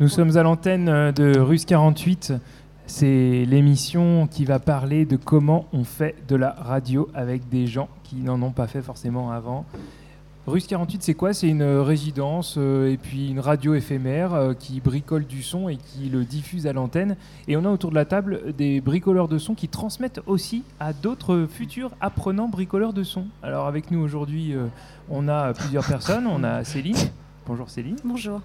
Nous 0.00 0.08
sommes 0.08 0.36
à 0.36 0.42
l'antenne 0.42 1.12
de 1.12 1.38
Russe 1.38 1.64
48. 1.64 2.34
C'est 2.86 3.44
l'émission 3.46 4.26
qui 4.26 4.44
va 4.44 4.58
parler 4.58 5.06
de 5.06 5.16
comment 5.16 5.66
on 5.72 5.84
fait 5.84 6.16
de 6.28 6.36
la 6.36 6.50
radio 6.50 7.08
avec 7.14 7.48
des 7.48 7.66
gens 7.66 7.88
qui 8.02 8.16
n'en 8.16 8.40
ont 8.42 8.50
pas 8.50 8.66
fait 8.66 8.82
forcément 8.82 9.30
avant. 9.30 9.64
Russe 10.46 10.66
48, 10.66 11.02
c'est 11.02 11.14
quoi? 11.14 11.32
C'est 11.32 11.48
une 11.48 11.62
résidence 11.62 12.56
euh, 12.58 12.92
et 12.92 12.98
puis 12.98 13.30
une 13.30 13.40
radio 13.40 13.74
éphémère 13.74 14.34
euh, 14.34 14.52
qui 14.52 14.78
bricole 14.80 15.24
du 15.24 15.42
son 15.42 15.70
et 15.70 15.78
qui 15.78 16.10
le 16.10 16.26
diffuse 16.26 16.66
à 16.66 16.74
l'antenne. 16.74 17.16
Et 17.48 17.56
on 17.56 17.64
a 17.64 17.70
autour 17.70 17.88
de 17.88 17.94
la 17.94 18.04
table 18.04 18.52
des 18.52 18.82
bricoleurs 18.82 19.28
de 19.28 19.38
son 19.38 19.54
qui 19.54 19.68
transmettent 19.68 20.20
aussi 20.26 20.62
à 20.78 20.92
d'autres 20.92 21.46
futurs 21.48 21.92
apprenants 22.02 22.48
bricoleurs 22.48 22.92
de 22.92 23.04
son. 23.04 23.24
Alors 23.42 23.66
avec 23.66 23.90
nous 23.90 24.00
aujourd'hui, 24.00 24.54
euh, 24.54 24.66
on 25.08 25.28
a 25.28 25.54
plusieurs 25.54 25.86
personnes. 25.86 26.26
On 26.26 26.44
a 26.44 26.62
Céline. 26.62 26.96
Bonjour 27.46 27.70
Céline. 27.70 27.96
Bonjour. 28.04 28.42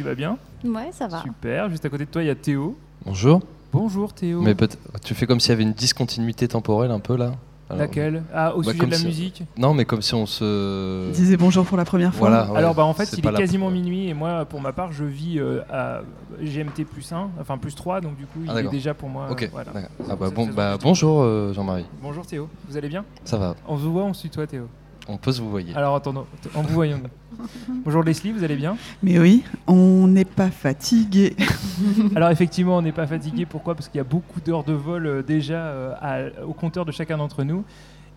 Tu 0.00 0.06
vas 0.06 0.14
bien 0.14 0.38
Ouais, 0.64 0.88
ça 0.92 1.08
va. 1.08 1.20
Super. 1.20 1.68
Juste 1.68 1.84
à 1.84 1.90
côté 1.90 2.06
de 2.06 2.10
toi, 2.10 2.22
il 2.22 2.26
y 2.28 2.30
a 2.30 2.34
Théo. 2.34 2.74
Bonjour. 3.04 3.42
Bonjour 3.70 4.14
Théo. 4.14 4.40
Mais 4.40 4.56
tu 5.04 5.12
fais 5.14 5.26
comme 5.26 5.40
s'il 5.40 5.50
y 5.50 5.52
avait 5.52 5.62
une 5.62 5.74
discontinuité 5.74 6.48
temporelle 6.48 6.90
un 6.90 7.00
peu 7.00 7.18
là 7.18 7.32
Laquelle? 7.68 8.22
Ah, 8.32 8.56
au 8.56 8.62
bah, 8.62 8.72
sujet 8.72 8.86
de 8.86 8.90
la 8.92 8.98
musique? 8.98 9.42
Non, 9.58 9.74
mais 9.74 9.84
comme 9.84 10.00
si 10.00 10.14
on 10.14 10.24
se. 10.24 11.12
disait 11.12 11.36
bonjour 11.36 11.66
pour 11.66 11.76
la 11.76 11.84
première 11.84 12.14
fois. 12.14 12.30
Voilà, 12.30 12.48
Alors, 12.56 12.74
bah, 12.74 12.84
en 12.86 12.94
fait, 12.94 13.12
il 13.12 13.26
est 13.26 13.32
quasiment 13.34 13.70
minuit 13.70 14.08
et 14.08 14.14
moi, 14.14 14.46
pour 14.46 14.62
ma 14.62 14.72
part, 14.72 14.90
je 14.90 15.04
vis 15.04 15.38
euh, 15.38 15.60
à 15.70 16.00
GMT 16.40 16.86
plus 16.90 17.12
1, 17.12 17.32
enfin 17.38 17.58
plus 17.58 17.74
3, 17.74 18.00
donc 18.00 18.16
du 18.16 18.24
coup, 18.24 18.38
il 18.42 18.48
Ah, 18.48 18.52
est 18.52 18.56
d'accord. 18.56 18.72
déjà 18.72 18.94
pour 18.94 19.10
moi. 19.10 19.26
Ok. 19.30 19.42
euh, 19.42 19.48
voilà. 19.52 19.70
Ah 20.08 20.16
bah 20.16 20.30
bon, 20.34 20.46
bah 20.46 20.78
bonjour 20.80 21.20
euh, 21.20 21.52
Jean-Marie. 21.52 21.84
Bonjour 22.02 22.24
Théo, 22.24 22.48
vous 22.70 22.76
allez 22.78 22.88
bien? 22.88 23.04
Ça 23.24 23.36
va. 23.36 23.54
On 23.68 23.76
se 23.76 23.82
voit, 23.84 24.04
on 24.04 24.14
se 24.14 24.22
tutoie 24.22 24.46
Théo. 24.46 24.66
On 25.08 25.18
peut 25.18 25.32
se 25.32 25.42
vous 25.42 25.50
voyer. 25.50 25.74
Alors 25.74 25.94
attendons, 25.94 26.24
en 26.54 26.62
vous 26.62 26.72
voyant. 26.72 27.00
Bonjour 27.84 28.02
Leslie, 28.02 28.32
vous 28.32 28.44
allez 28.44 28.56
bien 28.56 28.76
Mais 29.02 29.18
oui, 29.18 29.44
on 29.66 30.06
n'est 30.06 30.24
pas 30.24 30.50
fatigué. 30.50 31.34
Alors 32.14 32.30
effectivement, 32.30 32.76
on 32.78 32.82
n'est 32.82 32.92
pas 32.92 33.06
fatigué. 33.06 33.46
Pourquoi? 33.46 33.74
Parce 33.74 33.88
qu'il 33.88 33.98
y 33.98 34.00
a 34.00 34.04
beaucoup 34.04 34.40
d'heures 34.40 34.64
de 34.64 34.72
vol 34.72 35.06
euh, 35.06 35.22
déjà 35.22 35.66
euh, 35.66 35.94
à- 36.00 36.44
au 36.44 36.52
compteur 36.52 36.84
de 36.84 36.92
chacun 36.92 37.16
d'entre 37.18 37.44
nous. 37.44 37.64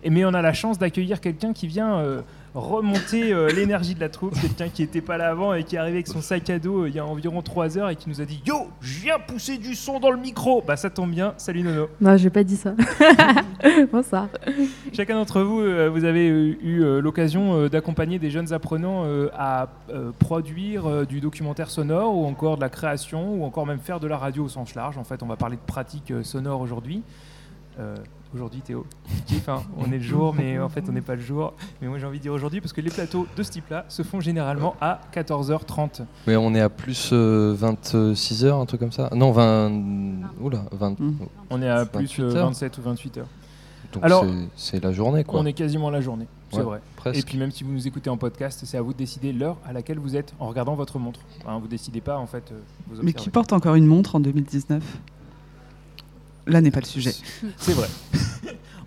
Et, 0.04 0.10
mais 0.10 0.24
on 0.24 0.34
a 0.34 0.42
la 0.42 0.52
chance 0.52 0.78
d'accueillir 0.78 1.20
quelqu'un 1.20 1.52
qui 1.52 1.66
vient 1.66 1.96
euh, 1.96 2.20
remonter 2.54 3.32
euh, 3.32 3.48
l'énergie 3.50 3.94
de 3.94 4.00
la 4.00 4.08
troupe, 4.08 4.38
quelqu'un 4.40 4.68
qui 4.68 4.82
n'était 4.82 5.00
pas 5.00 5.16
là 5.16 5.30
avant 5.30 5.54
et 5.54 5.64
qui 5.64 5.76
est 5.76 5.78
arrivé 5.78 5.96
avec 5.96 6.06
son 6.06 6.20
sac 6.20 6.48
à 6.50 6.58
dos 6.58 6.82
euh, 6.82 6.88
il 6.88 6.94
y 6.94 6.98
a 6.98 7.06
environ 7.06 7.42
3 7.42 7.78
heures 7.78 7.90
et 7.90 7.96
qui 7.96 8.08
nous 8.08 8.20
a 8.20 8.24
dit 8.24 8.40
Yo, 8.46 8.68
je 8.80 9.00
viens 9.00 9.18
pousser 9.18 9.58
du 9.58 9.74
son 9.74 9.98
dans 9.98 10.10
le 10.10 10.18
micro 10.18 10.62
Bah 10.66 10.76
ça 10.76 10.90
tombe 10.90 11.10
bien, 11.10 11.34
salut 11.36 11.62
Nono. 11.62 11.88
Non, 12.00 12.16
j'ai 12.16 12.30
pas 12.30 12.44
dit 12.44 12.56
ça. 12.56 12.74
Bonsoir. 13.92 14.28
Chacun 14.92 15.14
d'entre 15.14 15.40
vous, 15.42 15.62
vous 15.90 16.04
avez 16.04 16.28
eu 16.28 17.00
l'occasion 17.00 17.66
d'accompagner 17.68 18.18
des 18.18 18.30
jeunes 18.30 18.52
apprenants 18.52 19.04
à 19.34 19.68
produire 20.18 21.06
du 21.06 21.20
documentaire 21.20 21.70
sonore 21.70 22.14
ou 22.16 22.26
encore 22.26 22.56
de 22.56 22.60
la 22.60 22.68
création 22.68 23.34
ou 23.34 23.44
encore 23.44 23.66
même 23.66 23.78
faire 23.78 24.00
de 24.00 24.06
la 24.06 24.18
radio 24.18 24.44
au 24.44 24.48
sens 24.48 24.74
large. 24.74 24.98
En 24.98 25.04
fait, 25.04 25.22
on 25.22 25.26
va 25.26 25.36
parler 25.36 25.56
de 25.56 25.62
pratique 25.66 26.10
euh, 26.10 26.22
sonore 26.22 26.60
aujourd'hui. 26.60 27.02
Euh, 28.34 28.36
aujourd'hui, 28.36 28.60
Théo, 28.60 28.86
hein 29.48 29.62
on 29.78 29.86
est 29.92 29.98
le 29.98 30.02
jour, 30.02 30.34
mais 30.34 30.58
en 30.58 30.68
fait, 30.68 30.84
on 30.88 30.92
n'est 30.92 31.00
pas 31.00 31.14
le 31.14 31.20
jour. 31.20 31.54
Mais 31.80 31.88
moi, 31.88 31.98
j'ai 31.98 32.06
envie 32.06 32.18
de 32.18 32.22
dire 32.22 32.32
aujourd'hui 32.32 32.60
parce 32.60 32.72
que 32.72 32.80
les 32.80 32.90
plateaux 32.90 33.26
de 33.36 33.42
ce 33.42 33.50
type-là 33.50 33.84
se 33.88 34.02
font 34.02 34.20
généralement 34.20 34.74
à 34.80 35.00
14h30. 35.14 36.02
Mais 36.26 36.36
on 36.36 36.54
est 36.54 36.60
à 36.60 36.68
plus 36.68 37.10
euh, 37.12 37.54
26 37.56 38.44
heures, 38.44 38.58
un 38.58 38.66
truc 38.66 38.80
comme 38.80 38.92
ça 38.92 39.08
Non, 39.14 39.32
20. 39.32 39.72
Oula, 40.40 40.64
20. 40.72 41.00
Mm. 41.00 41.14
On 41.50 41.62
est 41.62 41.68
à 41.68 41.86
plus 41.86 42.18
28 42.18 42.22
euh. 42.22 42.42
27 42.44 42.78
ou 42.78 42.82
28 42.82 43.18
heures. 43.18 43.26
Donc 43.92 44.04
Alors, 44.04 44.26
c'est- 44.56 44.82
la 44.82 44.92
journée 44.92 45.22
quoi. 45.22 45.38
On 45.38 45.46
est 45.46 45.52
quasiment 45.52 45.88
la 45.88 46.00
journée, 46.00 46.26
c'est 46.50 46.56
Ouais, 46.58 46.62
vrai. 46.64 46.80
Presque. 46.96 47.20
Et 47.20 47.22
puis 47.22 47.38
même 47.38 47.52
si 47.52 47.62
vous 47.62 47.70
nous 47.70 47.86
écoutez 47.86 48.10
en 48.10 48.16
podcast, 48.16 48.60
c'est 48.64 48.76
à 48.76 48.82
vous 48.82 48.92
de 48.92 48.98
décider 48.98 49.32
l'heure 49.32 49.56
à 49.64 49.72
laquelle 49.72 50.00
vous 50.00 50.16
êtes 50.16 50.34
en 50.40 50.48
regardant 50.48 50.74
votre 50.74 50.98
montre. 50.98 51.20
Hein, 51.46 51.58
vous 51.60 51.68
décidez 51.68 52.00
pas 52.00 52.18
en 52.18 52.26
fait. 52.26 52.50
euh, 52.50 52.58
vous 52.90 53.02
Mais 53.04 53.12
qui 53.12 53.30
porte 53.30 53.52
encore 53.52 53.76
une 53.76 53.86
montre 53.86 54.16
en 54.16 54.20
2019 54.20 54.82
Là 56.46 56.60
n'est 56.60 56.70
pas 56.70 56.80
le 56.80 56.86
sujet. 56.86 57.12
C'est 57.56 57.72
vrai. 57.72 57.88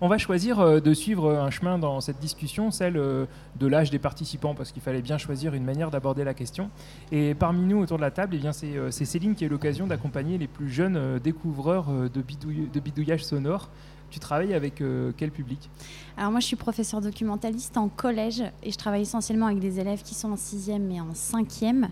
On 0.00 0.06
va 0.06 0.16
choisir 0.16 0.60
euh, 0.60 0.78
de 0.78 0.94
suivre 0.94 1.34
un 1.34 1.50
chemin 1.50 1.76
dans 1.76 2.00
cette 2.00 2.20
discussion, 2.20 2.70
celle 2.70 2.96
euh, 2.96 3.26
de 3.58 3.66
l'âge 3.66 3.90
des 3.90 3.98
participants, 3.98 4.54
parce 4.54 4.70
qu'il 4.70 4.80
fallait 4.80 5.02
bien 5.02 5.18
choisir 5.18 5.54
une 5.54 5.64
manière 5.64 5.90
d'aborder 5.90 6.22
la 6.22 6.34
question. 6.34 6.70
Et 7.10 7.34
parmi 7.34 7.62
nous, 7.62 7.80
autour 7.80 7.96
de 7.96 8.02
la 8.02 8.12
table, 8.12 8.36
eh 8.36 8.38
bien, 8.38 8.52
c'est, 8.52 8.76
euh, 8.76 8.92
Céline 8.92 9.34
qui 9.34 9.42
a 9.42 9.48
eu 9.48 9.50
l'occasion 9.50 9.88
d'accompagner 9.88 10.38
les 10.38 10.46
plus 10.46 10.70
jeunes 10.70 11.18
découvreurs 11.18 11.86
de, 11.90 12.80
bidouillage 12.80 13.24
sonore. 13.24 13.70
Tu 14.10 14.20
travailles 14.20 14.54
avec 14.54 14.82
quel 15.16 15.30
public? 15.30 15.68
Alors 16.16 16.30
moi, 16.30 16.40
je 16.40 16.46
suis 16.46 16.56
professeur 16.56 17.00
documentaliste 17.00 17.76
en 17.76 17.88
collège 17.88 18.42
et 18.62 18.70
je 18.70 18.76
travaille 18.78 19.02
essentiellement 19.02 19.46
avec 19.46 19.58
des 19.58 19.80
élèves 19.80 20.02
qui 20.02 20.14
sont 20.14 20.32
en 20.32 20.36
6e 20.36 20.90
et 20.90 21.00
en 21.00 21.12
5e. 21.12 21.88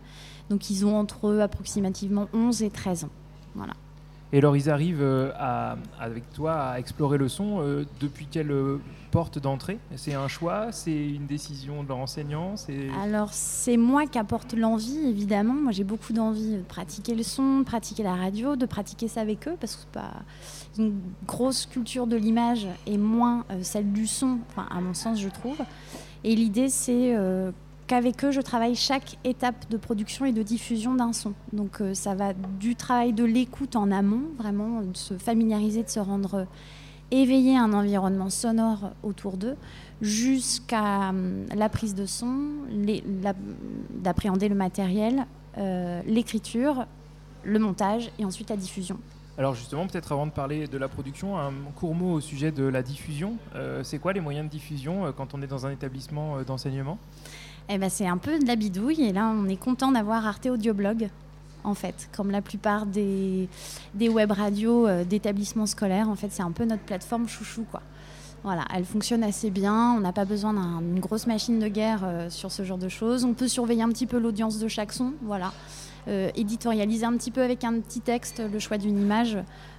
Donc 0.49 0.71
ils 0.71 0.87
ont 0.87 0.97
entre 0.97 1.29
eux 1.29 1.41
approximativement 1.41 2.29
11 2.33 2.63
et 2.63 2.71
13 2.71 3.05
ans. 3.05 3.11
Voilà. 3.55 3.75
Et 4.33 4.39
alors, 4.39 4.57
ils 4.57 4.69
arrivent 4.69 5.03
euh, 5.03 5.33
avec 6.01 6.33
toi 6.33 6.55
à 6.55 6.79
explorer 6.79 7.17
le 7.17 7.29
son 7.29 7.61
euh, 7.61 7.85
depuis 8.01 8.27
quelle 8.27 8.53
porte 9.13 9.39
d'entrée? 9.39 9.79
C'est 9.95 10.15
un 10.15 10.29
choix? 10.29 10.73
C'est 10.73 11.09
une 11.11 11.27
décision 11.27 11.83
de 11.83 11.89
leur 11.89 11.99
enseignant 11.99 12.57
C'est 12.57 12.89
Alors 13.03 13.33
c'est 13.33 13.77
moi 13.77 14.07
qui 14.07 14.19
apporte 14.19 14.53
l'envie, 14.55 14.99
évidemment. 15.07 15.55
Moi 15.55 15.73
j'ai 15.73 15.85
beaucoup 15.85 16.13
d'envie 16.13 16.57
de 16.57 16.63
pratiquer 16.63 17.15
le 17.15 17.23
son, 17.23 17.61
de 17.61 17.65
pratiquer 17.65 18.03
la 18.03 18.15
radio, 18.15 18.57
de 18.57 18.67
pratiquer 18.67 19.09
ça 19.09 19.21
avec 19.21 19.47
eux, 19.49 19.57
parce 19.61 19.77
que 19.77 19.83
c'est 19.83 20.01
pas 20.01 20.13
une 20.79 21.01
grosse 21.27 21.65
culture 21.67 22.07
de 22.07 22.17
l'image 22.17 22.67
et 22.87 22.99
moins 22.99 23.45
euh, 23.51 23.61
celle 23.63 23.93
du 23.93 24.07
son, 24.07 24.41
enfin, 24.51 24.67
à 24.71 24.81
mon 24.81 24.93
sens 24.93 25.21
je 25.21 25.29
trouve. 25.29 25.59
Et 26.25 26.35
l'idée 26.35 26.69
c'est 26.69 27.17
qu'avec 27.87 28.25
eux 28.25 28.31
je 28.31 28.41
travaille 28.41 28.75
chaque 28.75 29.19
étape 29.25 29.69
de 29.71 29.77
production 29.77 30.25
et 30.25 30.33
de 30.33 30.43
diffusion 30.43 30.95
d'un 30.95 31.13
son. 31.13 31.35
Donc 31.53 31.81
euh, 31.81 31.95
ça 31.95 32.15
va 32.15 32.33
du 32.33 32.77
travail 32.77 33.13
de 33.13 33.25
l'écoute 33.25 33.77
en 33.77 33.91
amont, 33.91 34.23
vraiment 34.39 34.83
de 34.83 34.97
se 34.97 35.15
familiariser, 35.15 35.83
de 35.83 35.89
se 35.89 36.01
rendre 36.01 36.35
euh, 36.35 36.45
éveillé 37.11 37.57
à 37.57 37.63
un 37.63 37.73
environnement 37.73 38.31
sonore 38.31 38.91
autour 39.03 39.37
d'eux, 39.37 39.57
jusqu'à 40.01 41.11
hum, 41.11 41.47
la 41.55 41.69
prise 41.69 41.95
de 41.95 42.07
son, 42.07 42.35
d'appréhender 43.91 44.49
le 44.49 44.57
matériel, 44.57 45.27
euh, 45.59 46.03
l'écriture, 46.07 46.87
le 47.45 47.59
montage 47.59 48.11
et 48.19 48.25
ensuite 48.25 48.51
la 48.51 48.57
diffusion. 48.57 48.99
Alors 49.39 49.55
justement, 49.55 49.87
peut-être 49.87 50.13
avant 50.13 50.27
de 50.27 50.31
parler 50.33 50.67
de 50.67 50.79
la 50.79 50.89
production, 50.89 51.39
un 51.39 51.53
court 51.75 51.95
mot 51.95 52.15
au 52.15 52.21
sujet 52.21 52.53
de 52.53 52.65
la 52.65 52.83
diffusion. 52.83 53.37
Euh, 53.55 53.83
c'est 53.85 53.99
quoi 53.99 54.15
les 54.15 54.21
moyens 54.21 54.47
de 54.47 54.51
diffusion 54.51 55.05
euh, 55.05 55.13
quand 55.13 55.35
on 55.35 55.43
est 55.43 55.47
dans 55.47 55.67
un 55.67 55.71
établissement 55.71 56.39
euh, 56.39 56.45
d'enseignement? 56.45 56.99
Eh 57.69 57.79
ben, 57.79 57.91
c'est 57.91 58.07
un 58.07 58.17
peu 58.19 58.39
de 58.39 58.47
la 58.47 58.55
bidouille 58.55 59.03
et 59.03 59.13
là 59.13 59.33
on 59.35 59.49
est 59.49 59.57
content 59.57 59.91
d'avoir 59.91 60.25
Arte 60.27 60.47
Audioblog 60.47 61.09
en 61.65 61.75
fait, 61.75 62.09
comme 62.17 62.31
la 62.31 62.41
plupart 62.41 62.87
des, 62.87 63.49
web 64.01 64.31
radios 64.31 64.87
euh, 64.87 65.05
d'établissements 65.05 65.67
scolaires. 65.67 66.09
En 66.09 66.15
fait, 66.15 66.29
c'est 66.31 66.45
un 66.45 66.53
peu 66.53 66.65
notre 66.65 66.85
plateforme 66.85 67.29
chouchou 67.29 67.65
quoi. 67.71 67.83
Voilà, 68.45 68.65
elle 68.73 68.85
fonctionne 68.85 69.25
assez 69.25 69.51
bien. 69.51 69.95
On 69.97 70.01
n'a 70.01 70.13
pas 70.13 70.25
besoin 70.25 70.53
d'un- 70.53 70.81
d'une 70.81 71.01
grosse 71.01 71.27
machine 71.27 71.59
de 71.59 71.67
guerre 71.67 72.03
euh, 72.05 72.31
sur 72.31 72.53
ce 72.53 72.63
genre 72.63 72.79
de 72.79 72.89
choses. 72.89 73.25
On 73.25 73.35
peut 73.35 73.49
surveiller 73.49 73.83
un 73.83 73.89
petit 73.89 74.07
peu 74.07 74.19
l'audience 74.19 74.61
de 74.61 74.69
chaque 74.69 74.93
son. 74.93 75.15
Voilà. 75.23 75.53
Euh, 76.07 76.31
éditorialiser 76.37 77.05
un 77.05 77.17
petit 77.17 77.33
peu 77.33 77.43
avec 77.43 77.65
un 77.65 77.81
petit 77.81 78.01
texte 78.01 78.41
le 78.41 78.61
choix 78.61 78.79
d'une 78.79 78.97
image, 78.97 79.37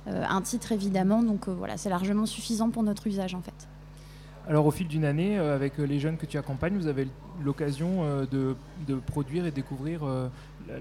un 0.07 0.41
titre 0.41 0.73
évidemment. 0.73 1.23
Donc 1.23 1.47
voilà, 1.47 1.77
c'est 1.77 1.89
largement 1.89 2.25
suffisant 2.25 2.69
pour 2.69 2.83
notre 2.83 3.07
usage 3.07 3.33
en 3.33 3.41
fait. 3.41 3.53
Alors 4.49 4.65
au 4.65 4.71
fil 4.71 4.87
d'une 4.87 5.03
année, 5.03 5.37
euh, 5.37 5.55
avec 5.55 5.77
euh, 5.77 5.83
les 5.83 5.99
jeunes 5.99 6.15
que 6.15 6.25
tu 6.25 6.37
accompagnes, 6.37 6.77
vous 6.77 6.87
avez 6.87 7.07
l'occasion 7.43 8.03
euh, 8.03 8.25
de, 8.25 8.95
produire 8.95 9.45
et 9.45 9.51
découvrir 9.51 10.01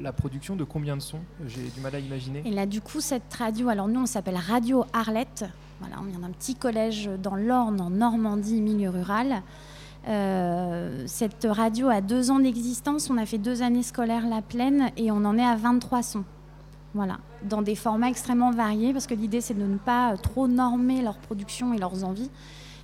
la, 0.01 0.13
production 0.13 0.55
de 0.55 0.63
combien 0.63 0.97
de 0.97 1.03
sons? 1.03 1.21
J'ai 1.47 1.63
du 1.63 1.81
mal 1.81 1.95
à 1.95 1.99
imaginer. 1.99 2.43
Et 2.45 2.51
là, 2.51 2.65
du 2.65 2.81
coup, 2.81 3.01
cette 3.01 3.33
radio, 3.35 3.69
alors 3.69 3.89
nous, 3.89 4.01
on 4.01 4.07
s'appelle 4.07 4.37
Radio 4.37 4.85
Arlette. 4.93 5.45
Voilà, 5.81 5.97
on 6.01 6.05
vient 6.05 6.21
d'un 6.21 6.31
petit 6.31 6.55
collège 6.55 7.11
dans 7.21 7.35
l'Orne, 7.35 7.81
en 7.81 7.91
Normandie, 7.91 8.61
milieu 8.61 8.91
rural. 8.91 9.43
Cette 11.07 11.47
radio 11.51 11.89
a 11.89 12.01
deux 12.01 12.31
ans 12.31 12.39
d'existence. 12.39 13.11
On 13.11 13.19
a 13.19 13.27
fait 13.27 13.39
deux 13.39 13.63
années 13.63 13.83
scolaires 13.83 14.29
la 14.29 14.43
pleine 14.43 14.91
et 14.97 15.11
on 15.11 15.25
en 15.25 15.37
est 15.37 15.45
à 15.45 15.57
23 15.57 16.03
sons. 16.03 16.25
Voilà, 16.95 17.19
dans 17.43 17.61
des 17.61 17.75
formats 17.75 18.09
extrêmement 18.09 18.53
variés 18.53 18.93
parce 18.93 19.07
que 19.07 19.15
l'idée, 19.15 19.41
c'est 19.41 19.55
de 19.55 19.67
ne 19.67 19.77
pas 19.77 20.17
trop 20.17 20.47
normer 20.47 21.03
leur 21.03 21.19
production 21.19 21.75
et 21.75 21.79
leurs 21.79 22.05
envies, 22.05 22.31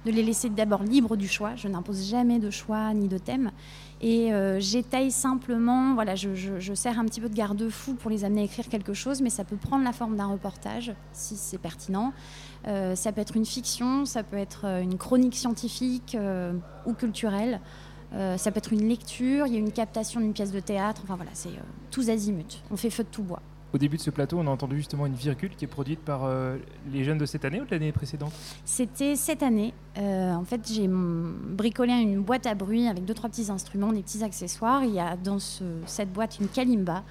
de 0.04 0.10
les 0.10 0.22
laisser 0.22 0.49
d'abord 0.49 0.82
libres 0.82 1.16
du 1.16 1.28
choix. 1.28 1.54
Je 1.56 1.69
n'impose 1.69 2.08
jamais 2.08 2.38
de 2.38 2.50
choix 2.50 2.93
ni 2.94 3.08
de 3.08 3.19
thème. 3.19 3.50
Et 4.00 4.32
euh, 4.32 4.58
j'étaye 4.58 5.12
simplement, 5.12 5.94
voilà, 5.94 6.16
je, 6.16 6.75
sers 6.75 6.99
un 6.99 7.04
petit 7.04 7.20
peu 7.20 7.28
de 7.28 7.34
garde-fou 7.34 7.94
pour 7.94 8.10
les 8.10 8.25
amener 8.25 8.43
à 8.43 8.44
écrire 8.44 8.69
quelque 8.69 8.94
chose, 8.94 9.22
mais 9.22 9.31
ça 9.31 9.44
peut 9.44 9.56
prendre 9.56 9.84
la 9.84 9.93
forme 9.93 10.16
d'un 10.16 10.26
reportage 10.26 10.93
si 11.12 11.37
c'est 11.37 11.58
pertinent. 11.58 12.12
Euh, 12.66 12.94
ça 12.94 13.12
peut 13.12 13.20
être 13.20 13.37
une 13.37 13.46
fiction, 13.46 14.04
ça 14.04 14.22
peut 14.22 14.37
être 14.37 14.62
euh, 14.64 14.82
une 14.82 14.99
chronique 14.99 15.37
scientifique 15.37 16.16
euh, 16.19 16.52
ou 16.87 16.94
culturelle. 16.94 17.60
Ça 18.37 18.50
peut 18.50 18.58
être 18.58 18.75
une 18.75 18.87
lecture, 18.87 19.46
il 19.46 19.54
y 19.54 19.56
a 19.56 19.58
une 19.58 19.72
captation 19.72 20.20
d'une 20.20 20.34
pièce 20.34 20.52
de 20.52 20.60
théâtre. 20.60 21.00
Enfin 21.02 21.16
voilà, 21.16 21.31
c'est 21.32 21.49
tous 21.90 22.10
azimuts. 22.10 22.60
On 22.70 22.76
fait 22.76 22.90
feu 22.90 23.04
de 23.04 23.08
tout 23.08 23.22
bois. 23.22 23.40
Au 23.74 23.78
début 23.78 23.96
de 23.96 24.02
ce 24.02 24.10
plateau, 24.10 24.38
on 24.38 24.46
a 24.46 24.50
entendu 24.50 24.76
justement 24.76 25.06
une 25.06 25.14
virgule 25.14 25.50
qui 25.56 25.64
est 25.64 25.69
produite 25.69 26.00
par 26.00 26.24
euh, 26.24 26.58
les 26.92 27.04
jeunes 27.04 27.16
de 27.16 27.24
cette 27.24 27.44
année 27.46 27.58
ou 27.60 27.64
de 27.64 27.70
l'année 27.70 27.90
précédente? 27.90 28.32
C'était 28.66 29.16
cette 29.16 29.42
année. 29.42 29.72
Euh, 29.96 30.34
en 30.34 30.44
fait, 30.44 30.60
j'ai 30.70 30.86
bricolé 30.88 31.92
une 31.94 32.20
boîte 32.20 32.46
à 32.46 32.54
bruit 32.54 32.86
avec 32.86 33.06
deux, 33.06 33.14
trois 33.14 33.30
petits 33.30 33.50
instruments, 33.50 33.92
des 33.92 34.02
petits 34.02 34.22
accessoires. 34.22 34.84
Il 34.84 34.92
y 34.94 35.00
a 35.00 35.16
dans 35.16 35.38
ce- 35.38 35.64
cette 35.86 36.12
boîte 36.12 36.38
une 36.38 36.48
kalimba. 36.48 37.02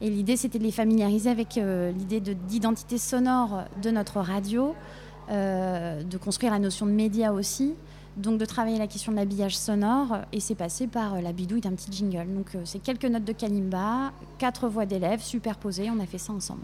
Et 0.00 0.10
l'idée, 0.10 0.36
c'était 0.36 0.58
de 0.58 0.64
les 0.64 0.72
familiariser 0.72 1.30
avec 1.30 1.56
euh, 1.58 1.92
l'idée 1.92 2.20
de- 2.20 2.32
d'identité 2.32 2.98
sonore 2.98 3.64
de 3.80 3.90
notre 3.90 4.18
radio, 4.20 4.74
de 5.28 6.16
construire 6.16 6.50
la 6.50 6.58
notion 6.58 6.86
de 6.86 6.90
média 6.90 7.32
aussi, 7.32 7.74
donc 8.16 8.38
de 8.38 8.44
travailler 8.44 8.78
la 8.78 8.86
question 8.86 9.12
de 9.12 9.16
l'habillage 9.16 9.56
sonore. 9.56 10.18
Et 10.32 10.40
c'est 10.40 10.54
passé 10.54 10.86
par 10.86 11.14
euh, 11.14 11.20
la 11.20 11.32
bidouille 11.32 11.60
d'un 11.60 11.72
petit 11.72 11.92
jingle. 11.92 12.34
Donc, 12.34 12.54
euh, 12.54 12.62
c'est 12.64 12.78
quelques 12.80 13.04
notes 13.04 13.24
de 13.24 13.32
kalimba, 13.32 14.12
quatre 14.38 14.68
voix 14.68 14.86
d'élèves 14.86 15.22
superposées. 15.22 15.90
On 15.90 16.00
a 16.00 16.06
fait 16.06 16.18
ça 16.18 16.32
ensemble. 16.32 16.62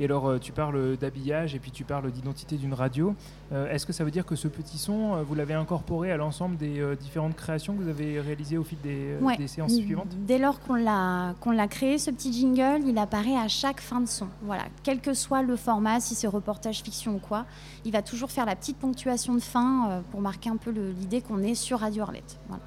Et 0.00 0.04
alors, 0.04 0.26
euh, 0.28 0.38
tu 0.38 0.50
parles 0.52 0.96
d'habillage 0.96 1.54
et 1.54 1.58
puis 1.58 1.70
tu 1.70 1.84
parles 1.84 2.10
d'identité 2.10 2.56
d'une 2.56 2.72
radio. 2.72 3.14
Euh, 3.52 3.70
Est-ce 3.70 3.84
que 3.84 3.92
ça 3.92 4.02
veut 4.02 4.10
dire 4.10 4.24
que 4.24 4.34
ce 4.34 4.48
petit 4.48 4.78
son, 4.78 5.14
euh, 5.14 5.22
vous 5.22 5.34
l'avez 5.34 5.52
incorporé 5.52 6.10
à 6.10 6.16
l'ensemble 6.16 6.56
des 6.56 6.82
différentes 6.98 7.36
créations 7.36 7.74
que 7.76 7.82
vous 7.82 7.88
avez 7.90 8.18
réalisées 8.18 8.56
au 8.56 8.64
fil 8.64 8.78
des, 8.82 9.16
Ouais. 9.20 9.36
des 9.36 9.46
séances 9.46 9.74
suivantes? 9.74 10.08
Dès 10.26 10.38
lors 10.38 10.58
qu'on 10.60 10.74
l'a 10.74 11.34
l'a 11.52 11.68
créé, 11.68 11.98
ce 11.98 12.10
petit 12.10 12.32
jingle, 12.32 12.80
il 12.86 12.96
apparaît 12.96 13.36
à 13.36 13.48
chaque 13.48 13.80
fin 13.80 14.00
de 14.00 14.06
son. 14.08 14.28
Voilà, 14.42 14.62
quel 14.82 15.00
que 15.00 15.12
soit 15.12 15.42
le 15.42 15.56
format, 15.56 16.00
si 16.00 16.14
c'est 16.14 16.28
reportage 16.28 16.80
fiction 16.80 17.16
ou 17.16 17.18
quoi, 17.18 17.44
il 17.84 17.92
va 17.92 18.00
toujours 18.00 18.30
faire 18.30 18.46
la 18.46 18.56
petite 18.56 18.78
ponctuation 18.78 19.34
de 19.34 19.40
fin 19.40 20.02
pour 20.10 20.22
marquer 20.22 20.48
un 20.48 20.56
peu 20.56 20.70
l'idée 20.70 21.20
qu'on 21.20 21.42
est 21.42 21.54
sur 21.54 21.80
Radio 21.80 22.04
Arlette. 22.04 22.38
Voilà. 22.48 22.62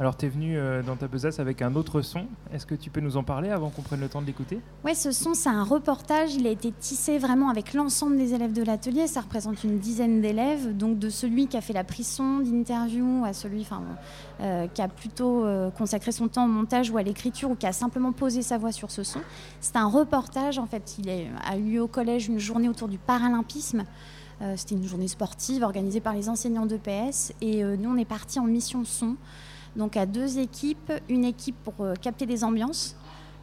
Alors, 0.00 0.16
tu 0.16 0.26
es 0.26 0.28
venu 0.28 0.58
euh, 0.58 0.82
dans 0.82 0.96
ta 0.96 1.06
besace 1.06 1.38
avec 1.38 1.62
un 1.62 1.76
autre 1.76 2.02
son. 2.02 2.26
Est-ce 2.52 2.66
que 2.66 2.74
tu 2.74 2.90
peux 2.90 3.00
nous 3.00 3.16
en 3.16 3.22
parler 3.22 3.50
avant 3.50 3.70
qu'on 3.70 3.82
prenne 3.82 4.00
le 4.00 4.08
temps 4.08 4.20
de 4.20 4.26
l'écouter? 4.26 4.58
Ouais, 4.84 4.94
ce 4.94 5.12
son, 5.12 5.34
c'est 5.34 5.48
un 5.48 5.62
reportage. 5.62 6.34
Il 6.34 6.48
a 6.48 6.50
été 6.50 6.72
tissé 6.72 7.16
vraiment 7.18 7.48
avec 7.48 7.74
l'ensemble 7.74 8.16
des 8.16 8.34
élèves 8.34 8.52
de 8.52 8.64
l'atelier. 8.64 9.06
Ça 9.06 9.20
représente 9.20 9.62
une 9.62 9.78
dizaine 9.78 10.20
d'élèves, 10.20 10.76
donc 10.76 10.98
de 10.98 11.08
celui 11.08 11.46
qui 11.46 11.56
a 11.56 11.60
fait 11.60 11.72
la 11.72 11.84
prise 11.84 12.08
son 12.08 12.38
d'interview 12.38 13.24
à 13.24 13.32
celui 13.32 13.64
euh, 14.40 14.66
qui 14.66 14.82
a 14.82 14.88
plutôt 14.88 15.44
euh, 15.44 15.70
consacré 15.70 16.10
son 16.10 16.26
temps 16.26 16.46
au 16.46 16.48
montage 16.48 16.90
ou 16.90 16.98
à 16.98 17.02
l'écriture 17.04 17.52
ou 17.52 17.54
qui 17.54 17.66
a 17.66 17.72
simplement 17.72 18.10
posé 18.10 18.42
sa 18.42 18.58
voix 18.58 18.72
sur 18.72 18.90
ce 18.90 19.04
son. 19.04 19.20
C'est 19.60 19.76
un 19.76 19.86
reportage, 19.86 20.58
en 20.58 20.66
fait. 20.66 20.96
Il 20.98 21.08
a 21.08 21.56
eu 21.56 21.78
au 21.78 21.86
collège 21.86 22.26
une 22.26 22.40
journée 22.40 22.68
autour 22.68 22.88
du 22.88 22.98
paralympisme. 22.98 23.84
Euh, 24.42 24.54
C'était 24.56 24.74
une 24.74 24.84
journée 24.84 25.08
sportive 25.08 25.62
organisée 25.62 26.00
par 26.00 26.14
les 26.14 26.28
enseignants 26.28 26.66
d'EPS. 26.66 27.32
Et 27.40 27.62
euh, 27.62 27.76
nous, 27.76 27.90
on 27.90 27.96
est 27.96 28.04
partis 28.04 28.40
en 28.40 28.44
mission 28.44 28.84
son. 28.84 29.16
Donc 29.76 29.96
à 29.96 30.06
deux 30.06 30.38
équipes, 30.38 30.92
une 31.08 31.24
équipe 31.24 31.56
pour 31.64 31.74
euh, 31.80 31.94
capter 31.94 32.26
des 32.26 32.44
ambiances 32.44 32.96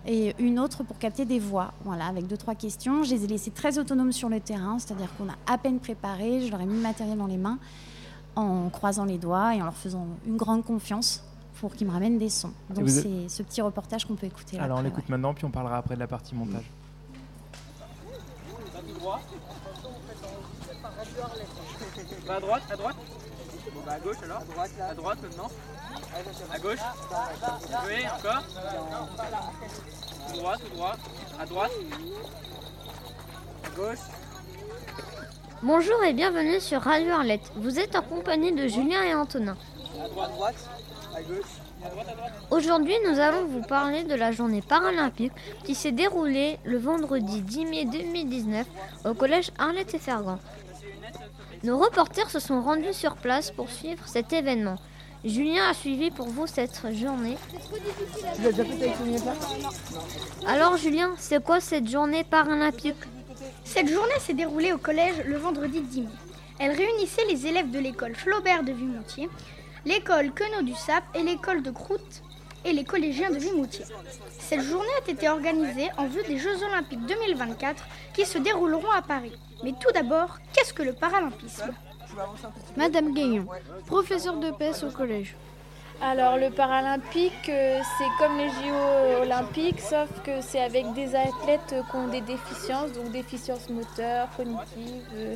et 0.05 0.33
une 0.39 0.59
autre 0.59 0.83
pour 0.83 0.97
capter 0.97 1.25
des 1.25 1.39
voix. 1.39 1.73
Voilà, 1.83 2.05
avec 2.05 2.27
deux, 2.27 2.37
trois 2.37 2.55
questions. 2.55 3.03
Je 3.03 3.11
les 3.13 3.25
ai 3.25 3.27
laissés 3.27 3.51
très 3.51 3.77
autonomes 3.77 4.11
sur 4.11 4.29
le 4.29 4.39
terrain, 4.39 4.79
c'est-à-dire 4.79 5.09
qu'on 5.17 5.29
a 5.29 5.35
à 5.47 5.57
peine 5.57 5.79
préparé, 5.79 6.45
je 6.45 6.51
leur 6.51 6.61
ai 6.61 6.65
mis 6.65 6.75
le 6.75 6.81
matériel 6.81 7.17
dans 7.17 7.27
les 7.27 7.37
mains 7.37 7.59
en 8.35 8.69
croisant 8.69 9.05
les 9.05 9.17
doigts 9.17 9.55
et 9.55 9.61
en 9.61 9.65
leur 9.65 9.75
faisant 9.75 10.07
une 10.25 10.37
grande 10.37 10.63
confiance 10.63 11.23
pour 11.59 11.75
qu'ils 11.75 11.85
me 11.87 11.91
ramènent 11.91 12.17
des 12.17 12.29
sons. 12.29 12.53
Donc 12.69 12.89
c'est 12.89 13.27
ce 13.29 13.43
petit 13.43 13.61
reportage 13.61 14.05
qu'on 14.05 14.15
peut 14.15 14.25
écouter. 14.25 14.57
là 14.57 14.63
Alors, 14.63 14.79
on 14.79 14.81
l'écoute 14.81 15.07
maintenant, 15.09 15.33
puis 15.33 15.45
on 15.45 15.51
parlera 15.51 15.77
après 15.77 15.95
de 15.95 15.99
la 15.99 16.07
partie 16.07 16.33
montage. 16.33 16.63
Va 22.25 22.35
à 22.35 22.39
droite, 22.39 22.63
à 22.71 22.75
droite. 22.75 22.95
Bon 23.69 23.81
bah 23.85 23.93
à 23.93 23.99
gauche 23.99 24.17
alors. 24.23 24.41
À 24.89 24.93
droite, 24.95 25.19
maintenant. 25.21 25.49
À 26.51 26.59
gauche. 26.59 26.79
Oui, 27.87 28.03
encore. 28.17 28.43
Tout 30.27 30.39
droit, 30.39 30.57
tout 30.57 30.75
droit. 30.75 30.95
À 31.39 31.45
droite. 31.45 31.71
À 33.63 33.69
gauche. 33.75 33.99
Bonjour 35.61 36.03
et 36.03 36.13
bienvenue 36.13 36.59
sur 36.59 36.81
Radio 36.81 37.11
Arlette. 37.11 37.51
Vous 37.55 37.79
êtes 37.79 37.95
en 37.95 38.01
compagnie 38.01 38.51
de 38.51 38.67
Julien 38.67 39.03
et 39.03 39.13
Antonin. 39.13 39.55
À 40.03 40.07
droite, 40.07 40.31
droite. 40.31 40.69
À 41.15 41.21
gauche. 41.21 41.45
Droite, 41.81 42.07
à 42.09 42.15
droite. 42.15 42.33
Aujourd'hui, 42.49 42.95
nous 43.07 43.19
allons 43.19 43.45
vous 43.45 43.61
parler 43.61 44.03
de 44.03 44.15
la 44.15 44.31
journée 44.31 44.61
paralympique 44.61 45.33
qui 45.63 45.75
s'est 45.75 45.91
déroulée 45.91 46.57
le 46.63 46.79
vendredi 46.79 47.41
10 47.41 47.65
mai 47.65 47.85
2019 47.85 48.65
au 49.05 49.13
collège 49.13 49.51
Arlette 49.59 49.93
et 49.93 49.99
Fergan. 49.99 50.39
Nos 51.63 51.77
reporters 51.77 52.31
se 52.31 52.39
sont 52.39 52.61
rendus 52.61 52.93
sur 52.93 53.15
place 53.15 53.51
pour 53.51 53.69
suivre 53.69 54.07
cet 54.07 54.33
événement. 54.33 54.77
Julien 55.23 55.69
a 55.69 55.75
suivi 55.75 56.09
pour 56.09 56.27
vous 56.27 56.47
cette 56.47 56.81
journée. 56.95 57.37
Tu 58.35 58.41
l'as 58.41 58.51
déjà 58.51 58.65
fait 58.65 58.83
avec 58.83 58.95
Sonia 58.95 59.33
Alors 60.47 60.77
Julien, 60.77 61.11
c'est 61.17 61.43
quoi 61.43 61.59
cette 61.59 61.87
journée 61.87 62.23
paralympique? 62.23 62.95
Cette 63.63 63.89
journée 63.89 64.19
s'est 64.19 64.33
déroulée 64.33 64.73
au 64.73 64.79
collège 64.79 65.23
le 65.23 65.37
vendredi 65.37 65.81
10 65.81 66.01
mai. 66.01 66.07
Elle 66.57 66.71
réunissait 66.71 67.25
les 67.29 67.45
élèves 67.45 67.69
de 67.69 67.77
l'école 67.77 68.15
Flaubert 68.15 68.63
de 68.63 68.71
Vimoutier, 68.71 69.29
l'école 69.85 70.31
Queneau 70.31 70.63
du 70.63 70.73
Sap 70.73 71.03
et 71.13 71.21
l'école 71.21 71.61
de 71.61 71.69
Croûte 71.69 72.23
et 72.65 72.73
les 72.73 72.83
collégiens 72.83 73.31
de 73.31 73.37
Vimoutier. 73.37 73.85
Cette 74.39 74.61
journée 74.61 74.87
a 75.05 75.11
été 75.11 75.29
organisée 75.29 75.89
en 75.97 76.07
vue 76.07 76.23
des 76.27 76.37
Jeux 76.37 76.63
Olympiques 76.63 77.05
2024 77.05 77.83
qui 78.13 78.25
se 78.25 78.37
dérouleront 78.37 78.91
à 78.91 79.01
Paris. 79.01 79.33
Mais 79.63 79.73
tout 79.79 79.91
d'abord, 79.93 80.39
qu'est-ce 80.53 80.73
que 80.73 80.83
le 80.83 80.93
paralympisme? 80.93 81.71
Madame 82.75 83.13
Gaillon, 83.13 83.45
professeure 83.85 84.37
de 84.37 84.51
PS 84.51 84.83
au 84.83 84.91
collège. 84.91 85.35
Alors 86.01 86.37
le 86.37 86.49
paralympique, 86.49 87.47
euh, 87.47 87.79
c'est 87.97 88.07
comme 88.17 88.35
les 88.37 88.49
JO 88.49 89.21
olympiques, 89.21 89.79
sauf 89.79 90.09
que 90.23 90.41
c'est 90.41 90.61
avec 90.61 90.91
des 90.93 91.15
athlètes 91.15 91.75
qui 91.89 91.95
ont 91.95 92.07
des 92.07 92.21
déficiences, 92.21 92.91
donc 92.93 93.11
déficiences 93.11 93.69
moteurs, 93.69 94.27
cognitives, 94.35 95.05
euh, 95.15 95.35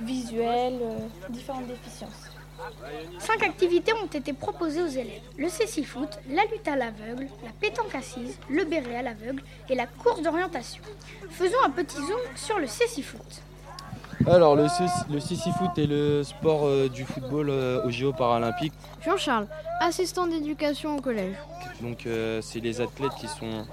visuelles, 0.00 0.80
euh, 0.80 1.08
différentes 1.28 1.66
déficiences. 1.66 2.37
Cinq 3.18 3.42
activités 3.42 3.92
ont 3.92 4.06
été 4.06 4.32
proposées 4.32 4.82
aux 4.82 4.88
élèves. 4.88 5.22
Le 5.36 5.48
cécifoot, 5.48 6.08
la 6.30 6.42
lutte 6.44 6.66
à 6.66 6.76
l'aveugle, 6.76 7.26
la 7.44 7.50
pétanque 7.60 7.94
assise, 7.94 8.38
le 8.48 8.64
béret 8.64 8.96
à 8.96 9.02
l'aveugle 9.02 9.42
et 9.68 9.74
la 9.74 9.86
course 9.86 10.22
d'orientation. 10.22 10.82
Faisons 11.30 11.58
un 11.64 11.70
petit 11.70 11.96
zoom 11.96 12.20
sur 12.36 12.58
le 12.58 12.66
cécifoot. 12.66 13.42
Alors, 14.26 14.56
le, 14.56 14.66
six-foot 15.20 15.78
est 15.78 15.86
le 15.86 16.22
sport 16.24 16.66
euh, 16.66 16.88
du 16.88 17.04
football 17.04 17.48
euh, 17.50 17.84
aux 17.84 17.90
JO 17.90 18.12
paralympiques. 18.12 18.72
Jean-Charles, 19.04 19.46
assistant 19.80 20.26
d'éducation 20.26 20.96
au 20.96 21.00
collège. 21.00 21.36
Donc, 21.80 22.04
euh, 22.06 22.40
c'est 22.42 22.60
les 22.60 22.80
athlètes 22.80 23.14
qui, 23.20 23.28
sont, 23.28 23.64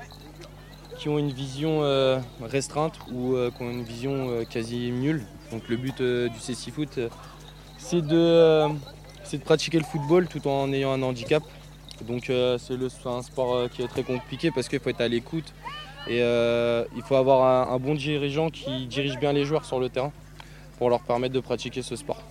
qui 0.98 1.10
ont 1.10 1.18
une 1.18 1.32
vision 1.32 1.82
euh, 1.82 2.20
restreinte 2.42 2.94
ou 3.12 3.34
euh, 3.34 3.52
qui 3.52 3.64
ont 3.64 3.72
une 3.72 3.84
vision 3.84 4.30
euh, 4.30 4.44
quasi 4.44 4.92
nulle. 4.92 5.26
Donc, 5.52 5.68
le 5.68 5.78
but 5.78 6.00
euh, 6.02 6.30
du 6.30 6.38
euh, 6.98 7.10
c'est 7.86 8.02
de, 8.02 8.18
euh, 8.18 8.70
c'est 9.24 9.38
de 9.38 9.44
pratiquer 9.44 9.78
le 9.78 9.84
football 9.86 10.28
tout 10.28 10.48
en 10.48 10.74
ayant 10.74 10.92
un 10.92 11.04
handicap. 11.04 11.44
Donc, 12.02 12.30
euh, 12.30 12.58
c'est 12.58 12.76
un 13.08 13.22
sport 13.22 13.56
euh, 13.56 13.68
qui 13.68 13.84
est 13.84 13.88
très 13.88 14.04
compliqué 14.04 14.50
parce 14.52 14.68
qu'il 14.68 14.80
faut 14.80 14.90
être 14.90 15.02
à 15.02 15.08
l'écoute 15.08 15.54
et 16.08 16.22
euh, 16.22 16.84
il 16.96 17.04
faut 17.04 17.16
avoir 17.16 17.70
un, 17.70 17.74
un 17.74 17.80
bon 17.80 17.94
dirigeant 17.94 18.50
qui 18.50 18.88
dirige 18.88 19.18
bien 19.18 19.34
les 19.34 19.46
joueurs 19.46 19.66
sur 19.66 19.80
le 19.80 19.90
terrain 19.90 20.12
pour 20.78 20.90
leur 20.90 21.02
permettre 21.02 21.34
de 21.34 21.40
pratiquer 21.40 21.84
ce 21.84 21.96
sport. 21.96 22.22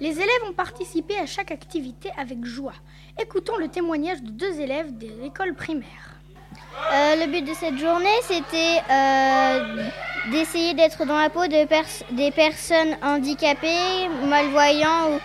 Les 0.00 0.10
élèves 0.10 0.44
ont 0.48 0.54
participé 0.54 1.16
à 1.18 1.26
chaque 1.26 1.52
activité 1.52 2.10
avec 2.18 2.44
joie. 2.44 2.74
Écoutons 3.20 3.56
le 3.56 3.68
témoignage 3.68 4.22
de 4.22 4.30
deux 4.30 4.58
élèves 4.58 4.96
de 4.98 5.08
l'école 5.22 5.54
primaire. 5.54 6.16
Euh, 6.92 7.16
le 7.16 7.30
but 7.30 7.42
de 7.42 7.54
cette 7.54 7.78
journée, 7.78 8.18
c'était 8.22 8.78
euh, 8.90 9.88
d'essayer 10.30 10.74
d'être 10.74 11.04
dans 11.04 11.18
la 11.18 11.30
peau 11.30 11.46
des 11.46 12.30
personnes 12.30 12.96
handicapées, 13.02 14.08
malvoyants 14.24 15.18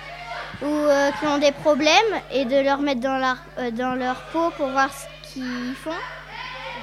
ou, 0.62 0.66
euh, 0.66 1.12
qui 1.20 1.26
ont 1.28 1.38
des 1.38 1.52
problèmes 1.52 2.14
et 2.32 2.46
de 2.46 2.60
leur 2.64 2.80
mettre 2.80 3.02
dans 3.02 3.18
leur, 3.18 3.38
euh, 3.60 3.72
dans 3.72 3.94
leur 3.94 4.22
peau 4.32 4.50
pour 4.58 4.70
voir 4.70 4.90
ce 4.92 5.06
qu'ils 5.34 5.76
font. 5.76 5.92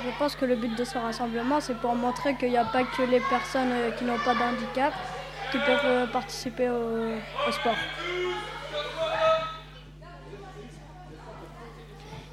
Je 0.05 0.11
pense 0.19 0.37
que 0.37 0.45
le 0.45 0.55
but 0.55 0.77
de 0.77 0.85
ce 0.85 0.99
rassemblement, 0.99 1.61
c'est 1.61 1.77
pour 1.79 1.95
montrer 1.95 2.37
qu'il 2.37 2.51
n'y 2.51 2.59
a 2.59 2.65
pas 2.65 2.85
que 2.85 3.03
les 3.03 3.21
personnes 3.21 3.73
euh, 3.73 3.91
qui 3.93 4.05
n'ont 4.05 4.19
pas 4.19 4.35
de 4.35 4.41
handicap 4.41 4.93
qui 5.51 5.59
peuvent 5.59 6.11
participer 6.11 6.69
au 6.69 7.53
sport. 7.53 7.77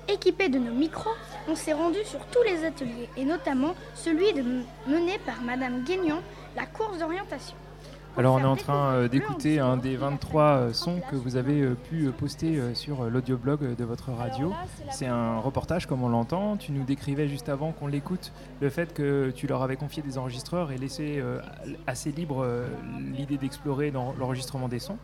Équipés 0.08 0.50
de 0.50 0.60
nos 0.60 0.74
micros, 0.74 1.15
on 1.48 1.55
s'est 1.55 1.74
rendu 1.74 2.00
sur 2.03 2.25
tous 2.27 2.43
les 2.43 2.65
ateliers 2.65 3.10
et 3.17 3.25
notamment 3.25 3.75
celui 3.96 4.34
de 4.34 4.41
mené 4.88 5.20
par 5.25 5.41
Madame 5.41 5.84
Guignon, 5.84 6.22
la 6.55 6.65
course 6.65 6.98
d'orientation. 6.98 7.55
Alors 8.17 8.36
on 8.36 8.39
est 8.39 8.43
en 8.43 8.58
train 8.58 8.93
euh, 8.93 9.08
d'écouter 9.08 9.60
un 9.60 9.77
des 9.77 9.96
23 9.96 10.43
euh, 10.43 10.74
sons 10.74 11.00
que 11.10 11.15
vous 11.15 11.38
avez 11.38 11.62
euh, 11.62 11.75
pu 11.75 12.12
poster 12.12 12.60
sur 12.75 13.10
l'audioblog 13.10 13.75
de 13.75 13.84
votre 13.86 14.12
radio. 14.12 14.53
C'est 14.91 15.05
un 15.05 15.39
reportage 15.39 15.86
comme 15.86 16.03
on 16.03 16.10
l'entend. 16.10 16.58
Tu 16.58 16.74
nous 16.74 16.84
décrivais 16.84 17.29
juste 17.29 17.48
avant 17.48 17.72
qu'on 17.72 17.88
l'écoute 17.88 18.34
le 18.60 18.70
fait 18.70 18.93
que 18.93 19.31
tu 19.34 19.48
leur 19.48 19.63
avais 19.63 19.77
confié 19.77 20.03
des 20.03 20.17
enregistreurs 20.17 20.72
et 20.72 20.77
laissé 20.77 21.24
assez 21.88 22.12
libre 22.12 22.46
l'idée 23.00 23.38
d'explorer 23.38 23.91
dans 23.91 24.13
l'enregistrement 24.20 24.67
des 24.67 24.79
sons. 24.79 24.98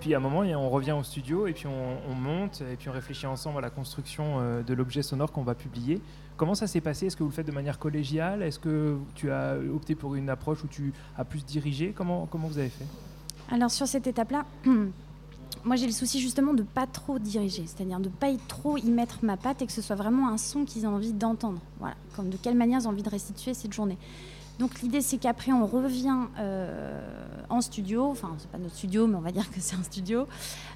Puis 0.00 0.14
à 0.14 0.18
un 0.18 0.20
moment, 0.20 0.40
on 0.40 0.70
revient 0.70 0.92
au 0.92 1.02
studio 1.02 1.46
et 1.46 1.52
puis 1.52 1.66
on, 1.66 2.10
on 2.10 2.14
monte 2.14 2.62
et 2.72 2.76
puis 2.76 2.88
on 2.88 2.92
réfléchit 2.92 3.26
ensemble 3.26 3.58
à 3.58 3.60
la 3.62 3.70
construction 3.70 4.38
euh, 4.38 4.62
de 4.62 4.74
l'objet 4.74 5.02
sonore 5.02 5.32
qu'on 5.32 5.42
va 5.42 5.54
publier. 5.54 6.00
Comment 6.36 6.54
ça 6.54 6.68
s'est 6.68 6.80
passé? 6.80 7.06
Est-ce 7.06 7.16
que 7.16 7.24
vous 7.24 7.30
le 7.30 7.34
faites 7.34 7.48
de 7.48 7.52
manière 7.52 7.80
collégiale? 7.80 8.44
Est-ce 8.44 8.60
que 8.60 8.96
tu 9.16 9.32
as 9.32 9.56
opté 9.74 9.96
pour 9.96 10.14
une 10.14 10.30
approche 10.30 10.62
où 10.62 10.68
tu 10.68 10.92
as 11.16 11.24
plus 11.24 11.44
dirigé? 11.44 11.92
Comment, 11.92 12.28
vous 12.32 12.58
avez 12.58 12.68
fait? 12.68 12.86
Alors 13.50 13.72
sur 13.72 13.88
cette 13.88 14.06
étape-là, 14.06 14.44
moi 15.64 15.74
j'ai 15.74 15.86
le 15.86 15.92
souci 15.92 16.20
justement 16.20 16.54
de 16.54 16.62
pas 16.62 16.86
trop 16.86 17.18
diriger, 17.18 17.64
c'est-à-dire 17.66 17.98
de 17.98 18.08
pas 18.08 18.28
y 18.28 18.38
trop 18.38 18.76
y 18.76 18.88
mettre 18.88 19.18
ma 19.22 19.36
patte 19.36 19.62
et 19.62 19.66
que 19.66 19.72
ce 19.72 19.82
soit 19.82 19.96
vraiment 19.96 20.28
un 20.28 20.38
son 20.38 20.64
qu'ils 20.64 20.86
ont 20.86 20.94
envie 20.94 21.12
d'entendre. 21.12 21.58
Voilà, 21.80 21.96
comme 22.14 22.30
de 22.30 22.36
quelle 22.36 22.56
manière 22.56 22.78
ils 22.80 22.86
ont 22.86 22.90
envie 22.90 23.02
de 23.02 23.10
restituer 23.10 23.52
cette 23.52 23.72
journée. 23.72 23.98
Donc 24.58 24.80
l'idée 24.80 25.00
c'est 25.00 25.18
qu'après 25.18 25.52
on 25.52 25.66
revient 25.66 26.26
euh, 26.38 27.00
en 27.48 27.60
studio, 27.60 28.06
enfin 28.10 28.34
c'est 28.38 28.50
pas 28.50 28.58
notre 28.58 28.74
studio 28.74 29.06
mais 29.06 29.16
on 29.16 29.20
va 29.20 29.30
dire 29.30 29.48
que 29.50 29.60
c'est 29.60 29.76
un 29.76 29.82
studio, 29.82 30.26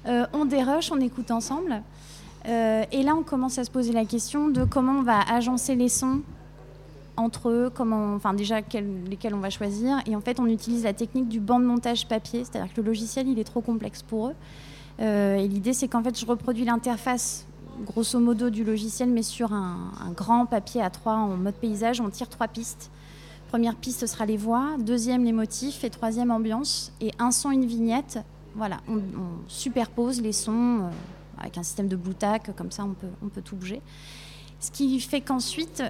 euh, 0.07 0.25
on 0.33 0.45
dérush, 0.45 0.91
on 0.91 0.99
écoute 0.99 1.31
ensemble. 1.31 1.81
Euh, 2.47 2.83
et 2.91 3.03
là 3.03 3.15
on 3.15 3.23
commence 3.23 3.57
à 3.57 3.63
se 3.63 3.71
poser 3.71 3.91
la 3.91 4.05
question 4.05 4.47
de 4.47 4.63
comment 4.63 4.99
on 4.99 5.03
va 5.03 5.19
agencer 5.21 5.75
les 5.75 5.89
sons 5.89 6.21
entre 7.15 7.49
eux, 7.49 7.71
comment, 7.73 8.15
enfin 8.15 8.33
déjà 8.33 8.61
lesquels 8.61 9.35
on 9.35 9.39
va 9.39 9.49
choisir. 9.49 9.97
Et 10.05 10.15
en 10.15 10.21
fait 10.21 10.39
on 10.39 10.47
utilise 10.47 10.83
la 10.83 10.93
technique 10.93 11.27
du 11.27 11.41
banc 11.41 11.59
de 11.59 11.65
montage 11.65 12.07
papier, 12.07 12.45
c'est-à-dire 12.45 12.73
que 12.73 12.79
le 12.79 12.87
logiciel 12.87 13.27
il 13.27 13.37
est 13.37 13.43
trop 13.43 13.61
complexe 13.61 14.01
pour 14.01 14.29
eux. 14.29 14.35
Et 14.99 15.47
l'idée 15.47 15.73
c'est 15.73 15.89
qu'en 15.89 16.03
fait 16.03 16.17
je 16.17 16.25
reproduis 16.25 16.65
l'interface 16.65 17.45
grosso 17.85 18.19
modo 18.19 18.49
du 18.49 18.63
logiciel 18.63 19.09
mais 19.09 19.23
sur 19.23 19.51
un, 19.51 19.91
grand 20.15 20.45
papier 20.45 20.81
à 20.81 20.89
3 20.89 21.13
en 21.13 21.27
mode 21.35 21.55
paysage, 21.55 21.99
on 21.99 22.09
tire 22.09 22.29
trois 22.29 22.47
pistes 22.47 22.91
Première 23.53 23.75
piste, 23.75 24.07
sera 24.07 24.25
les 24.25 24.35
voix. 24.35 24.77
Deuxième, 24.79 25.23
les 25.23 25.31
motifs. 25.31 25.83
Et 25.83 25.91
troisième, 25.91 26.31
ambiance. 26.31 26.91
Et 26.99 27.11
un 27.19 27.29
son, 27.29 27.51
une 27.51 27.67
vignette. 27.67 28.17
Voilà, 28.55 28.77
on, 28.89 28.99
superpose 29.47 30.23
les 30.23 30.31
sons 30.31 30.79
euh, 30.79 30.89
avec 31.37 31.59
un 31.59 31.61
système 31.61 31.87
de 31.87 31.95
blue 31.95 32.15
Comme 32.57 32.71
ça, 32.71 32.83
on 32.83 32.95
peut, 32.95 33.11
on 33.23 33.27
peut 33.27 33.43
tout 33.43 33.55
bouger. 33.55 33.79
Ce 34.59 34.71
qui 34.71 34.99
fait 34.99 35.21
qu'ensuite, 35.21 35.83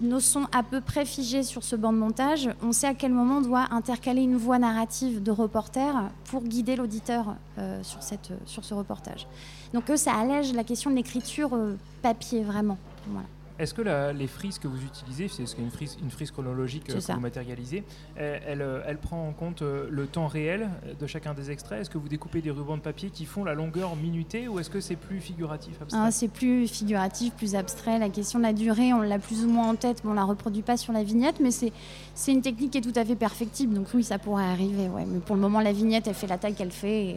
nos 0.00 0.20
sons 0.20 0.46
à 0.52 0.62
peu 0.62 0.80
près 0.80 1.04
figés 1.04 1.42
sur 1.42 1.64
ce 1.64 1.74
banc 1.74 1.92
de 1.92 1.98
montage, 1.98 2.48
on 2.62 2.70
sait 2.70 2.86
à 2.86 2.94
quel 2.94 3.10
moment 3.10 3.38
on 3.38 3.40
doit 3.40 3.66
intercaler 3.72 4.22
une 4.22 4.36
voix 4.36 4.60
narrative 4.60 5.24
de 5.24 5.32
reporter 5.32 6.08
pour 6.26 6.44
guider 6.44 6.76
l'auditeur 6.76 7.34
euh, 7.58 7.82
sur, 7.82 8.00
cette, 8.04 8.30
sur 8.46 8.64
ce 8.64 8.74
reportage. 8.74 9.26
Donc 9.74 9.90
ça 9.96 10.12
allège 10.12 10.52
la 10.52 10.62
question 10.62 10.88
de 10.88 10.94
l'écriture 10.94 11.50
euh, 11.54 11.74
papier, 12.00 12.44
vraiment. 12.44 12.78
Voilà. 13.08 13.26
Est-ce 13.62 13.74
que 13.74 13.82
les 14.12 14.26
frises 14.26 14.58
que 14.58 14.66
vous 14.66 14.82
utilisez, 14.82 15.28
c'est 15.28 15.44
une 15.56 15.70
frise, 15.70 15.96
une 16.02 16.10
frise 16.10 16.32
chronologique 16.32 16.90
euh, 16.90 16.94
que 16.94 17.12
vous 17.12 17.20
matérialisez, 17.20 17.84
elle, 18.16 18.60
euh, 18.60 18.82
elle, 18.84 18.98
prend 18.98 19.28
en 19.28 19.32
compte 19.32 19.62
euh, 19.62 19.86
le 19.88 20.08
temps 20.08 20.26
réel 20.26 20.68
de 20.98 21.06
chacun 21.06 21.32
des 21.32 21.52
extraits? 21.52 21.80
Est-ce 21.80 21.88
que 21.88 21.96
vous 21.96 22.08
découpez 22.08 22.40
des 22.40 22.50
rubans 22.50 22.76
de 22.76 22.82
papier 22.82 23.10
qui 23.10 23.24
font 23.24 23.44
la 23.44 23.54
longueur 23.54 23.94
minutée 23.94 24.48
ou 24.48 24.58
est-ce 24.58 24.68
que 24.68 24.80
c'est 24.80 24.96
plus 24.96 25.20
figuratif 25.20 25.76
ah, 25.92 26.10
C'est 26.10 26.26
plus 26.26 26.66
figuratif, 26.66 27.34
plus 27.34 27.54
abstrait. 27.54 28.00
La 28.00 28.08
question 28.08 28.40
de 28.40 28.44
la 28.44 28.52
durée, 28.52 28.92
on 28.94 29.00
l'a 29.00 29.20
plus 29.20 29.44
ou 29.44 29.48
moins 29.48 29.68
en 29.68 29.76
tête, 29.76 30.02
mais 30.02 30.10
on 30.10 30.14
ne 30.14 30.18
la 30.18 30.24
reproduit 30.24 30.62
pas 30.62 30.76
sur 30.76 30.92
la 30.92 31.04
vignette, 31.04 31.38
mais 31.38 31.52
c'est 31.52 32.32
une 32.32 32.42
technique 32.42 32.72
qui 32.72 32.78
est 32.78 32.80
tout 32.80 32.98
à 32.98 33.04
fait 33.04 33.14
perfectible. 33.14 33.74
Donc 33.74 33.86
oui, 33.94 34.02
ça 34.02 34.18
pourrait 34.18 34.44
arriver. 34.44 34.88
Ouais. 34.88 35.04
Mais 35.06 35.20
pour 35.20 35.36
le 35.36 35.40
moment, 35.40 35.60
la 35.60 35.72
vignette, 35.72 36.08
elle 36.08 36.14
fait 36.14 36.26
la 36.26 36.36
taille 36.36 36.54
qu'elle 36.54 36.72
fait. 36.72 37.10
Et, 37.10 37.16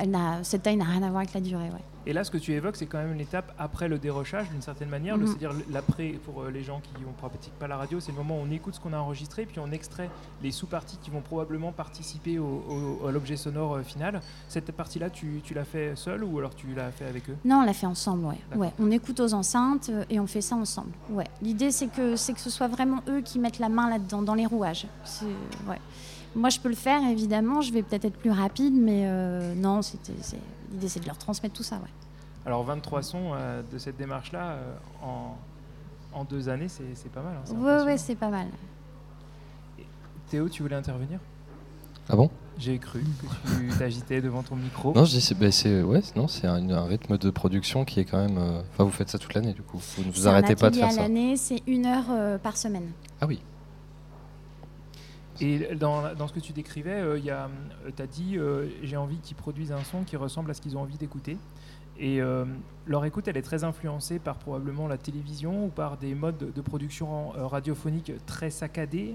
elle 0.00 0.16
cette 0.42 0.62
taille 0.62 0.76
n'a 0.76 0.84
rien 0.84 1.02
à 1.02 1.08
voir 1.08 1.18
avec 1.18 1.34
la 1.34 1.40
durée. 1.40 1.70
Ouais. 1.70 1.82
Et 2.04 2.12
là, 2.12 2.24
ce 2.24 2.32
que 2.32 2.38
tu 2.38 2.52
évoques, 2.52 2.74
c'est 2.74 2.86
quand 2.86 2.98
même 2.98 3.12
une 3.12 3.20
étape 3.20 3.54
après 3.58 3.86
le 3.86 3.96
dérochage, 3.96 4.50
d'une 4.50 4.60
certaine 4.60 4.88
manière. 4.88 5.16
Mhm. 5.16 5.26
C'est-à-dire 5.28 5.52
l'après, 5.70 6.18
pour 6.24 6.42
euh, 6.42 6.50
les 6.50 6.64
gens 6.64 6.80
qui 6.80 6.90
ne 7.00 7.06
pratiquent 7.12 7.58
pas 7.60 7.68
la 7.68 7.76
radio, 7.76 8.00
c'est 8.00 8.10
le 8.10 8.18
moment 8.18 8.38
où 8.38 8.42
on 8.44 8.50
écoute 8.50 8.74
ce 8.74 8.80
qu'on 8.80 8.92
a 8.92 8.98
enregistré, 8.98 9.46
puis 9.46 9.60
on 9.60 9.70
extrait 9.70 10.10
les 10.42 10.50
sous-parties 10.50 10.98
qui 11.00 11.10
vont 11.10 11.20
probablement 11.20 11.70
participer 11.70 12.40
au, 12.40 13.00
à 13.06 13.12
l'objet 13.12 13.36
sonore 13.36 13.76
euh, 13.76 13.82
final. 13.82 14.20
Cette 14.48 14.72
partie-là, 14.72 15.10
tu, 15.10 15.40
tu 15.44 15.54
l'as 15.54 15.64
fait 15.64 15.94
seule 15.94 16.24
ou 16.24 16.38
alors 16.38 16.56
tu 16.56 16.66
l'as 16.74 16.90
fait 16.90 17.06
avec 17.06 17.30
eux? 17.30 17.36
Non, 17.44 17.58
on 17.58 17.64
l'a 17.64 17.72
fait 17.72 17.86
ensemble, 17.86 18.24
ouais. 18.26 18.56
ouais. 18.56 18.72
On 18.80 18.90
écoute 18.90 19.20
aux 19.20 19.32
enceintes 19.32 19.88
euh, 19.90 20.04
et 20.10 20.18
on 20.18 20.26
fait 20.26 20.40
ça 20.40 20.56
ensemble. 20.56 20.90
Ouais. 21.08 21.28
L'idée, 21.40 21.70
c'est 21.70 21.86
que, 21.86 22.14
que 22.14 22.40
ce 22.40 22.50
soit 22.50 22.68
vraiment 22.68 23.00
eux 23.08 23.20
qui 23.20 23.38
mettent 23.38 23.60
la 23.60 23.68
main 23.68 23.88
là-dedans, 23.88 24.22
dans 24.22 24.34
les 24.34 24.46
rouages. 24.46 24.86
Ouais. 25.68 25.78
Moi, 26.34 26.48
je 26.48 26.60
peux 26.60 26.68
le 26.68 26.74
faire, 26.74 27.02
évidemment. 27.08 27.60
Je 27.60 27.72
vais 27.72 27.82
peut-être 27.82 28.04
être 28.04 28.16
plus 28.16 28.30
rapide, 28.30 28.74
mais 28.74 29.06
non, 29.56 29.80
l'idée, 30.72 30.88
c'est 30.88 31.00
de 31.00 31.06
leur 31.06 31.18
transmettre 31.18 31.54
tout 31.54 31.62
ça. 31.62 31.76
Ouais. 31.76 31.90
Alors, 32.44 32.64
23 32.64 33.02
sons 33.02 33.32
euh, 33.34 33.62
de 33.72 33.78
cette 33.78 33.96
démarche-là, 33.96 34.56
euh, 34.56 34.74
en, 36.12 36.24
deux 36.24 36.48
années, 36.48 36.68
c'est 36.68 37.12
pas 37.12 37.22
mal. 37.22 37.36
oui, 37.50 37.70
hein, 37.70 37.84
oui, 37.86 37.92
c'est 37.96 38.14
pas 38.14 38.28
mal. 38.28 38.48
Théo, 40.28 40.48
tu 40.48 40.62
voulais 40.62 40.76
intervenir? 40.76 41.18
Ah 42.08 42.16
bon? 42.16 42.30
J'ai 42.58 42.78
cru 42.78 43.00
que 43.00 43.60
tu 43.60 43.68
t'agitais 43.78 44.20
devant 44.20 44.42
ton 44.42 44.56
micro. 44.56 44.92
Non, 44.92 45.04
je 45.04 45.12
dis 45.12 45.20
c'est 45.20 45.34
bah, 45.34 45.86
ouais, 45.86 46.02
non, 46.16 46.26
c'est 46.26 46.46
un, 46.46 46.68
un, 46.68 46.84
rythme 46.84 47.16
de 47.16 47.30
production 47.30 47.84
qui 47.84 48.00
est 48.00 48.04
quand 48.04 48.18
même. 48.18 48.38
Euh, 48.38 48.60
enfin, 48.72 48.84
vous 48.84 48.90
faites 48.90 49.08
ça 49.08 49.18
toute 49.18 49.34
l'année, 49.34 49.52
du 49.52 49.62
coup. 49.62 49.78
Vous 49.96 50.04
ne 50.04 50.10
vous 50.10 50.26
arrêtez 50.26 50.56
pas 50.56 50.70
de 50.70 50.76
faire 50.76 50.90
ça. 50.90 51.02
l'année, 51.02 51.36
c'est 51.36 51.62
une 51.66 51.86
heure 51.86 52.40
par 52.40 52.56
semaine. 52.56 52.90
Ah 53.20 53.26
oui. 53.26 53.40
Et 55.42 55.74
dans, 55.74 56.28
ce 56.28 56.32
que 56.32 56.38
tu 56.38 56.52
décrivais, 56.52 57.00
euh, 57.00 57.18
tu 57.96 58.02
as 58.02 58.06
dit 58.06 58.38
euh, 58.38 58.68
j'ai 58.84 58.96
envie 58.96 59.18
qu'ils 59.18 59.36
produisent 59.36 59.72
un 59.72 59.82
son 59.82 60.04
qui 60.04 60.16
ressemble 60.16 60.50
à 60.52 60.54
ce 60.54 60.60
qu'ils 60.60 60.76
ont 60.76 60.80
envie 60.80 60.98
d'écouter. 60.98 61.36
Et 61.98 62.20
euh, 62.20 62.44
leur 62.86 63.04
écoute, 63.04 63.28
elle 63.28 63.36
est 63.36 63.42
très 63.42 63.64
influencée 63.64 64.18
par 64.18 64.36
probablement 64.36 64.88
la 64.88 64.96
télévision 64.96 65.66
ou 65.66 65.68
par 65.68 65.96
des 65.98 66.14
modes 66.14 66.52
de 66.52 66.60
production 66.60 67.28
radiophonique 67.30 68.12
très 68.26 68.50
saccadés, 68.50 69.14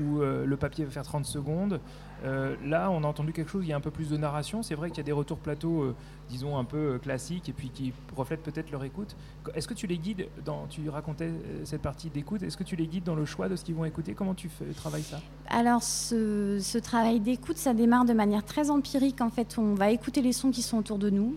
où 0.00 0.20
le 0.20 0.56
papier 0.56 0.84
va 0.84 0.90
faire 0.90 1.02
30 1.02 1.24
secondes. 1.24 1.80
là, 2.22 2.90
on 2.90 3.02
a 3.02 3.06
entendu 3.06 3.32
quelque 3.32 3.50
chose, 3.50 3.64
il 3.64 3.70
y 3.70 3.72
a 3.72 3.76
un 3.76 3.80
peu 3.80 3.90
plus 3.90 4.10
de 4.10 4.16
narration. 4.16 4.62
C'est 4.62 4.76
vrai 4.76 4.90
qu'il 4.90 4.98
y 4.98 5.00
a 5.00 5.04
des 5.04 5.12
retours 5.12 5.38
plateaux, 5.38 5.94
disons, 6.28 6.58
un 6.58 6.64
peu 6.64 7.00
classiques 7.02 7.48
et 7.48 7.52
puis 7.52 7.70
qui 7.70 7.92
reflètent 8.16 8.42
peut-être 8.42 8.70
leur 8.70 8.84
écoute. 8.84 9.16
Est-ce 9.54 9.66
que 9.66 9.74
tu 9.74 9.88
les 9.88 9.98
guides, 9.98 10.28
dans, 10.44 10.66
tu 10.68 10.88
racontais 10.88 11.32
cette 11.64 11.82
partie 11.82 12.10
d'écoute, 12.10 12.42
est-ce 12.44 12.56
que 12.56 12.64
tu 12.64 12.76
les 12.76 12.86
guides 12.86 13.04
dans 13.04 13.16
le 13.16 13.24
choix 13.24 13.48
de 13.48 13.56
ce 13.56 13.64
qu'ils 13.64 13.74
vont 13.74 13.84
écouter? 13.84 14.14
Comment 14.14 14.34
tu 14.34 14.48
fais, 14.48 14.66
travailles 14.66 15.02
ça? 15.02 15.20
Alors, 15.48 15.82
ce 15.82 16.78
travail 16.78 17.18
d'écoute, 17.18 17.56
ça 17.56 17.74
démarre 17.74 18.04
de 18.04 18.12
manière 18.12 18.44
très 18.44 18.70
empirique. 18.70 19.20
En 19.20 19.30
fait, 19.30 19.56
on 19.58 19.74
va 19.74 19.90
écouter 19.90 20.22
les 20.22 20.32
sons 20.32 20.50
qui 20.50 20.62
sont 20.62 20.78
autour 20.78 20.98
de 20.98 21.10
nous. 21.10 21.34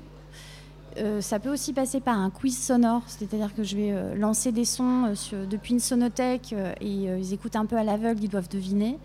Euh, 0.97 1.21
ça 1.21 1.39
peut 1.39 1.51
aussi 1.51 1.73
passer 1.73 1.99
par 1.99 2.17
un 2.17 2.29
quiz 2.29 2.57
sonore, 2.57 3.03
c'est-à-dire 3.07 3.53
que 3.55 3.63
je 3.63 3.75
vais 3.75 3.91
euh, 3.91 4.15
lancer 4.15 4.51
des 4.51 4.65
sons 4.65 5.13
euh, 5.33 5.45
depuis 5.45 5.73
une 5.73 5.79
sonothèque 5.79 6.53
et 6.81 6.85
ils 6.85 7.33
écoutent 7.33 7.55
un 7.55 7.65
peu 7.65 7.77
à 7.77 7.83
l'aveugle, 7.83 8.23
ils 8.23 8.29
doivent 8.29 8.49
deviner. 8.49 8.97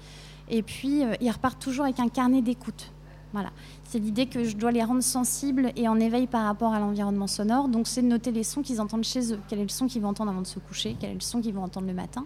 Et 0.49 0.63
puis 0.63 1.03
ils 1.21 1.31
repartent 1.31 1.61
toujours 1.61 1.85
avec 1.85 1.99
un 2.01 2.09
carnet 2.09 2.43
d'écoute. 2.43 2.93
Voilà. 3.33 3.51
C'est 3.85 3.99
l'idée 3.99 4.27
que 4.27 4.45
je 4.45 4.57
dois 4.57 4.71
les 4.71 4.83
rendre 4.83 5.03
sensibles 5.03 5.73
et 5.77 5.89
en 5.89 5.99
éveil 5.99 6.27
par 6.27 6.45
rapport 6.45 6.73
à 6.73 6.81
l'environnement 6.81 7.27
sonore. 7.27 7.69
Donc 7.69 7.87
c'est 7.89 8.03
de 8.03 8.07
noter 8.07 8.31
les 8.31 8.45
sons 8.45 8.63
qu'ils 8.63 8.81
entendent 8.81 9.05
chez 9.05 9.33
eux. 9.33 9.41
Quel 9.49 9.59
est 9.59 9.65
le 9.65 9.69
son 9.69 9.87
qu'ils 9.87 10.03
vont 10.03 10.09
entendre 10.09 10.31
avant 10.31 10.43
de 10.43 10.47
se 10.47 10.59
coucher? 10.59 10.97
Quel 10.99 11.11
est 11.11 11.15
le 11.15 11.21
son 11.21 11.41
qu'ils 11.41 11.53
vont 11.53 11.65
entendre 11.65 11.87
le 11.87 11.95
matin? 11.95 12.25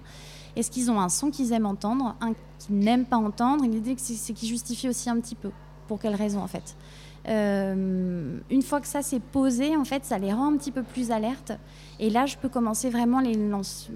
Est-ce 0.55 0.71
qu'ils 0.71 0.91
ont 0.91 1.01
un 1.01 1.09
son 1.09 1.31
qu'ils 1.31 1.53
aiment 1.53 1.67
entendre, 1.67 2.15
un 2.21 2.33
qu'ils 2.59 2.77
n'aiment 2.77 3.07
pas 3.07 3.17
entendre? 3.17 3.65
L'idée 3.65 3.95
c'est 3.99 4.33
qu'ils 4.33 4.49
justifient 4.49 4.89
aussi 4.89 5.09
un 5.11 5.19
petit 5.19 5.35
peu. 5.35 5.51
Pour 5.89 5.99
quelles 5.99 6.15
raisons 6.15 6.41
en 6.41 6.47
fait? 6.47 6.77
Euh, 7.29 8.39
une 8.51 8.63
fois 8.63 8.81
que 8.81 8.87
ça 8.87 9.03
s'est 9.03 9.21
posé, 9.21 9.77
en 9.77 9.85
fait, 9.85 10.05
ça 10.05 10.19
les 10.19 10.33
rend 10.33 10.53
un 10.53 10.57
petit 10.57 10.71
peu 10.71 10.83
plus 10.83 11.11
alertes. 11.11 11.53
Et 11.99 12.11
là, 12.11 12.27
je 12.27 12.37
peux 12.37 12.49
commencer 12.49 12.89
vraiment 12.89 13.21
les 13.21 13.39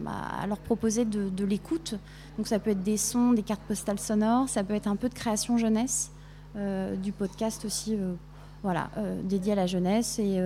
à 0.07 0.47
leur 0.47 0.59
proposer 0.59 1.05
de, 1.05 1.45
l'écoute. 1.45 1.95
Donc, 2.37 2.47
ça 2.47 2.59
peut 2.59 2.71
être 2.71 2.83
des 2.83 2.97
sons, 2.97 3.33
des 3.33 3.43
cartes 3.43 3.63
postales 3.63 3.99
sonores, 3.99 4.49
ça 4.49 4.63
peut 4.63 4.75
être 4.75 4.89
un 4.89 4.97
peu 4.97 5.09
de 5.09 5.15
création 5.15 5.57
jeunesse, 5.57 6.13
euh, 6.57 6.97
du 6.97 7.13
podcast 7.13 7.65
aussi, 7.65 7.97
euh, 7.97 8.15
voilà, 8.63 8.91
dédié 9.25 9.53
à 9.53 9.57
la 9.57 9.67
jeunesse. 9.67 10.19
Et 10.19 10.41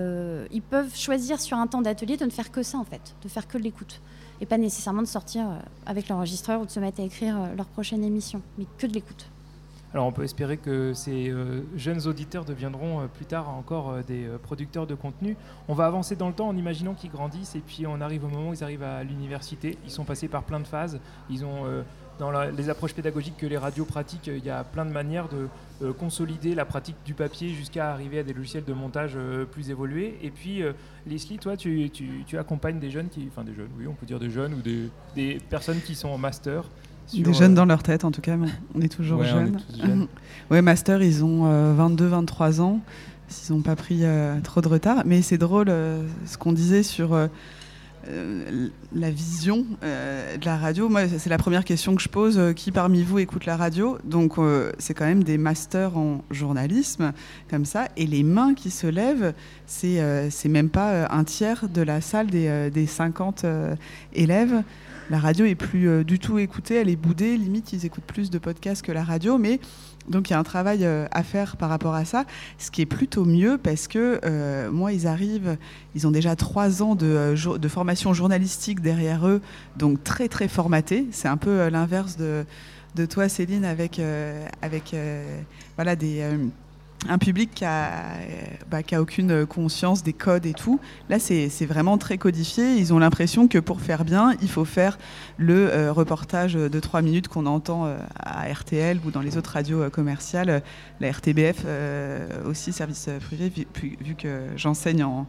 ils 0.50 0.62
peuvent 0.62 0.94
choisir 0.94 1.40
sur 1.40 1.56
un 1.56 1.66
temps 1.66 1.82
d'atelier 1.82 2.16
de 2.16 2.24
ne 2.24 2.30
faire 2.30 2.50
que 2.50 2.62
ça, 2.62 2.78
en 2.78 2.84
fait, 2.84 3.14
de 3.22 3.28
faire 3.28 3.46
que 3.46 3.58
de 3.58 3.62
l'écoute. 3.62 4.00
Et 4.40 4.46
pas 4.46 4.58
nécessairement 4.58 5.02
de 5.02 5.08
sortir 5.08 5.46
avec 5.84 6.08
l'enregistreur 6.08 6.60
ou 6.60 6.66
de 6.66 6.70
se 6.70 6.78
mettre 6.78 7.00
à 7.00 7.04
écrire 7.04 7.36
leur 7.56 7.66
prochaine 7.66 8.04
émission, 8.04 8.40
mais 8.56 8.66
que 8.78 8.86
de 8.86 8.92
l'écoute. 8.92 9.28
Alors 9.94 10.06
on 10.06 10.12
peut 10.12 10.24
espérer 10.24 10.58
que 10.58 10.92
ces 10.92 11.30
euh, 11.30 11.62
jeunes 11.74 12.06
auditeurs 12.06 12.44
deviendront 12.44 13.00
euh, 13.00 13.06
plus 13.06 13.24
tard 13.24 13.48
encore 13.48 13.90
euh, 13.90 14.02
des 14.06 14.28
producteurs 14.42 14.86
de 14.86 14.94
contenu. 14.94 15.34
On 15.66 15.74
va 15.74 15.86
avancer 15.86 16.14
dans 16.14 16.28
le 16.28 16.34
temps 16.34 16.48
en 16.48 16.56
imaginant 16.56 16.92
qu'ils 16.92 17.10
grandissent 17.10 17.54
et 17.54 17.60
puis 17.60 17.86
on 17.86 18.00
arrive 18.02 18.24
au 18.24 18.28
moment 18.28 18.50
où 18.50 18.54
ils 18.54 18.62
arrivent 18.62 18.82
à 18.82 19.02
l'université. 19.02 19.78
Ils 19.84 19.90
sont 19.90 20.04
passés 20.04 20.28
par 20.28 20.42
plein 20.42 20.60
de 20.60 20.66
phases. 20.66 21.00
Ils 21.30 21.44
ont 21.44 21.64
dans 22.18 22.32
les 22.32 22.68
approches 22.68 22.94
pédagogiques 22.94 23.36
que 23.36 23.46
les 23.46 23.56
radios 23.56 23.84
pratiquent, 23.84 24.26
il 24.26 24.44
y 24.44 24.50
a 24.50 24.64
plein 24.64 24.84
de 24.84 24.90
manières 24.90 25.28
de 25.28 25.92
consolider 25.92 26.54
la 26.54 26.64
pratique 26.64 26.96
du 27.04 27.14
papier 27.14 27.50
jusqu'à 27.50 27.92
arriver 27.92 28.18
à 28.18 28.22
des 28.24 28.32
logiciels 28.32 28.64
de 28.64 28.72
montage 28.72 29.16
plus 29.52 29.70
évolués. 29.70 30.18
Et 30.22 30.30
puis, 30.30 30.62
Leslie, 31.06 31.38
toi, 31.38 31.56
tu, 31.56 31.90
accompagnes 32.36 32.80
des 32.80 32.90
jeunes, 32.90 33.08
qui, 33.08 33.28
enfin 33.30 33.44
des 33.44 33.54
jeunes, 33.54 33.70
oui, 33.78 33.86
on 33.86 33.94
peut 33.94 34.06
dire 34.06 34.18
des 34.18 34.30
jeunes 34.30 34.54
ou 34.54 34.62
des, 34.62 34.90
des 35.14 35.38
personnes 35.48 35.80
qui 35.80 35.94
sont 35.94 36.08
en 36.08 36.18
master 36.18 36.64
des 37.14 37.34
jeunes 37.34 37.52
euh, 37.52 37.56
dans 37.56 37.64
leur 37.64 37.82
tête, 37.82 38.04
en 38.04 38.10
tout 38.10 38.20
cas, 38.20 38.36
on 38.74 38.80
est 38.80 38.88
toujours 38.88 39.22
jeunes. 39.24 39.58
ouais, 40.50 40.62
Master, 40.62 41.02
ils 41.02 41.24
ont 41.24 41.46
22-23 41.74 42.60
euh, 42.60 42.62
ans, 42.62 42.80
s'ils 43.28 43.54
n'ont 43.54 43.62
pas 43.62 43.76
pris 43.76 44.00
euh, 44.02 44.40
trop 44.40 44.60
de 44.60 44.68
retard. 44.68 45.02
Mais 45.06 45.22
c'est 45.22 45.38
drôle 45.38 45.68
ce 46.26 46.38
qu'on 46.38 46.52
disait 46.52 46.82
sur 46.82 47.16
la 48.94 49.10
vision 49.10 49.66
de 49.82 50.44
la 50.44 50.56
radio. 50.56 50.88
Moi, 50.88 51.02
c'est 51.18 51.30
la 51.30 51.38
première 51.38 51.64
question 51.64 51.94
que 51.94 52.02
je 52.02 52.08
pose. 52.08 52.40
qui 52.54 52.72
parmi 52.72 53.02
vous 53.02 53.18
écoute 53.18 53.46
la 53.46 53.56
radio? 53.56 53.98
Donc, 54.04 54.36
c'est 54.78 54.94
quand 54.94 55.06
même 55.06 55.24
des 55.24 55.38
masters 55.38 55.96
en 55.96 56.22
journalisme, 56.30 57.12
comme 57.50 57.64
ça. 57.64 57.88
Et 57.96 58.06
les 58.06 58.22
mains 58.22 58.54
qui 58.54 58.70
se 58.70 58.86
lèvent, 58.86 59.34
c'est 59.66 60.30
c'est 60.30 60.48
même 60.48 60.70
pas 60.70 61.10
un 61.10 61.24
tiers 61.24 61.68
de 61.68 61.82
la 61.82 62.00
salle 62.00 62.28
des, 62.28 62.70
des 62.70 62.86
50 62.86 63.44
élèves 64.14 64.62
la 65.10 65.18
radio 65.18 65.46
est 65.46 65.54
plus 65.54 65.88
euh, 65.88 66.04
du 66.04 66.18
tout 66.18 66.38
écoutée, 66.38 66.74
elle 66.74 66.88
est 66.88 66.96
boudée, 66.96 67.36
limite 67.36 67.72
ils 67.72 67.86
écoutent 67.86 68.04
plus 68.04 68.28
de 68.30 68.38
podcasts 68.38 68.82
que 68.82 68.92
la 68.92 69.02
radio, 69.02 69.38
mais 69.38 69.58
donc 70.08 70.28
il 70.28 70.32
y 70.32 70.36
a 70.36 70.38
un 70.38 70.44
travail 70.44 70.84
euh, 70.84 71.06
à 71.12 71.22
faire 71.22 71.56
par 71.56 71.70
rapport 71.70 71.94
à 71.94 72.04
ça, 72.04 72.24
ce 72.58 72.70
qui 72.70 72.82
est 72.82 72.86
plutôt 72.86 73.24
mieux 73.24 73.56
parce 73.56 73.88
que 73.88 74.20
euh, 74.24 74.70
moi 74.70 74.92
ils 74.92 75.06
arrivent, 75.06 75.56
ils 75.94 76.06
ont 76.06 76.10
déjà 76.10 76.36
trois 76.36 76.82
ans 76.82 76.94
de, 76.94 77.34
formation 77.68 78.12
journalistique 78.12 78.80
derrière 78.80 79.26
eux, 79.26 79.40
donc 79.76 80.04
très 80.04 80.28
très 80.28 80.48
formatés. 80.48 81.06
C'est 81.10 81.28
un 81.28 81.36
peu 81.36 81.68
l'inverse 81.68 82.16
de, 82.16 82.44
toi 83.06 83.28
Céline 83.28 83.64
avec, 83.64 84.00
avec 84.62 84.94
des 85.98 86.36
un 87.06 87.18
public 87.18 87.50
qui 87.54 87.64
a, 87.64 87.90
bah, 88.70 88.82
qui 88.82 88.94
a, 88.94 89.00
aucune 89.00 89.46
conscience 89.46 90.02
des 90.02 90.12
codes 90.12 90.46
et 90.46 90.54
tout. 90.54 90.80
Là, 91.08 91.18
c'est 91.18 91.66
vraiment 91.66 91.96
très 91.98 92.18
codifié. 92.18 92.76
Ils 92.76 92.92
ont 92.92 92.98
l'impression 92.98 93.46
que 93.46 93.58
pour 93.58 93.80
faire 93.80 94.04
bien, 94.04 94.34
il 94.42 94.48
faut 94.48 94.64
faire 94.64 94.98
le 95.36 95.70
euh, 95.70 95.92
reportage 95.92 96.54
de 96.54 96.80
trois 96.80 97.02
minutes 97.02 97.28
qu'on 97.28 97.46
entend 97.46 97.86
euh, 97.86 97.96
à 98.18 98.52
RTL 98.52 98.98
ou 99.06 99.10
dans 99.10 99.20
les 99.20 99.36
autres 99.36 99.52
radios 99.52 99.82
euh, 99.82 99.90
commerciales, 99.90 100.62
la 101.00 101.10
RTBF 101.10 101.64
aussi, 102.46 102.72
service 102.72 103.08
privé, 103.24 103.48
vu, 103.48 103.66
vu 104.00 104.14
que 104.14 104.48
j'enseigne 104.56 105.04
en, 105.04 105.26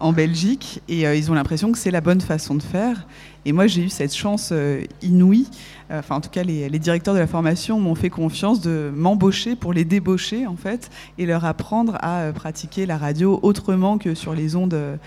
en, 0.00 0.12
Belgique. 0.12 0.82
Et 0.88 1.02
ils 1.02 1.30
ont 1.30 1.34
l'impression 1.34 1.72
que 1.72 1.78
c'est 1.78 1.90
la 1.90 2.00
bonne 2.00 2.20
façon 2.20 2.54
de 2.54 2.62
faire. 2.62 3.06
Et 3.44 3.52
moi, 3.52 3.66
j'ai 3.66 3.82
eu 3.82 3.88
cette 3.88 4.14
chance 4.14 4.52
inouïe 5.02 5.48
enfin 5.90 6.16
en 6.16 6.20
tout 6.20 6.30
cas 6.30 6.42
les, 6.42 6.68
directeurs 6.78 7.14
de 7.14 7.18
la 7.18 7.26
formation 7.26 7.80
m'ont 7.80 7.94
fait 7.94 8.10
confiance 8.10 8.60
de 8.60 8.90
m'embaucher 8.94 9.56
pour 9.56 9.72
les 9.72 9.84
débaucher 9.84 10.46
en 10.46 10.56
fait 10.56 10.90
et 11.16 11.26
leur 11.26 11.44
apprendre 11.44 11.96
à 12.00 12.20
euh, 12.20 12.32
pratiquer 12.32 12.86
la 12.86 12.98
radio 12.98 13.38
autrement 13.42 13.98
que 13.98 14.14
sur 14.14 14.34
les 14.34 14.56
ondes 14.56 14.98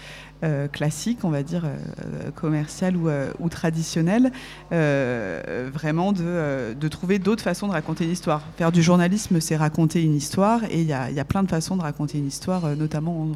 euh, 0.44 0.68
classiques, 0.68 1.20
on 1.24 1.30
va 1.30 1.44
dire 1.44 1.66
euh, 1.66 2.32
commerciales 2.36 2.96
ou, 2.98 3.50
traditionnelles, 3.50 4.32
vraiment 4.72 6.14
de, 6.14 6.88
trouver 6.88 7.20
d'autres 7.20 7.44
façons 7.44 7.68
de 7.68 7.74
raconter 7.74 8.06
une 8.06 8.12
histoire. 8.12 8.42
Faire 8.58 8.72
du 8.72 8.82
journalisme, 8.82 9.40
c'est 9.40 9.56
raconter 9.56 10.04
une 10.04 10.16
histoire 10.16 10.64
et 10.66 10.82
il 10.82 10.88
y, 10.88 10.94
a, 10.94 11.26
plein 11.26 11.44
de 11.44 11.50
façons 11.50 11.78
de 11.78 11.82
raconter 11.82 12.18
une 12.18 12.28
histoire, 12.28 12.76
notamment 12.76 13.28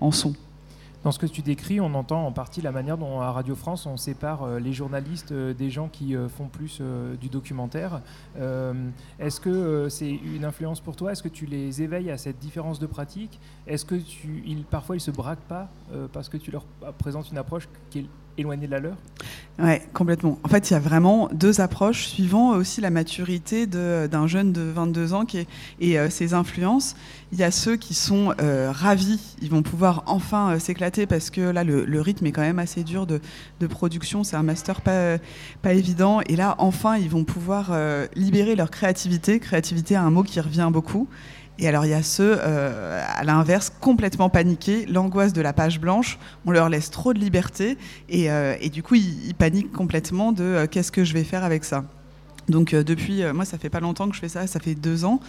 en 0.00 0.12
son. 0.12 0.34
Dans 1.02 1.12
ce 1.12 1.18
que 1.18 1.24
tu 1.24 1.40
décris, 1.40 1.80
on 1.80 1.94
entend 1.94 2.26
en 2.26 2.32
partie 2.32 2.60
la 2.60 2.72
manière 2.72 2.98
dont 2.98 3.22
à 3.22 3.32
Radio 3.32 3.54
France 3.54 3.86
on 3.86 3.96
sépare 3.96 4.42
euh, 4.42 4.58
les 4.60 4.74
journalistes 4.74 5.32
euh, 5.32 5.54
des 5.54 5.70
gens 5.70 5.88
qui 5.88 6.14
euh, 6.14 6.28
font 6.28 6.48
plus 6.48 6.82
du 7.20 7.28
documentaire. 7.28 8.02
Est-ce 9.18 9.40
que 9.40 9.88
c'est 9.88 10.10
une 10.10 10.44
influence 10.44 10.80
pour 10.80 10.96
toi? 10.96 11.12
Est-ce 11.12 11.22
que 11.22 11.28
tu 11.28 11.46
les 11.46 11.82
éveilles 11.82 12.10
à 12.10 12.18
cette 12.18 12.38
différence 12.38 12.78
de 12.78 12.86
pratique? 12.86 13.40
Est-ce 13.66 13.84
que 13.84 13.94
tu, 13.94 14.42
parfois 14.70 14.96
ils 14.96 15.00
se 15.00 15.10
braquent 15.10 15.38
pas 15.40 15.68
parce 16.12 16.28
que 16.28 16.36
tu 16.36 16.50
leur 16.50 16.64
présentes 16.98 17.30
une 17.30 17.38
approche 17.38 17.68
qui 17.90 18.00
est 18.00 18.06
éloignée 18.38 18.66
de 18.66 18.72
la 18.72 18.80
leur? 18.80 18.96
Oui, 19.58 19.74
complètement. 19.92 20.38
En 20.42 20.48
fait, 20.48 20.70
il 20.70 20.72
y 20.72 20.76
a 20.76 20.80
vraiment 20.80 21.28
deux 21.32 21.60
approches 21.60 22.06
suivant 22.06 22.50
aussi 22.50 22.80
la 22.80 22.88
maturité 22.88 23.66
d'un 23.66 24.26
jeune 24.26 24.52
de 24.52 24.62
22 24.62 25.12
ans 25.12 25.26
qui 25.26 25.46
et 25.80 25.98
ses 26.08 26.32
influences. 26.32 26.96
Il 27.32 27.38
y 27.38 27.44
a 27.44 27.52
ceux 27.52 27.76
qui 27.76 27.94
sont 27.94 28.34
euh, 28.40 28.72
ravis, 28.72 29.36
ils 29.40 29.50
vont 29.50 29.62
pouvoir 29.62 30.02
enfin 30.06 30.50
euh, 30.50 30.58
s'éclater 30.58 31.06
parce 31.06 31.30
que 31.30 31.40
là, 31.40 31.62
le, 31.62 32.00
rythme 32.00 32.26
est 32.26 32.32
quand 32.32 32.40
même 32.40 32.58
assez 32.58 32.82
dur 32.82 33.06
de, 33.06 33.20
production, 33.68 34.24
c'est 34.24 34.34
un 34.34 34.42
master 34.42 34.80
pas, 34.80 35.18
pas 35.62 35.74
évident. 35.74 36.20
Et 36.26 36.34
là, 36.34 36.56
enfin, 36.58 36.96
ils 36.96 37.08
vont 37.08 37.22
pouvoir 37.22 37.68
euh, 37.70 38.08
libérer 38.16 38.56
leur 38.56 38.70
créativité. 38.70 39.38
Créativité, 39.38 39.94
un 39.94 40.10
mot 40.10 40.24
qui 40.24 40.40
revient 40.40 40.70
beaucoup. 40.72 41.08
Et 41.60 41.68
alors, 41.68 41.84
il 41.84 41.90
y 41.90 41.94
a 41.94 42.02
ceux, 42.02 42.40
à 42.40 43.22
l'inverse, 43.22 43.70
complètement 43.80 44.30
paniqués, 44.30 44.86
l'angoisse 44.86 45.32
de 45.32 45.42
la 45.42 45.52
page 45.52 45.78
blanche, 45.78 46.18
on 46.46 46.50
leur 46.50 46.68
laisse 46.68 46.90
trop 46.90 47.12
de 47.12 47.18
liberté 47.18 47.76
et, 48.08 48.28
et 48.60 48.70
du 48.70 48.82
coup, 48.82 48.94
ils, 48.94 49.34
paniquent 49.34 49.70
complètement 49.70 50.32
de 50.32 50.66
qu'est-ce 50.70 50.90
que 50.90 51.04
je 51.04 51.12
vais 51.12 51.24
faire 51.24 51.44
avec 51.44 51.64
ça. 51.64 51.84
Donc 52.50 52.74
euh, 52.74 52.82
depuis, 52.82 53.22
euh, 53.22 53.32
moi 53.32 53.44
ça 53.44 53.58
fait 53.58 53.70
pas 53.70 53.80
longtemps 53.80 54.08
que 54.08 54.14
je 54.14 54.20
fais 54.20 54.28
ça, 54.28 54.46
ça 54.46 54.60
fait 54.60 54.74
deux 54.74 55.04
ans, 55.04 55.20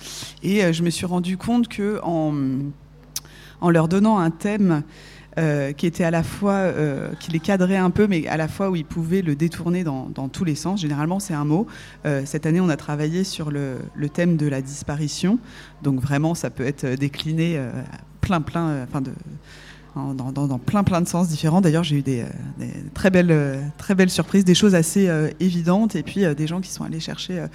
et 0.44 0.64
euh, 0.64 0.74
je 0.74 0.84
me 0.84 0.90
suis 0.90 1.06
rendu 1.06 1.38
compte 1.38 1.68
que 1.68 2.02
en 2.04 3.70
leur 3.70 3.88
donnant 3.88 4.18
un 4.18 4.32
thème 4.32 4.82
qui 5.38 5.86
était 5.86 6.04
à 6.04 6.12
la 6.12 6.24
fois, 6.24 6.72
qui 7.20 7.32
les 7.32 7.40
cadrait 7.40 7.78
un 7.78 7.90
peu, 7.90 8.08
mais 8.08 8.28
à 8.28 8.38
la 8.38 8.48
fois 8.48 8.70
où 8.70 8.76
ils 8.76 8.86
pouvaient 8.86 9.22
le 9.22 9.36
détourner 9.36 9.84
dans, 9.84 10.30
tous 10.32 10.44
les 10.44 10.56
sens. 10.56 10.82
Généralement, 10.82 11.20
c'est 11.20 11.34
un 11.34 11.46
mot. 11.46 11.68
cette 12.26 12.46
année, 12.46 12.60
on 12.60 12.70
a 12.70 12.78
travaillé 12.78 13.24
sur 13.24 13.52
le, 13.52 13.80
thème 14.14 14.38
de 14.38 14.48
la 14.48 14.62
disparition. 14.62 15.40
Donc 15.84 16.02
vraiment, 16.02 16.36
ça 16.36 16.50
peut 16.50 16.66
être 16.66 16.86
décliné 16.86 17.60
plein, 18.22 18.42
plein, 18.42 18.84
enfin 18.84 19.02
dans, 19.96 20.60
plein 20.60 20.84
plein 20.84 21.02
de 21.02 21.08
sens 21.08 21.28
différents. 21.28 21.62
D'ailleurs, 21.62 21.84
j'ai 21.84 21.98
eu 21.98 22.02
des, 22.02 22.22
euh, 22.22 22.66
très, 22.94 23.10
belles, 23.10 23.32
euh, 23.32 23.62
très 23.78 23.96
belles 23.96 24.10
surprises, 24.10 24.46
des 24.46 24.56
choses 24.56 24.76
assez 24.76 25.08
euh, 25.08 25.30
évidentes, 25.40 25.96
et 25.96 26.04
puis 26.04 26.24
des 26.36 26.48
gens 26.48 26.62
qui 26.62 26.70
sont 26.70 26.84
allés 26.84 27.00
chercher 27.00 27.46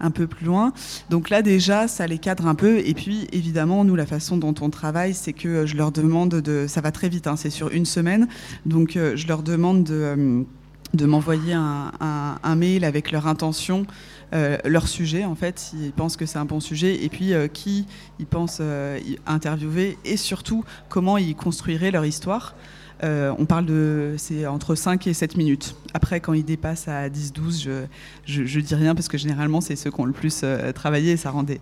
un 0.00 0.10
peu 0.10 0.26
plus 0.26 0.46
loin. 0.46 0.72
Donc 1.10 1.30
là, 1.30 1.42
déjà, 1.42 1.88
ça 1.88 2.06
les 2.06 2.18
cadre 2.18 2.46
un 2.46 2.54
peu. 2.54 2.78
Et 2.78 2.94
puis, 2.94 3.26
évidemment, 3.32 3.84
nous, 3.84 3.96
la 3.96 4.06
façon 4.06 4.36
dont 4.36 4.54
on 4.60 4.70
travaille, 4.70 5.14
c'est 5.14 5.32
que 5.32 5.66
je 5.66 5.76
leur 5.76 5.92
demande 5.92 6.30
de... 6.30 6.66
Ça 6.68 6.80
va 6.80 6.92
très 6.92 7.08
vite, 7.08 7.26
hein, 7.26 7.36
c'est 7.36 7.50
sur 7.50 7.68
une 7.68 7.86
semaine. 7.86 8.28
Donc, 8.66 8.92
je 8.94 9.26
leur 9.26 9.42
demande 9.42 9.84
de, 9.84 10.44
de 10.94 11.06
m'envoyer 11.06 11.54
un, 11.54 12.56
mail 12.56 12.84
avec 12.84 13.12
leur 13.12 13.26
intention 13.26 13.86
euh, 13.86 14.17
leur 14.32 14.88
sujet, 14.88 15.24
en 15.24 15.34
fait, 15.34 15.58
s'ils 15.58 15.92
pensent 15.92 16.16
que 16.16 16.26
c'est 16.26 16.38
un 16.38 16.44
bon 16.44 16.60
sujet, 16.60 17.04
et 17.04 17.08
puis 17.08 17.32
euh, 17.32 17.48
qui 17.48 17.86
ils 18.18 18.26
pensent 18.26 18.58
euh, 18.60 18.98
interviewer, 19.26 19.98
et 20.04 20.16
surtout 20.16 20.64
comment 20.88 21.18
ils 21.18 21.34
construiraient 21.34 21.90
leur 21.90 22.04
histoire. 22.04 22.54
on 23.02 23.46
parle 23.46 23.66
de. 23.66 24.14
C'est 24.18 24.46
entre 24.46 24.74
5 24.74 25.06
et 25.06 25.14
7 25.14 25.36
minutes. 25.36 25.76
Après, 25.94 26.20
quand 26.20 26.32
ils 26.32 26.44
dépassent 26.44 26.88
à 26.88 27.08
10-12, 27.08 27.62
je, 27.62 27.86
je, 28.24 28.44
je, 28.44 28.60
dis 28.60 28.74
rien 28.74 28.94
parce 28.94 29.08
que 29.08 29.18
généralement, 29.18 29.60
c'est 29.60 29.76
ceux 29.76 29.90
qui 29.90 30.00
ont 30.00 30.04
le 30.04 30.12
plus 30.12 30.44
travaillé 30.74 31.12
et 31.12 31.16
ça 31.16 31.30
rendait 31.30 31.60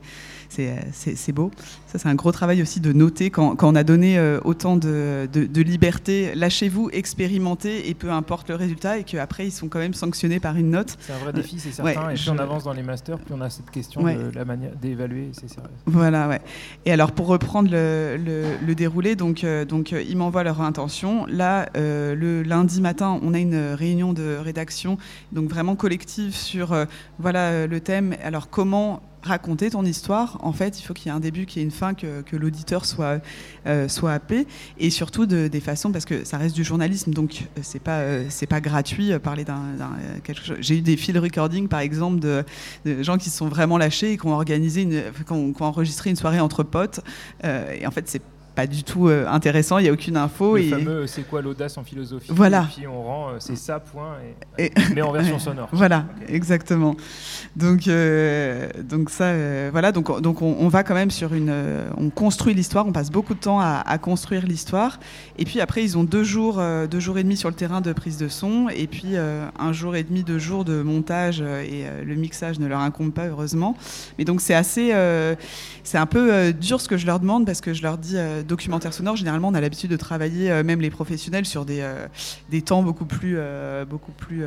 c'est 0.48 1.32
beau. 1.32 1.50
Ça, 1.86 1.98
c'est 1.98 2.08
un 2.08 2.14
gros 2.14 2.32
travail 2.32 2.62
aussi 2.62 2.80
de 2.80 2.92
noter 2.92 3.30
quand, 3.30 3.56
on 3.62 3.74
a 3.74 3.84
donné 3.84 4.18
euh, 4.18 4.40
autant 4.44 4.76
de, 4.76 5.28
liberté. 5.54 6.34
Lâchez-vous, 6.34 6.90
expérimentez 6.92 7.88
et 7.88 7.94
peu 7.94 8.10
importe 8.10 8.50
le 8.50 8.56
résultat, 8.56 8.98
et 8.98 9.04
qu'après, 9.04 9.46
ils 9.46 9.52
sont 9.52 9.68
quand 9.68 9.78
même 9.78 9.94
sanctionnés 9.94 10.40
par 10.40 10.56
une 10.56 10.70
note. 10.70 10.96
C'est 11.00 11.12
un 11.12 11.18
vrai 11.18 11.32
défi, 11.32 11.58
c'est 11.58 11.72
certain. 11.72 12.10
et 12.10 12.14
plus 12.14 12.30
on 12.30 12.38
avance 12.38 12.64
dans 12.64 12.72
les 12.72 12.82
masters, 12.82 13.18
plus 13.18 13.34
on 13.34 13.40
a 13.40 13.50
cette 13.50 13.70
question 13.70 14.02
de 14.02 14.30
la 14.34 14.44
manière 14.44 14.72
d'évaluer. 14.76 15.30
Voilà, 15.86 16.28
ouais. 16.28 16.40
Et 16.84 16.92
alors, 16.92 17.12
pour 17.12 17.26
reprendre 17.26 17.70
le, 17.70 18.74
déroulé, 18.74 19.16
donc, 19.16 19.42
euh, 19.42 19.64
donc 19.64 19.92
euh, 19.92 20.02
ils 20.02 20.16
m'envoient 20.16 20.44
leur 20.44 20.60
intention. 20.60 21.24
Là, 21.26 21.68
le 21.74 22.42
lundi 22.42 22.80
matin, 22.80 23.18
on 23.22 23.34
a 23.34 23.38
une 23.38 23.72
réunion 23.74 24.12
de 24.12 24.36
rédaction, 24.36 24.98
donc 25.32 25.48
vraiment 25.48 25.76
collective 25.76 26.34
sur 26.34 26.74
voilà 27.18 27.66
le 27.66 27.80
thème. 27.80 28.16
Alors, 28.22 28.50
comment 28.50 29.02
raconter 29.26 29.70
ton 29.70 29.84
histoire, 29.84 30.38
en 30.42 30.52
fait, 30.52 30.80
il 30.80 30.82
faut 30.82 30.94
qu'il 30.94 31.06
y 31.06 31.08
ait 31.08 31.16
un 31.16 31.20
début, 31.20 31.46
qu'il 31.46 31.60
y 31.60 31.62
ait 31.62 31.64
une 31.64 31.72
fin, 31.72 31.94
que, 31.94 32.36
l'auditeur 32.36 32.84
soit, 32.84 33.20
euh, 33.66 33.88
soit 33.88 34.12
happé, 34.12 34.46
et 34.78 34.90
surtout 34.90 35.26
de, 35.26 35.48
des 35.48 35.60
façons, 35.60 35.92
parce 35.92 36.04
que 36.04 36.24
ça 36.24 36.38
reste 36.38 36.54
du 36.54 36.64
journalisme, 36.64 37.12
donc 37.12 37.42
euh, 37.42 37.60
c'est 37.62 37.82
pas, 37.82 37.98
euh, 37.98 38.28
pas 38.48 38.60
gratuit 38.60 39.12
parler 39.18 39.44
d'un. 39.44 39.60
J'ai 40.60 40.78
eu 40.78 40.80
des 40.80 40.96
field 40.96 41.18
recording, 41.18 41.68
par 41.68 41.80
exemple, 41.80 42.20
de, 42.20 42.44
gens 43.02 43.18
qui 43.18 43.30
se 43.30 43.36
sont 43.36 43.48
vraiment 43.48 43.78
lâchés 43.78 44.12
et 44.12 44.18
qui 44.18 44.26
ont 44.26 44.32
organisé, 44.32 44.82
une, 44.82 45.02
qui 45.26 45.32
ont, 45.32 45.52
enregistré 45.60 46.10
une 46.10 46.16
soirée 46.16 46.40
entre 46.40 46.62
potes, 46.62 47.00
et 47.44 47.86
en 47.86 47.90
fait, 47.90 48.08
c'est 48.08 48.22
pas 48.56 48.66
du 48.66 48.82
tout 48.82 49.08
euh, 49.08 49.28
intéressant, 49.28 49.76
il 49.78 49.82
n'y 49.82 49.90
a 49.90 49.92
aucune 49.92 50.16
info. 50.16 50.56
Le 50.56 50.62
et... 50.62 50.70
fameux 50.70 51.06
c'est 51.06 51.28
quoi 51.28 51.42
l'audace 51.42 51.76
en 51.76 51.84
philosophie 51.84 52.32
Voilà. 52.34 52.62
Et 52.62 52.74
puis 52.74 52.86
on 52.86 53.02
rend, 53.02 53.28
euh, 53.28 53.36
c'est 53.38 53.54
ça, 53.54 53.78
point, 53.78 54.14
et, 54.58 54.72
mais 54.94 55.02
en 55.02 55.12
version 55.12 55.38
sonore. 55.38 55.68
Voilà, 55.72 56.06
exactement. 56.26 56.96
Donc, 57.54 57.86
euh, 57.86 58.68
donc 58.82 59.10
ça, 59.10 59.30
voilà, 59.70 59.92
donc, 59.92 60.22
donc 60.22 60.40
on, 60.40 60.68
va 60.68 60.84
quand 60.84 60.94
même 60.94 61.10
sur 61.10 61.34
une. 61.34 61.52
on 61.98 62.08
construit 62.08 62.54
l'histoire, 62.54 62.86
on 62.86 62.92
passe 62.92 63.10
beaucoup 63.10 63.34
de 63.34 63.40
temps 63.40 63.60
à, 63.60 63.98
construire 63.98 64.46
l'histoire. 64.46 64.98
Et 65.38 65.44
puis 65.44 65.60
après, 65.60 65.84
ils 65.84 65.98
ont 65.98 66.04
deux 66.04 66.24
jours, 66.24 66.62
deux 66.90 67.00
jours 67.00 67.18
et 67.18 67.22
demi 67.22 67.36
sur 67.36 67.50
le 67.50 67.54
terrain 67.54 67.82
de 67.82 67.92
prise 67.92 68.16
de 68.16 68.28
son, 68.28 68.68
et 68.70 68.86
puis 68.86 69.16
un 69.16 69.72
jour 69.72 69.96
et 69.96 70.02
demi, 70.02 70.22
deux 70.22 70.38
jours 70.38 70.64
de 70.64 70.80
montage, 70.80 71.40
et 71.42 71.84
le 72.04 72.14
mixage 72.14 72.58
ne 72.58 72.66
leur 72.66 72.80
incombe 72.80 73.12
pas, 73.12 73.26
heureusement. 73.26 73.76
Mais 74.18 74.24
donc 74.24 74.40
c'est 74.40 74.54
assez. 74.54 74.94
c'est 75.84 75.98
un 75.98 76.06
peu 76.06 76.52
dur 76.54 76.80
ce 76.80 76.88
que 76.88 76.96
je 76.96 77.06
leur 77.06 77.20
demande, 77.20 77.44
parce 77.44 77.60
que 77.60 77.74
je 77.74 77.82
leur 77.82 77.98
dis 77.98 78.16
documentaire 78.46 78.92
sonore, 78.92 79.16
généralement, 79.16 79.48
on 79.48 79.54
a 79.54 79.60
l'habitude 79.60 79.90
de 79.90 79.96
travailler, 79.96 80.62
même 80.62 80.80
les 80.80 80.90
professionnels, 80.90 81.46
sur 81.46 81.64
des, 81.64 81.86
des 82.50 82.62
temps 82.62 82.82
beaucoup 82.82 83.04
plus, 83.04 83.38
beaucoup 83.88 84.12
plus 84.12 84.44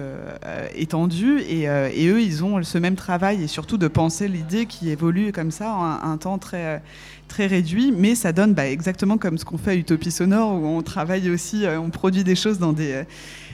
étendus. 0.76 1.42
Et, 1.42 1.68
eux, 1.68 2.22
ils 2.22 2.44
ont 2.44 2.62
ce 2.64 2.78
même 2.78 2.96
travail 2.96 3.44
et 3.44 3.48
surtout 3.48 3.78
de 3.78 3.88
penser 3.88 4.28
l'idée 4.28 4.66
qui 4.66 4.90
évolue 4.90 5.32
comme 5.32 5.52
ça 5.52 5.74
en 5.74 6.10
un, 6.10 6.18
temps 6.18 6.38
très 6.38 6.82
très 7.30 7.48
réduit, 7.48 7.94
mais 7.96 8.16
ça 8.16 8.34
donne 8.34 8.54
bah, 8.54 8.68
exactement 8.68 9.18
comme 9.18 9.38
ce 9.38 9.46
qu'on 9.46 9.58
fait 9.58 9.72
à 9.72 9.76
Utopie 9.76 10.12
Sonore, 10.12 10.52
où 10.56 10.66
on 10.66 10.82
travaille 10.82 11.30
aussi, 11.30 11.66
euh, 11.66 11.80
on 11.80 11.90
produit 11.90 12.26
des 12.26 12.36
choses 12.36 12.60
dans 12.60 12.74
des, 12.74 12.92
euh, 12.92 13.04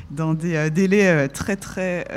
dans 0.09 0.33
des 0.33 0.55
euh, 0.55 0.69
délais 0.71 1.27
très 1.27 1.55
très 1.55 2.07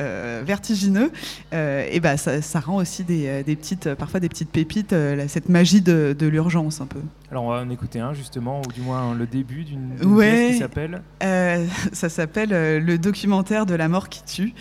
vertigineux, 0.47 1.11
et 1.53 2.01
bah, 2.01 2.17
ça, 2.17 2.61
rend 2.61 2.77
aussi 2.77 3.05
des, 3.05 3.43
des, 3.43 3.57
petites, 3.57 3.93
parfois 3.95 4.21
des 4.21 4.29
petites 4.29 4.51
pépites, 4.51 4.95
cette 5.27 5.49
magie 5.51 5.83
de, 5.83 6.17
de 6.19 6.27
l'urgence 6.27 6.81
un 6.81 6.87
peu. 6.87 7.01
Alors 7.31 7.45
on 7.45 7.51
va 7.51 7.61
en 7.61 7.69
écouter 7.69 8.01
un 8.01 8.15
justement, 8.15 8.63
ou 8.67 8.73
du 8.73 8.81
moins 8.81 9.15
le 9.15 9.27
début 9.27 9.63
d'une 9.63 9.93
ouais, 10.03 10.31
pièce 10.31 10.53
qui 10.53 10.59
s'appelle 10.61 11.03
euh, 11.23 11.67
Ça 11.93 12.09
s'appelle 12.09 12.55
euh, 12.55 12.81
Le 12.81 12.97
documentaire 12.97 13.67
de 13.67 13.75
la 13.75 13.87
mort 13.89 14.09
qui 14.09 14.25
tue. 14.25 14.55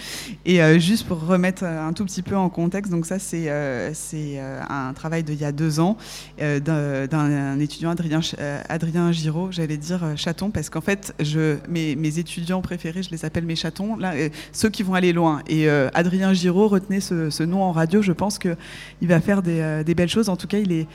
Et 0.46 0.62
euh, 0.62 0.78
juste 0.78 1.08
pour 1.08 1.26
remettre 1.26 1.64
un 1.64 1.94
tout 1.94 2.04
petit 2.04 2.22
peu 2.22 2.36
en 2.36 2.50
contexte, 2.50 2.92
donc 2.92 3.06
ça 3.06 3.20
c'est 3.20 3.50
c'est 3.94 4.40
un 4.40 4.92
travail 4.94 5.24
d'il 5.24 5.40
y 5.40 5.46
a 5.46 5.54
deux 5.54 5.80
ans 5.80 5.96
d'un 6.40 7.60
étudiant 7.60 7.92
Adrien, 7.92 8.20
Adrien 8.68 9.12
Giraud, 9.14 9.50
j'allais 9.52 9.78
dire 9.78 10.02
chaton, 10.18 10.52
parce 10.52 10.70
qu'en 10.70 10.82
fait 10.82 11.16
je, 11.22 11.58
mes, 11.70 11.96
mes, 11.96 12.20
étudiants 12.20 12.62
préférés, 12.62 13.02
je 13.02 13.12
les 13.12 13.24
appelle 13.24 13.46
mes 13.46 13.56
chatons, 13.56 13.96
là, 13.96 14.14
ceux 14.52 14.70
qui 14.70 14.84
vont 14.84 14.94
aller 14.94 15.14
loin. 15.14 15.42
Et 15.48 15.70
Adrien 15.70 16.34
Giraud, 16.34 16.68
retenez 16.68 17.00
ce, 17.00 17.30
ce, 17.30 17.44
nom 17.44 17.64
en 17.64 17.72
radio, 17.72 18.02
je 18.02 18.12
pense 18.12 18.38
qu'il 18.38 18.58
va 19.04 19.22
faire 19.22 19.42
des, 19.42 19.84
des 19.86 19.96
belles 19.96 20.10
choses. 20.10 20.28
En 20.28 20.36
tout 20.36 20.48
cas, 20.48 20.58
il 20.58 20.74
est 20.74 20.88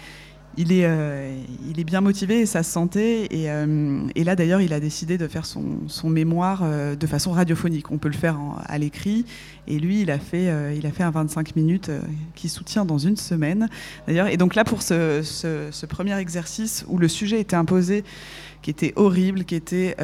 il 0.59 0.73
est, 0.73 0.85
euh, 0.85 1.35
il 1.71 1.81
est 1.81 1.85
bien 1.85 2.01
motivé 2.01 2.41
et 2.41 2.47
ça 2.47 2.63
se 2.63 2.71
sentait. 2.71 3.27
Et, 3.31 3.51
euh, 3.51 4.07
et 4.15 4.25
là, 4.25 4.37
d'ailleurs, 4.37 4.61
il 4.61 4.73
a 4.73 4.81
décidé 4.81 5.17
de 5.17 5.27
faire 5.27 5.47
son, 5.47 5.65
mémoire 6.05 6.61
euh, 6.63 6.95
de 6.95 7.07
façon 7.07 7.33
radiophonique. 7.33 7.91
On 7.91 7.99
peut 7.99 8.09
le 8.09 8.15
faire 8.15 8.39
à 8.67 8.79
l'écrit. 8.79 9.25
Et 9.67 9.79
lui, 9.79 10.03
il 10.03 10.11
a 10.11 10.19
fait, 10.19 10.77
il 10.77 10.87
a 10.87 10.91
fait 10.91 11.05
un 11.05 11.11
25 11.11 11.55
minutes 11.55 11.91
qui 12.35 12.49
soutient 12.49 12.85
dans 12.85 12.99
une 12.99 13.17
semaine. 13.17 13.69
D'ailleurs, 14.07 14.27
et 14.27 14.37
donc 14.37 14.55
là, 14.55 14.65
pour 14.65 14.83
ce, 14.83 15.87
premier 15.87 16.19
exercice 16.19 16.85
où 16.89 16.99
le 16.99 17.09
sujet 17.09 17.41
était 17.41 17.57
imposé, 17.57 18.03
qui 18.61 18.71
était 18.71 18.93
horrible, 18.97 19.45
qui 19.45 19.55
était 19.55 19.97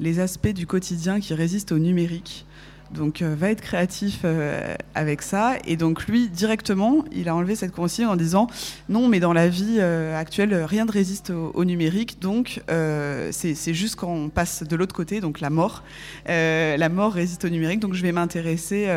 les 0.00 0.18
aspects 0.18 0.48
du 0.48 0.66
quotidien 0.66 1.20
qui 1.20 1.34
résistent 1.34 1.72
au 1.72 1.78
numérique. 1.78 2.46
Donc 2.92 3.22
euh, 3.22 3.34
va 3.34 3.50
être 3.50 3.60
créatif 3.60 4.20
euh, 4.24 4.74
avec 4.94 5.22
ça. 5.22 5.56
Et 5.66 5.76
donc 5.76 6.06
lui, 6.06 6.28
directement, 6.28 7.04
il 7.12 7.28
a 7.28 7.34
enlevé 7.34 7.56
cette 7.56 7.72
consigne 7.72 8.06
en 8.06 8.16
disant 8.16 8.46
non, 8.88 9.08
mais 9.08 9.20
dans 9.20 9.32
la 9.32 9.48
vie 9.48 9.76
euh, 9.78 10.18
actuelle, 10.18 10.54
rien 10.54 10.84
ne 10.84 10.92
résiste 10.92 11.30
au, 11.30 11.64
numérique. 11.64 12.20
Donc 12.20 12.62
c'est 12.68 13.74
juste 13.74 13.96
quand 13.96 14.12
on 14.12 14.28
passe 14.28 14.62
de 14.62 14.76
l'autre 14.76 14.94
côté, 14.94 15.20
donc 15.20 15.40
la 15.40 15.50
mort, 15.50 15.82
la 16.26 16.88
mort 16.88 17.12
résiste 17.12 17.44
au 17.44 17.48
numérique. 17.48 17.80
Donc 17.80 17.94
je 17.94 18.02
vais 18.02 18.12
m'intéresser 18.12 18.88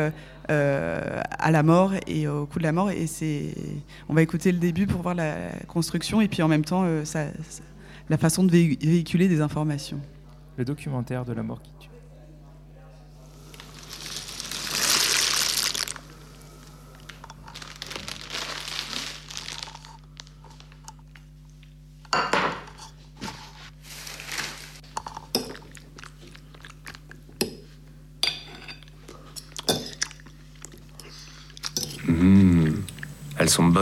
à 0.48 1.50
la 1.50 1.62
mort 1.62 1.92
et 2.06 2.28
au 2.28 2.46
coup 2.46 2.58
de 2.58 2.64
la 2.64 2.72
mort. 2.72 2.90
Et 2.90 3.06
on 4.08 4.14
va 4.14 4.22
écouter 4.22 4.52
le 4.52 4.58
début 4.58 4.86
pour 4.86 5.02
voir 5.02 5.14
la 5.14 5.34
construction 5.66 6.20
et 6.20 6.28
puis 6.28 6.42
en 6.42 6.48
même 6.48 6.64
temps 6.64 6.84
la 8.08 8.18
façon 8.18 8.44
de 8.44 8.50
véhiculer 8.50 9.28
des 9.28 9.40
informations. 9.40 10.00
Le 10.56 10.64
documentaire 10.64 11.24
de 11.24 11.32
la 11.32 11.42
mort 11.42 11.62
qui 11.62 11.70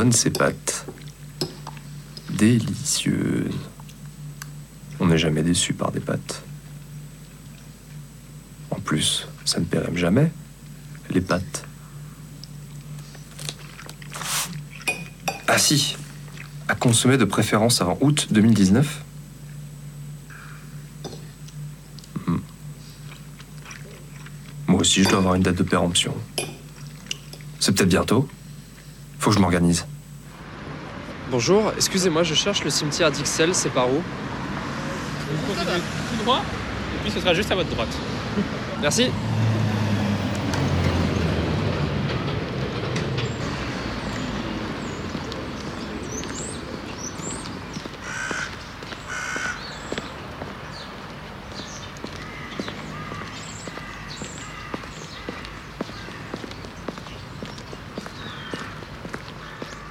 bonnes, 0.06 0.12
ces 0.12 0.30
pâtes. 0.30 0.86
Délicieuses. 2.30 3.52
On 5.00 5.06
n'est 5.06 5.18
jamais 5.18 5.42
déçu 5.42 5.74
par 5.74 5.90
des 5.90 6.00
pâtes. 6.00 6.42
En 8.70 8.80
plus, 8.80 9.26
ça 9.44 9.58
ne 9.58 9.64
périme 9.64 9.96
jamais, 9.96 10.30
les 11.10 11.20
pâtes. 11.20 11.64
Ah 15.48 15.58
si, 15.58 15.96
à 16.68 16.74
consommer 16.74 17.16
de 17.16 17.24
préférence 17.24 17.80
avant 17.80 17.98
août 18.00 18.28
2019. 18.30 19.02
Hmm. 22.26 22.36
Moi 24.66 24.80
aussi, 24.80 25.02
je 25.02 25.08
dois 25.08 25.18
avoir 25.18 25.34
une 25.34 25.42
date 25.42 25.56
de 25.56 25.62
péremption. 25.62 26.14
C'est 27.60 27.74
peut-être 27.74 27.88
bientôt. 27.88 28.28
Faut 29.18 29.30
que 29.30 29.36
je 29.36 29.40
m'organise. 29.40 29.86
Bonjour, 31.28 31.72
excusez-moi, 31.76 32.22
je 32.22 32.34
cherche 32.34 32.62
le 32.62 32.70
cimetière 32.70 33.10
d'Ixelles, 33.10 33.52
c'est 33.52 33.70
par 33.70 33.88
où 33.88 33.96
Vous 33.96 35.54
continuez 35.54 35.80
tout 35.80 36.24
droit, 36.24 36.38
et 36.38 37.02
puis 37.02 37.10
ce 37.10 37.18
sera 37.18 37.34
juste 37.34 37.50
à 37.50 37.56
votre 37.56 37.68
droite. 37.70 37.88
Merci. 38.80 39.10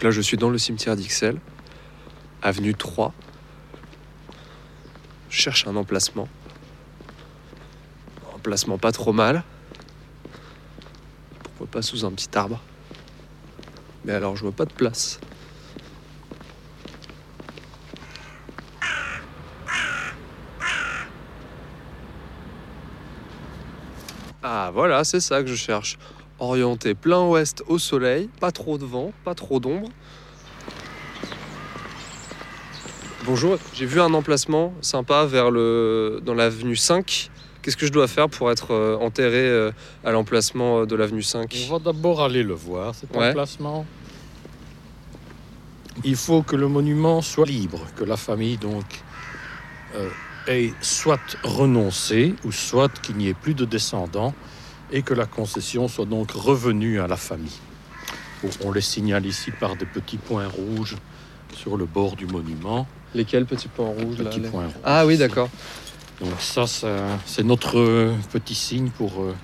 Là, 0.05 0.11
je 0.11 0.21
suis 0.21 0.37
dans 0.37 0.51
le 0.51 0.59
cimetière 0.59 0.95
d'Ixelles, 0.95 1.39
avenue 2.43 2.75
3. 2.75 3.11
Je 5.31 5.35
cherche 5.35 5.65
un 5.65 5.75
emplacement. 5.75 6.29
Un 8.31 8.35
emplacement 8.35 8.77
pas 8.77 8.91
trop 8.91 9.13
mal. 9.13 9.43
Pourquoi 11.43 11.65
pas 11.65 11.81
sous 11.81 12.05
un 12.05 12.11
petit 12.11 12.29
arbre 12.37 12.61
Mais 14.03 14.13
alors, 14.13 14.35
je 14.35 14.43
vois 14.43 14.51
pas 14.51 14.65
de 14.65 14.73
place. 14.73 15.19
Ah 24.43 24.69
voilà, 24.71 25.03
c'est 25.03 25.19
ça 25.19 25.41
que 25.41 25.47
je 25.47 25.55
cherche 25.55 25.97
orienté 26.39 26.93
plein 26.93 27.21
ouest 27.27 27.63
au 27.67 27.79
soleil, 27.79 28.29
pas 28.39 28.51
trop 28.51 28.77
de 28.77 28.85
vent, 28.85 29.11
pas 29.23 29.35
trop 29.35 29.59
d'ombre. 29.59 29.89
Bonjour, 33.25 33.57
j'ai 33.73 33.87
vu 33.87 33.99
un 33.99 34.13
emplacement 34.13 34.73
sympa 34.81 35.25
vers 35.25 35.49
le, 35.49 36.21
dans 36.23 36.35
l'avenue 36.35 36.75
5. 36.75 37.31
Qu'est-ce 37.61 37.77
que 37.77 37.87
je 37.87 37.91
dois 37.91 38.07
faire 38.07 38.29
pour 38.29 38.51
être 38.51 38.71
euh, 38.71 38.97
enterré 38.97 39.39
euh, 39.39 39.71
à 40.03 40.11
l'emplacement 40.11 40.81
euh, 40.81 40.85
de 40.85 40.95
l'avenue 40.95 41.23
5 41.23 41.51
On 41.67 41.73
va 41.73 41.79
d'abord 41.79 42.21
aller 42.21 42.43
le 42.43 42.53
voir, 42.53 42.93
cet 42.93 43.15
emplacement. 43.15 43.87
Il 46.03 46.15
faut 46.15 46.43
que 46.43 46.55
le 46.55 46.67
monument 46.67 47.23
soit 47.23 47.47
libre, 47.47 47.79
que 47.95 48.03
la 48.03 48.17
famille 48.17 48.57
donc 48.57 48.83
ait 50.47 50.73
soit 50.81 51.37
renoncé 51.41 52.35
ou 52.43 52.51
soit 52.51 52.91
qu'il 52.99 53.15
n'y 53.15 53.29
ait 53.29 53.33
plus 53.33 53.55
de 53.55 53.65
descendants 53.65 54.35
et 54.91 55.01
que 55.01 55.13
la 55.13 55.25
concession 55.25 55.87
soit 55.87 56.05
donc 56.05 56.31
revenue 56.31 56.99
à 56.99 57.07
la 57.07 57.17
famille. 57.17 57.59
On 58.63 58.71
les 58.71 58.81
signale 58.81 59.25
ici 59.25 59.51
par 59.51 59.75
des 59.75 59.85
petits 59.85 60.17
points 60.17 60.47
rouges 60.47 60.95
sur 61.55 61.77
le 61.77 61.85
bord 61.85 62.15
du 62.15 62.27
monument. 62.27 62.87
Lesquels 63.15 63.45
petits 63.45 63.69
points 63.69 63.87
rouges 63.89 64.17
petits 64.17 64.41
points 64.41 64.67
Ah 64.83 65.05
oui, 65.05 65.17
d'accord. 65.17 65.49
Donc 66.21 66.31
ça, 66.39 66.65
c'est 67.25 67.43
notre 67.43 68.13
petit 68.31 68.55
signe 68.55 68.89
pour 68.89 69.21
euh, 69.21 69.35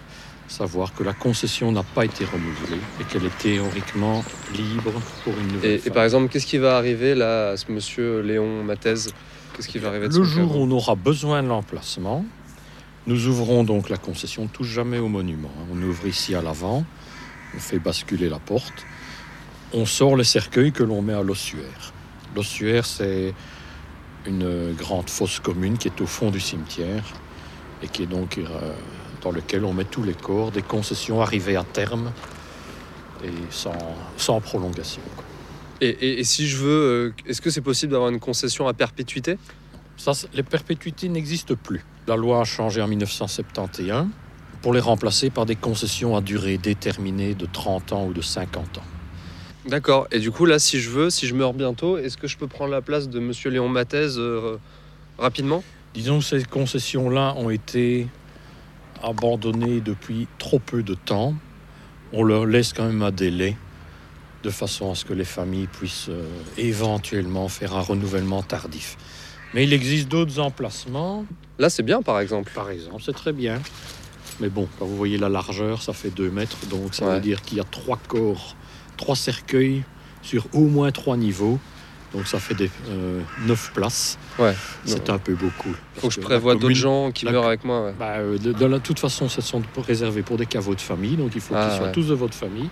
savoir 0.47 0.93
que 0.93 1.03
la 1.03 1.13
concession 1.13 1.71
n'a 1.71 1.83
pas 1.83 2.05
été 2.05 2.25
renouvelée 2.25 2.79
et 2.99 3.03
qu'elle 3.05 3.25
est 3.25 3.37
théoriquement 3.39 4.23
libre 4.53 4.93
pour 5.23 5.33
une 5.37 5.53
nouvelle. 5.53 5.71
Et, 5.83 5.87
et 5.87 5.89
par 5.89 6.03
exemple, 6.03 6.31
qu'est-ce 6.31 6.45
qui 6.45 6.57
va 6.57 6.77
arriver 6.77 7.15
là 7.15 7.51
à 7.51 7.57
ce 7.57 7.71
monsieur 7.71 8.21
Léon 8.21 8.63
Mathès 8.63 9.09
Qu'est-ce 9.55 9.67
qui 9.67 9.79
va 9.79 9.89
arriver 9.89 10.07
Le 10.07 10.23
jour 10.23 10.55
où 10.55 10.61
on 10.61 10.71
aura 10.71 10.95
besoin 10.95 11.43
de 11.43 11.47
l'emplacement, 11.47 12.25
nous 13.07 13.27
ouvrons 13.27 13.63
donc 13.63 13.89
la 13.89 13.97
concession, 13.97 14.47
touche 14.47 14.69
jamais 14.69 14.99
au 14.99 15.07
monument. 15.07 15.51
On 15.71 15.81
ouvre 15.81 16.07
ici 16.07 16.35
à 16.35 16.41
l'avant, 16.41 16.85
on 17.55 17.59
fait 17.59 17.79
basculer 17.79 18.29
la 18.29 18.39
porte, 18.39 18.85
on 19.73 19.85
sort 19.85 20.15
les 20.15 20.23
cercueils 20.23 20.71
que 20.71 20.83
l'on 20.83 21.01
met 21.01 21.13
à 21.13 21.23
l'ossuaire. 21.23 21.93
L'ossuaire, 22.35 22.85
c'est 22.85 23.33
une 24.27 24.73
grande 24.73 25.09
fosse 25.09 25.39
commune 25.39 25.77
qui 25.77 25.87
est 25.87 26.01
au 26.01 26.05
fond 26.05 26.29
du 26.29 26.39
cimetière 26.39 27.03
et 27.81 27.87
qui 27.87 28.03
est 28.03 28.07
donc 28.07 28.37
euh, 28.37 28.43
dans 29.21 29.31
lequel 29.31 29.65
on 29.65 29.73
met 29.73 29.85
tous 29.85 30.03
les 30.03 30.13
corps 30.13 30.51
des 30.51 30.61
concessions 30.61 31.21
arrivées 31.21 31.55
à 31.55 31.63
terme 31.63 32.11
et 33.23 33.31
sans, 33.49 34.41
prolongation. 34.41 35.01
Et, 35.83 36.23
si 36.23 36.47
je 36.47 36.57
veux, 36.57 36.69
euh, 36.69 37.13
est-ce 37.25 37.41
que 37.41 37.49
c'est 37.49 37.61
possible 37.61 37.91
d'avoir 37.91 38.11
une 38.11 38.19
concession 38.19 38.67
à 38.67 38.73
perpétuité? 38.73 39.37
Ça, 39.97 40.11
les 40.33 40.43
perpétuités 40.43 41.09
n'existent 41.09 41.55
plus. 41.55 41.83
La 42.11 42.17
loi 42.17 42.41
a 42.41 42.43
changé 42.43 42.81
en 42.81 42.89
1971 42.89 44.07
pour 44.61 44.73
les 44.73 44.81
remplacer 44.81 45.29
par 45.29 45.45
des 45.45 45.55
concessions 45.55 46.17
à 46.17 46.19
durée 46.19 46.57
déterminée 46.57 47.35
de 47.35 47.45
30 47.45 47.93
ans 47.93 48.05
ou 48.05 48.11
de 48.11 48.21
50 48.21 48.79
ans. 48.79 48.83
D'accord. 49.65 50.09
Et 50.11 50.19
du 50.19 50.29
coup, 50.29 50.45
là, 50.45 50.59
si 50.59 50.81
je 50.81 50.89
veux, 50.89 51.09
si 51.09 51.25
je 51.25 51.33
meurs 51.33 51.53
bientôt, 51.53 51.97
est-ce 51.97 52.17
que 52.17 52.27
je 52.27 52.35
peux 52.35 52.47
prendre 52.47 52.71
la 52.71 52.81
place 52.81 53.07
de 53.07 53.21
Monsieur 53.21 53.49
Léon 53.49 53.69
Mathès 53.69 54.15
euh, 54.17 54.57
rapidement? 55.17 55.63
Disons 55.93 56.19
que 56.19 56.25
ces 56.25 56.43
concessions-là 56.43 57.33
ont 57.37 57.49
été 57.49 58.09
abandonnées 59.01 59.79
depuis 59.79 60.27
trop 60.37 60.59
peu 60.59 60.83
de 60.83 60.95
temps. 60.95 61.33
On 62.11 62.23
leur 62.23 62.45
laisse 62.45 62.73
quand 62.73 62.87
même 62.87 63.03
un 63.03 63.11
délai 63.11 63.55
de 64.43 64.49
façon 64.49 64.91
à 64.91 64.95
ce 64.95 65.05
que 65.05 65.13
les 65.13 65.23
familles 65.23 65.67
puissent 65.67 66.09
euh, 66.09 66.27
éventuellement 66.57 67.47
faire 67.47 67.73
un 67.73 67.81
renouvellement 67.81 68.43
tardif. 68.43 68.97
Mais 69.53 69.63
il 69.65 69.73
existe 69.73 70.07
d'autres 70.07 70.39
emplacements. 70.39 71.25
Là, 71.59 71.69
c'est 71.69 71.83
bien, 71.83 72.01
par 72.01 72.19
exemple. 72.19 72.51
Par 72.55 72.69
exemple, 72.69 73.01
c'est 73.05 73.13
très 73.13 73.33
bien. 73.33 73.59
Mais 74.39 74.49
bon, 74.49 74.67
quand 74.79 74.85
vous 74.85 74.95
voyez 74.97 75.17
la 75.17 75.29
largeur, 75.29 75.81
ça 75.81 75.93
fait 75.93 76.09
2 76.09 76.31
mètres, 76.31 76.57
donc 76.69 76.95
ça 76.95 77.05
veut 77.05 77.19
dire 77.19 77.41
qu'il 77.41 77.57
y 77.57 77.61
a 77.61 77.65
trois 77.65 77.99
corps, 78.07 78.55
trois 78.97 79.15
cercueils 79.15 79.83
sur 80.21 80.47
au 80.53 80.61
moins 80.67 80.91
trois 80.91 81.17
niveaux. 81.17 81.59
Donc 82.13 82.27
ça 82.27 82.39
fait 82.39 82.55
des, 82.55 82.69
euh, 82.89 83.21
9 83.45 83.71
places. 83.73 84.17
Ouais. 84.39 84.53
C'est 84.85 85.09
un 85.09 85.17
peu 85.17 85.33
beaucoup. 85.35 85.73
Faut 85.95 86.07
que 86.09 86.13
je 86.13 86.19
prévoie 86.19 86.55
d'autres 86.55 86.75
gens 86.75 87.11
qui 87.11 87.25
meurent 87.25 87.45
avec 87.45 87.63
moi. 87.63 87.93
Bah, 87.97 88.15
euh, 88.17 88.37
de, 88.37 88.51
de 88.51 88.65
la 88.65 88.79
toute 88.79 88.99
façon, 88.99 89.29
ce 89.29 89.41
sont 89.41 89.61
réservés 89.77 90.21
pour 90.21 90.37
des 90.37 90.45
caveaux 90.45 90.75
de 90.75 90.81
famille, 90.81 91.15
donc 91.17 91.31
il 91.35 91.41
faut 91.41 91.53
Ah, 91.55 91.67
qu'ils 91.67 91.77
soient 91.77 91.85
ouais. 91.87 91.91
tous 91.93 92.07
de 92.07 92.13
votre 92.15 92.33
famille. 92.33 92.69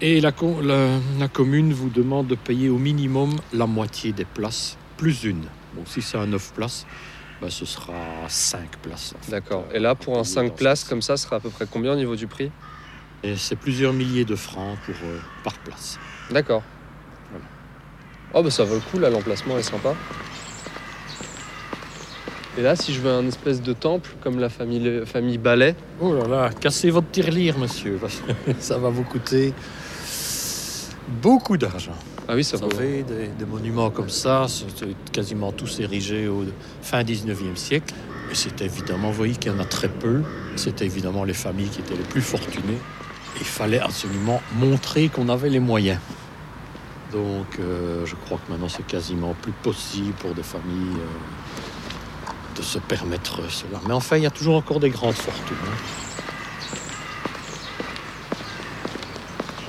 Et 0.00 0.20
la, 0.20 0.32
la- 0.62 0.98
la 1.18 1.28
commune 1.28 1.72
vous 1.72 1.88
demande 1.88 2.26
de 2.26 2.34
payer 2.34 2.68
au 2.68 2.78
minimum 2.78 3.36
la 3.52 3.66
moitié 3.66 4.12
des 4.12 4.24
places, 4.24 4.76
plus 4.96 5.24
une. 5.24 5.42
Donc 5.74 5.86
si 5.86 6.02
c'est 6.02 6.18
un 6.18 6.26
9 6.26 6.52
places, 6.54 6.86
bah, 7.40 7.48
ce 7.50 7.66
sera 7.66 7.92
5 8.28 8.76
places. 8.82 9.14
en 9.18 9.22
fait. 9.22 9.30
D'accord. 9.30 9.66
Et 9.72 9.78
là, 9.78 9.94
pour 9.94 10.18
un 10.18 10.24
5 10.24 10.54
places 10.54 10.84
comme 10.84 11.02
ça, 11.02 11.16
ce 11.16 11.24
sera 11.24 11.36
à 11.36 11.40
peu 11.40 11.50
près 11.50 11.66
combien 11.70 11.92
au 11.92 11.96
niveau 11.96 12.16
du 12.16 12.26
prix? 12.26 12.50
Et 13.22 13.36
c'est 13.36 13.56
plusieurs 13.56 13.92
milliers 13.92 14.24
de 14.24 14.36
francs 14.36 14.78
pour, 14.84 14.94
euh, 15.04 15.18
par 15.44 15.54
place. 15.58 15.98
D'accord. 16.30 16.62
Oh 18.34 18.42
bah 18.42 18.50
ça 18.50 18.64
vaut 18.64 18.74
le 18.74 18.80
coup 18.80 18.98
là, 18.98 19.08
l'emplacement 19.08 19.56
est 19.56 19.62
sympa. 19.62 19.94
Et 22.58 22.62
là, 22.62 22.74
si 22.74 22.92
je 22.92 23.00
veux 23.00 23.10
un 23.10 23.26
espèce 23.26 23.62
de 23.62 23.72
temple 23.72 24.10
comme 24.20 24.38
la 24.38 24.48
famille, 24.48 25.02
famille 25.06 25.38
Ballet, 25.38 25.74
Oh 26.00 26.14
là 26.14 26.26
là, 26.26 26.50
cassez 26.58 26.90
votre 26.90 27.10
tirelire, 27.10 27.58
monsieur, 27.58 27.98
parce 28.00 28.16
que 28.20 28.52
ça 28.58 28.78
va 28.78 28.88
vous 28.90 29.04
coûter 29.04 29.54
beaucoup 31.08 31.56
d'argent. 31.56 31.96
Ah 32.28 32.34
oui, 32.34 32.42
ça 32.42 32.56
des, 32.58 33.04
des 33.04 33.44
monuments 33.46 33.90
comme 33.90 34.10
ça, 34.10 34.46
c'est 34.48 34.66
quasiment 35.12 35.52
tous 35.52 35.78
érigés 35.78 36.26
au 36.26 36.44
fin 36.82 37.02
19e 37.02 37.54
siècle. 37.56 37.94
Et 38.30 38.34
c'est 38.34 38.60
évidemment, 38.62 39.10
vous 39.10 39.16
voyez 39.16 39.34
qu'il 39.36 39.52
y 39.52 39.54
en 39.54 39.60
a 39.60 39.64
très 39.64 39.88
peu. 39.88 40.22
C'était 40.56 40.86
évidemment 40.86 41.22
les 41.22 41.34
familles 41.34 41.68
qui 41.68 41.80
étaient 41.80 41.94
les 41.94 42.02
plus 42.02 42.22
fortunées. 42.22 42.78
Il 43.38 43.46
fallait 43.46 43.78
absolument 43.78 44.40
montrer 44.58 45.08
qu'on 45.08 45.28
avait 45.28 45.50
les 45.50 45.60
moyens. 45.60 46.00
Donc, 47.12 47.46
euh, 47.60 48.04
je 48.04 48.16
crois 48.16 48.38
que 48.44 48.50
maintenant, 48.50 48.68
c'est 48.68 48.86
quasiment 48.86 49.34
plus 49.40 49.52
possible 49.52 50.12
pour 50.14 50.34
des 50.34 50.42
familles 50.42 50.96
euh, 50.96 52.56
de 52.56 52.62
se 52.62 52.80
permettre 52.80 53.48
cela. 53.50 53.80
Mais 53.86 53.94
enfin, 53.94 54.16
il 54.16 54.24
y 54.24 54.26
a 54.26 54.30
toujours 54.30 54.56
encore 54.56 54.80
des 54.80 54.90
grandes 54.90 55.14
fortunes. 55.14 55.56
hein. 55.64 56.05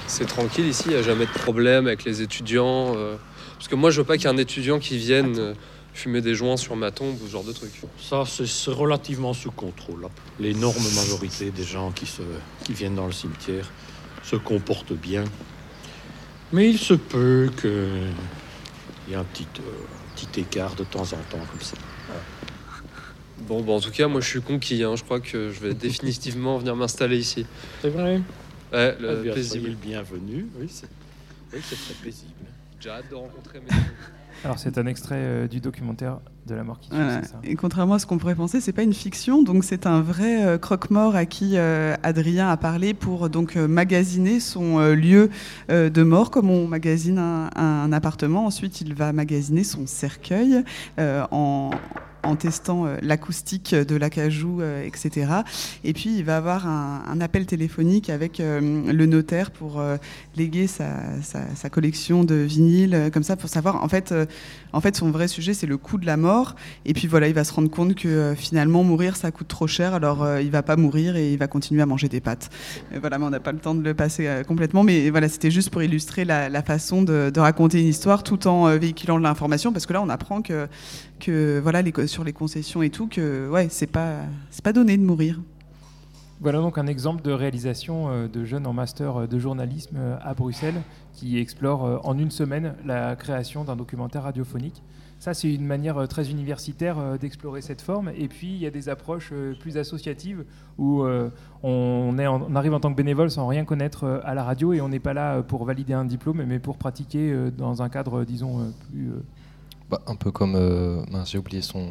C'est 0.08 0.26
tranquille 0.26 0.65
ici, 0.67 0.84
il 0.88 0.91
n'y 0.91 0.98
a 0.98 1.02
jamais 1.04 1.26
de 1.26 1.32
problème 1.32 1.88
avec 1.88 2.04
les 2.06 2.22
étudiants. 2.22 2.93
euh, 2.98 3.15
Parce 3.58 3.67
que 3.67 3.76
moi, 3.76 3.91
je 3.91 4.02
veux 4.02 4.06
pas 4.08 4.17
qu'il 4.17 4.26
y 4.26 4.30
ait 4.32 4.34
un 4.34 4.38
étudiant 4.38 4.80
qui 4.80 4.98
vienne 4.98 5.36
euh, 5.38 5.54
fumer 5.93 6.22
des 6.22 6.34
joints 6.36 6.58
sur 6.58 6.76
ma 6.76 6.91
tombe 6.91 7.15
ou 7.22 7.28
ce 7.28 7.32
genre 7.32 7.43
de 7.43 7.52
truc. 7.54 7.72
Ça, 8.02 8.24
c'est 8.26 8.72
relativement 8.72 9.34
sous 9.34 9.52
contrôle. 9.52 10.02
là. 10.04 10.10
L'énorme 10.39 10.84
majorité 10.96 11.52
des 11.52 11.63
gens 11.63 11.91
qui, 11.91 12.06
se, 12.06 12.22
qui 12.63 12.74
viennent 12.74 12.96
dans 12.96 13.08
le 13.08 13.12
cimetière 13.12 13.70
se 14.24 14.36
comportent 14.36 14.93
bien. 14.93 15.24
Mais 16.54 16.70
il 16.70 16.78
se 16.78 16.93
peut 16.93 17.50
qu'il 17.60 17.72
y 19.10 19.13
ait 19.13 19.15
un 19.15 19.24
petit, 19.26 19.48
euh, 19.60 19.72
petit 20.15 20.39
écart 20.41 20.76
de 20.76 20.84
temps 20.84 21.02
en 21.04 21.17
temps 21.30 21.46
comme 21.52 21.62
ça. 21.62 21.76
Bon, 23.41 23.62
bah, 23.62 23.74
en 23.74 23.80
tout 23.80 23.91
cas, 23.91 24.08
moi, 24.08 24.22
je 24.22 24.28
suis 24.30 24.41
conquis. 24.41 24.84
hein. 24.84 24.96
Je 24.96 25.04
crois 25.04 25.20
que 25.20 25.52
je 25.52 25.60
vais 25.60 25.74
définitivement 25.74 26.58
venir 26.58 26.76
m'installer 26.76 27.17
ici. 27.17 27.46
C'est 27.82 27.89
vrai 27.89 28.22
Ouais, 28.73 28.95
le 28.99 29.10
Ah 29.10 29.15
bien, 29.23 29.34
paisible. 29.34 29.62
soyez 29.62 29.69
le 29.69 29.75
bienvenu. 29.75 30.45
Oui, 30.60 30.67
c'est 30.69 30.88
oui, 31.53 31.60
c'est 31.63 31.75
très 31.77 31.93
paisible. 32.03 32.32
J'ai 32.80 32.89
hâte 32.89 33.10
de 33.10 33.15
rencontrer 33.15 33.60
mes 33.60 33.69
Alors 34.43 34.60
c'est 34.60 34.77
un 34.77 34.86
extrait 34.86 35.15
euh, 35.17 35.47
du 35.47 35.60
documentaire 35.62 36.19
de 36.45 36.53
la 36.53 36.63
mort 36.63 36.80
qui 36.80 36.89
tue, 36.89 36.95
Voilà. 36.95 37.23
c'est 37.23 37.30
ça 37.30 37.39
Et 37.43 37.56
contrairement 37.56 37.95
à 37.95 37.99
ce 37.99 38.06
qu'on 38.06 38.19
pourrait 38.19 38.36
penser, 38.36 38.62
c'est 38.62 38.71
pas 38.71 38.84
une 38.84 38.93
fiction, 38.93 39.41
donc 39.41 39.63
c'est 39.63 39.88
un 39.88 40.01
vrai 40.01 40.45
euh, 40.45 40.58
croque-mort 40.60 41.15
à 41.15 41.25
qui 41.25 41.53
euh, 41.58 41.95
Adrien 42.03 42.47
a 42.49 42.56
parlé 42.58 42.93
pour 42.93 43.32
donc 43.32 43.56
euh, 43.58 43.67
magasiner 43.67 44.39
son 44.39 44.77
euh, 44.80 44.93
lieu 44.93 45.32
euh, 45.71 45.89
de 45.89 46.03
mort, 46.03 46.30
comme 46.30 46.51
on 46.51 46.67
magasine 46.67 47.17
un, 47.17 47.49
un 47.56 47.91
appartement. 47.91 48.45
Ensuite, 48.45 48.80
il 48.82 48.93
va 48.93 49.12
magasiner 49.12 49.63
son 49.63 49.88
cercueil 49.88 50.63
euh, 50.99 51.25
en 51.32 51.71
en 52.23 52.36
testant 52.36 52.86
euh, 52.86 52.97
l'acoustique 53.01 53.73
de 53.73 53.95
l'acajou, 53.95 54.62
euh, 54.62 54.86
etc. 54.86 55.32
Et 55.84 55.93
puis, 55.93 56.17
il 56.17 56.23
va 56.23 56.38
avoir 56.38 56.67
un, 56.67 57.19
appel 57.21 57.45
téléphonique 57.47 58.10
avec 58.12 58.39
euh, 58.39 58.91
le 58.91 59.06
notaire 59.08 59.49
pour 59.49 59.82
léguer 60.36 60.67
sa, 60.67 61.69
collection 61.71 62.23
de 62.23 62.36
vinyles, 62.36 63.10
comme 63.12 63.23
ça, 63.23 63.36
pour 63.36 63.49
savoir, 63.49 63.84
en 63.84 63.88
fait, 63.88 64.13
en 64.71 64.82
fait, 64.82 64.95
son 64.95 65.10
vrai 65.10 65.27
sujet, 65.27 65.53
c'est 65.53 65.65
le 65.65 65.77
coût 65.77 65.97
de 65.97 66.06
la 66.06 66.15
mort. 66.15 66.56
Et 66.86 66.93
puis 66.93 67.08
voilà, 67.08 67.27
il 67.27 67.34
va 67.34 67.43
se 67.43 67.53
rendre 67.53 67.69
compte 67.69 67.95
que 67.95 68.34
finalement, 68.38 68.84
mourir, 68.84 69.15
ça 69.15 69.32
coûte 69.32 69.47
trop 69.47 69.65
cher, 69.67 69.93
alors 69.93 70.27
il 70.39 70.51
va 70.51 70.62
pas 70.62 70.75
mourir 70.75 71.15
et 71.15 71.34
il 71.34 71.39
va 71.39 71.47
continuer 71.47 71.82
à 71.82 71.86
manger 71.86 72.08
des 72.08 72.21
pâtes. 72.21 72.49
Voilà, 72.99 73.17
mais 73.17 73.25
on 73.25 73.30
n'a 73.32 73.39
pas 73.39 73.51
le 73.51 73.60
temps 73.60 73.73
de 73.73 73.84
le 73.84 73.93
passer 73.93 74.43
complètement. 74.47 74.84
Mais 74.84 75.10
voilà, 75.10 75.27
c'était 75.27 75.51
juste 75.51 75.71
pour 75.71 75.82
illustrer 75.82 76.23
la, 76.23 76.62
façon 76.62 77.01
de, 77.01 77.32
raconter 77.39 77.82
une 77.82 77.88
histoire 77.88 78.21
tout 78.23 78.47
en 78.47 78.77
véhiculant 78.77 79.17
de 79.17 79.23
l'information, 79.23 79.73
parce 79.73 79.88
que 79.88 79.93
là, 79.93 80.01
on 80.01 80.10
apprend 80.10 80.41
que, 80.41 80.67
que 81.19 81.60
voilà, 81.60 81.82
sur 82.08 82.23
les 82.23 82.34
concessions 82.34 82.82
et 82.82 82.89
tout, 82.89 83.08
que 83.08 83.49
ouais, 83.49 83.67
c'est 83.69 83.88
pas, 83.88 84.21
c'est 84.49 84.63
pas 84.63 84.73
donné 84.73 84.97
de 84.97 85.03
mourir. 85.03 85.39
Voilà 86.39 86.60
donc 86.60 86.77
un 86.77 86.86
exemple 86.86 87.23
de 87.23 87.32
réalisation 87.32 88.10
euh, 88.10 88.27
de 88.27 88.45
jeunes 88.45 88.67
en 88.67 88.73
master 88.73 89.17
euh, 89.17 89.27
de 89.27 89.39
journalisme 89.39 89.95
euh, 89.97 90.17
à 90.21 90.36
Bruxelles 90.36 90.82
qui 91.13 91.39
explore 91.39 92.06
en 92.06 92.15
une 92.19 92.30
semaine 92.30 92.75
la 92.86 93.15
création 93.15 93.63
d'un 93.63 93.75
documentaire 93.75 94.21
radiophonique. 94.23 94.84
Ça, 95.19 95.34
c'est 95.34 95.51
une 95.51 95.65
manière 95.65 96.08
très 96.08 96.30
universitaire 96.30 97.17
d'explorer 97.19 97.63
cette 97.63 97.82
forme. 97.82 98.12
Et 98.15 98.27
puis, 98.27 98.49
il 98.53 98.60
y 98.60 98.67
a 98.67 98.69
des 98.69 98.88
approches 98.88 99.34
plus 99.60 99.77
associatives 99.77 100.45
où 100.77 101.03
on, 101.63 102.19
est 102.19 102.27
en- 102.27 102.43
on 102.47 102.56
arrive 102.56 102.75
en 102.75 102.80
tant 102.80 102.91
que 102.91 102.95
bénévole 102.97 103.32
sans 103.32 103.47
rien 103.47 103.65
connaître 103.65 104.21
à 104.23 104.36
la 104.36 104.43
radio 104.43 104.73
et 104.73 104.82
on 104.82 104.89
n'est 104.89 104.99
pas 104.99 105.15
là 105.15 105.41
pour 105.41 105.65
valider 105.65 105.93
un 105.93 106.06
diplôme, 106.06 106.43
mais 106.47 106.60
pour 106.60 106.77
pratiquer 106.77 107.36
dans 107.58 107.82
un 107.82 107.89
cadre, 107.89 108.25
disons, 108.25 108.71
plus... 108.91 109.10
Bah, 109.89 110.02
un 110.08 110.15
peu 110.15 110.32
comme. 110.32 110.56
euh, 110.56 111.02
mince, 111.12 111.32
j'ai 111.32 111.38
oublié 111.38 111.62
son. 111.62 111.88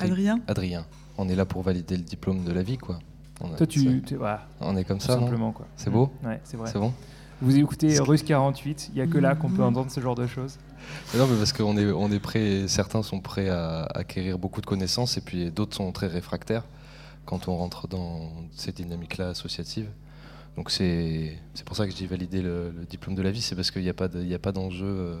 Adrien 0.00 0.40
Adrien. 0.48 0.86
On 1.18 1.28
est 1.28 1.34
là 1.36 1.44
pour 1.44 1.62
valider 1.62 1.96
le 1.96 2.02
diplôme 2.02 2.44
de 2.44 2.52
la 2.52 2.62
vie, 2.62 2.78
quoi. 2.78 2.98
On 3.40 3.52
a- 3.52 3.56
Toi, 3.56 3.66
tu- 3.66 3.80
c'est- 3.80 4.04
tu- 4.06 4.16
voilà. 4.16 4.46
On 4.60 4.76
est 4.76 4.84
comme 4.84 4.98
Tout 4.98 5.06
ça. 5.06 5.18
simplement, 5.18 5.52
quoi. 5.52 5.66
C'est 5.76 5.90
beau 5.90 6.10
Ouais, 6.24 6.40
c'est 6.44 6.56
vrai. 6.56 6.70
C'est 6.72 6.78
bon 6.78 6.92
Vous 7.40 7.56
écoutez 7.58 7.98
Russe 7.98 8.22
48, 8.22 8.90
il 8.92 8.94
n'y 8.94 9.00
a 9.00 9.06
que 9.06 9.18
là 9.18 9.34
qu'on 9.34 9.50
peut 9.50 9.64
entendre 9.64 9.90
ce 9.90 10.00
genre 10.00 10.14
de 10.14 10.26
choses. 10.28 10.58
Mais 11.12 11.18
Non, 11.18 11.26
mais 11.26 11.36
parce 11.36 11.52
qu'on 11.52 11.76
est, 11.76 11.90
on 11.90 12.10
est 12.10 12.20
prêt, 12.20 12.66
certains 12.68 13.02
sont 13.02 13.20
prêts 13.20 13.48
à 13.48 13.82
acquérir 13.94 14.38
beaucoup 14.38 14.60
de 14.60 14.66
connaissances 14.66 15.16
et 15.16 15.20
puis 15.20 15.50
d'autres 15.50 15.76
sont 15.76 15.90
très 15.92 16.06
réfractaires 16.06 16.64
quand 17.24 17.48
on 17.48 17.56
rentre 17.56 17.88
dans 17.88 18.30
ces 18.52 18.70
dynamiques-là 18.72 19.30
associatives. 19.30 19.88
Donc 20.56 20.70
c'est 20.70 21.36
c'est 21.54 21.64
pour 21.64 21.76
ça 21.76 21.84
que 21.86 21.92
je 21.92 21.96
dis 21.96 22.06
valider 22.06 22.42
le, 22.42 22.70
le 22.70 22.84
diplôme 22.84 23.14
de 23.16 23.22
la 23.22 23.30
vie, 23.32 23.40
c'est 23.42 23.54
parce 23.56 23.70
qu'il 23.70 23.82
n'y 23.82 23.88
a 23.88 23.94
pas 23.94 24.08
de- 24.08 24.20
il 24.20 24.28
y 24.28 24.34
a 24.34 24.38
pas 24.38 24.52
d'enjeu 24.52 24.86
euh, 24.86 25.16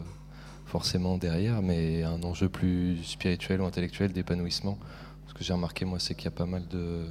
forcément 0.72 1.18
derrière, 1.18 1.60
mais 1.60 2.02
un 2.02 2.22
enjeu 2.22 2.48
plus 2.48 3.04
spirituel 3.04 3.60
ou 3.60 3.66
intellectuel 3.66 4.10
d'épanouissement. 4.10 4.78
Ce 5.28 5.34
que 5.34 5.44
j'ai 5.44 5.52
remarqué 5.52 5.84
moi, 5.84 5.98
c'est 5.98 6.14
qu'il 6.14 6.24
y 6.24 6.28
a 6.28 6.38
pas 6.44 6.46
mal 6.46 6.66
de, 6.68 7.04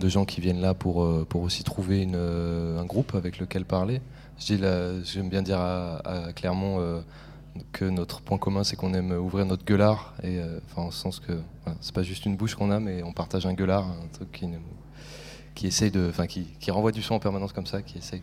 de 0.00 0.08
gens 0.08 0.24
qui 0.24 0.40
viennent 0.40 0.62
là 0.62 0.72
pour, 0.72 1.04
euh, 1.04 1.26
pour 1.28 1.42
aussi 1.42 1.62
trouver 1.62 2.00
une, 2.00 2.14
euh, 2.16 2.80
un 2.80 2.86
groupe 2.86 3.14
avec 3.14 3.38
lequel 3.38 3.66
parler. 3.66 4.00
J'aime 4.38 5.28
bien 5.28 5.42
dire 5.42 5.60
à, 5.60 5.98
à 6.28 6.32
Clermont 6.32 6.78
euh, 6.80 7.02
que 7.72 7.84
notre 7.84 8.22
point 8.22 8.38
commun, 8.38 8.64
c'est 8.64 8.76
qu'on 8.76 8.94
aime 8.94 9.12
ouvrir 9.12 9.44
notre 9.44 9.66
gueulard, 9.66 10.14
euh, 10.24 10.58
enfin, 10.70 10.84
en 10.84 10.90
ce 10.90 10.98
sens 10.98 11.20
que 11.20 11.32
voilà, 11.64 11.76
c'est 11.82 11.94
pas 11.94 12.02
juste 12.02 12.24
une 12.24 12.36
bouche 12.38 12.54
qu'on 12.54 12.70
a, 12.70 12.80
mais 12.80 13.02
on 13.02 13.12
partage 13.12 13.44
un 13.44 13.52
gueulard, 13.52 13.84
un 13.88 14.08
truc 14.10 14.32
qui, 14.32 14.48
qui 15.54 15.66
essaye 15.66 15.90
de, 15.90 16.08
enfin, 16.08 16.26
qui, 16.26 16.44
qui 16.58 16.70
renvoie 16.70 16.92
du 16.92 17.02
son 17.02 17.16
en 17.16 17.20
permanence 17.20 17.52
comme 17.52 17.66
ça, 17.66 17.82
qui 17.82 17.98
essaye 17.98 18.22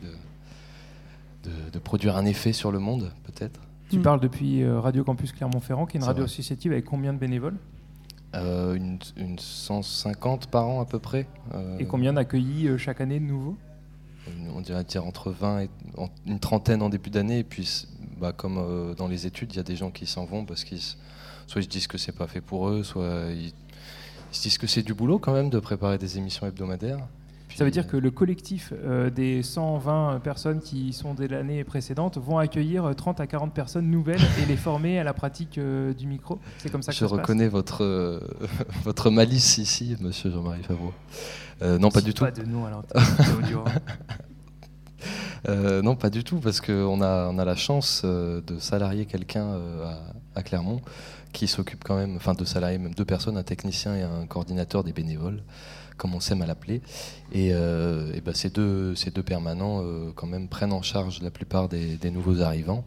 de, 1.44 1.52
de 1.72 1.80
produire 1.80 2.18
un 2.18 2.26
effet 2.26 2.54
sur 2.54 2.72
le 2.72 2.80
monde, 2.80 3.12
peut-être. 3.24 3.60
Tu 3.90 4.00
parles 4.00 4.20
depuis 4.20 4.64
euh, 4.64 4.80
Radio 4.80 5.04
Campus 5.04 5.32
Clermont-Ferrand, 5.32 5.86
qui 5.86 5.98
est 5.98 6.00
une 6.00 6.06
radio 6.06 6.24
vrai. 6.24 6.32
associative 6.32 6.72
avec 6.74 6.86
combien 6.86 7.14
de 7.14 7.18
bénévoles? 7.20 7.56
Euh, 8.36 8.76
une, 8.76 9.00
une 9.16 9.40
150 9.40 10.48
par 10.48 10.68
an 10.68 10.82
à 10.82 10.86
peu 10.86 11.00
près. 11.00 11.28
euh, 11.54 11.78
Et 11.80 11.86
combien 11.86 12.12
d'accueillis 12.14 12.68
euh, 12.68 12.78
chaque 12.78 13.00
année 13.02 13.20
de 13.20 13.26
nouveau? 13.26 13.56
On 14.54 14.60
dirait 14.60 14.84
dire 14.84 15.06
entre 15.06 15.32
20 15.32 15.62
et 15.62 15.70
en- 15.96 16.10
une 16.26 16.40
trentaine 16.40 16.82
en 16.82 16.90
début 16.90 17.10
d'année 17.10 17.40
et 17.40 17.44
puis 17.46 17.88
bah, 18.20 18.34
comme 18.34 18.94
dans 18.98 19.08
les 19.08 19.26
études, 19.26 19.54
il 19.54 19.58
y 19.58 19.60
a 19.60 19.64
des 19.64 19.78
gens 19.78 19.90
qui 19.90 20.06
s'en 20.06 20.26
vont 20.26 20.44
parce 20.44 20.66
qu'ils 20.66 20.82
soit 20.82 21.62
ils 21.62 21.64
se 21.64 21.70
disent 21.70 21.88
que 21.88 21.98
c'est 21.98 22.12
pas 22.12 22.28
fait 22.28 22.42
pour 22.42 22.68
eux, 22.68 22.84
soit 22.84 23.28
ils, 23.32 23.46
ils 23.48 23.54
se 24.34 24.42
disent 24.42 24.58
que 24.58 24.68
c'est 24.68 24.84
du 24.84 24.94
boulot 24.94 25.18
quand 25.18 25.32
même 25.32 25.50
de 25.50 25.60
préparer 25.60 25.98
des 25.98 26.18
émissions 26.18 26.46
hebdomadaires. 26.46 27.00
Ça 27.56 27.64
veut 27.64 27.72
dire 27.72 27.88
que 27.88 27.98
le 27.98 28.12
collectif 28.12 28.74
euh, 28.84 29.10
des 29.10 29.42
120 29.42 30.20
personnes 30.20 30.60
qui 30.60 30.94
sont 30.94 31.14
dès 31.14 31.28
l'année 31.28 31.64
précédente 31.64 32.18
vont 32.18 32.38
accueillir 32.38 32.86
euh, 32.86 32.94
30 32.94 33.20
à 33.20 33.26
40 33.26 33.54
personnes 33.54 33.90
nouvelles 33.90 34.22
et 34.42 34.46
les 34.46 34.58
former 34.58 35.00
à 35.00 35.04
la 35.04 35.14
pratique 35.14 35.58
euh, 35.58 35.94
du 35.94 36.08
micro. 36.08 36.40
C'est 36.60 36.70
comme 36.70 36.84
ça 36.84 36.92
que 36.92 36.96
Je 36.96 37.00
ça 37.00 37.08
se 37.08 37.16
passe 37.16 37.22
reconnais 37.22 37.48
votre, 37.48 37.84
euh, 37.84 38.20
votre 38.84 39.10
malice 39.10 39.58
ici, 39.58 39.96
monsieur 40.02 40.30
Jean-Marie 40.30 40.64
Favreau. 40.64 40.94
Euh, 41.62 41.80
non, 41.80 41.90
pas 41.90 42.02
du 42.02 42.14
tout. 42.14 42.24
Pas 42.24 42.32
de 42.32 42.44
hein. 42.44 42.84
Euh, 45.48 45.82
non, 45.82 45.96
pas 45.96 46.10
du 46.10 46.24
tout, 46.24 46.40
parce 46.40 46.62
qu'on 46.62 47.02
a, 47.02 47.28
on 47.28 47.38
a 47.40 47.46
la 47.46 47.56
chance 47.56 48.02
euh, 48.04 48.42
de 48.42 48.60
salarier 48.60 49.06
quelqu'un 49.06 49.46
euh, 49.46 49.86
à, 49.86 50.40
à 50.40 50.44
Clermont 50.44 50.82
qui 51.32 51.48
s'occupe 51.48 51.84
quand 51.84 51.96
même, 51.96 52.16
enfin 52.16 52.34
de 52.34 52.46
salarier 52.46 52.78
même 52.78 52.94
deux 52.94 53.06
personnes, 53.06 53.38
un 53.38 53.44
technicien 53.44 53.96
et 53.96 54.02
un 54.02 54.26
coordinateur 54.26 54.84
des 54.84 54.94
bénévoles, 54.94 55.44
comme 55.98 56.14
on 56.16 56.20
s'aime 56.20 56.42
à 56.42 56.46
l'appeler. 56.46 56.82
Et, 57.32 57.50
euh, 57.54 58.14
et 58.14 58.22
ben, 58.22 58.34
ces, 58.34 58.50
deux, 58.50 58.96
ces 58.96 59.12
deux 59.12 59.24
permanents 59.24 59.82
euh, 59.84 60.12
quand 60.16 60.28
même 60.28 60.48
prennent 60.48 60.74
en 60.74 60.82
charge 60.82 61.22
la 61.22 61.32
plupart 61.32 61.68
des, 61.70 61.96
des 61.98 62.12
nouveaux 62.12 62.42
arrivants. 62.42 62.86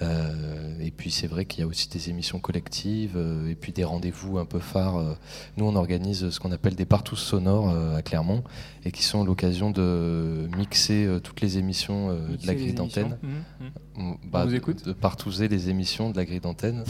Euh, 0.00 0.74
et 0.80 0.90
puis 0.90 1.12
c'est 1.12 1.28
vrai 1.28 1.44
qu'il 1.44 1.60
y 1.60 1.62
a 1.62 1.66
aussi 1.66 1.88
des 1.88 2.08
émissions 2.10 2.40
collectives 2.40 3.16
et 3.48 3.54
puis 3.54 3.70
des 3.72 3.84
rendez-vous 3.84 4.38
un 4.38 4.44
peu 4.44 4.58
phares. 4.58 5.16
Nous, 5.56 5.64
on 5.64 5.76
organise 5.76 6.30
ce 6.30 6.40
qu'on 6.40 6.50
appelle 6.50 6.74
des 6.74 6.86
partous 6.86 7.14
sonores 7.14 7.68
à 7.94 8.02
Clermont 8.02 8.42
et 8.84 8.90
qui 8.90 9.04
sont 9.04 9.22
l'occasion 9.22 9.70
de 9.70 10.48
mixer 10.56 11.08
toutes 11.22 11.40
les 11.40 11.56
émissions 11.58 12.08
de 12.14 12.46
la 12.46 12.54
grille 12.56 12.72
d'antenne. 12.72 13.16
émissions. 13.22 13.28
Mhm, 13.60 13.70
Mm, 13.94 14.14
On 14.32 14.44
vous 14.44 14.50
de- 14.50 14.56
écoute 14.56 14.86
De 14.86 14.92
partouzer 14.94 15.48
les 15.48 15.68
émissions 15.68 16.10
de 16.10 16.16
la 16.16 16.24
grille 16.24 16.40
d'antenne. 16.40 16.82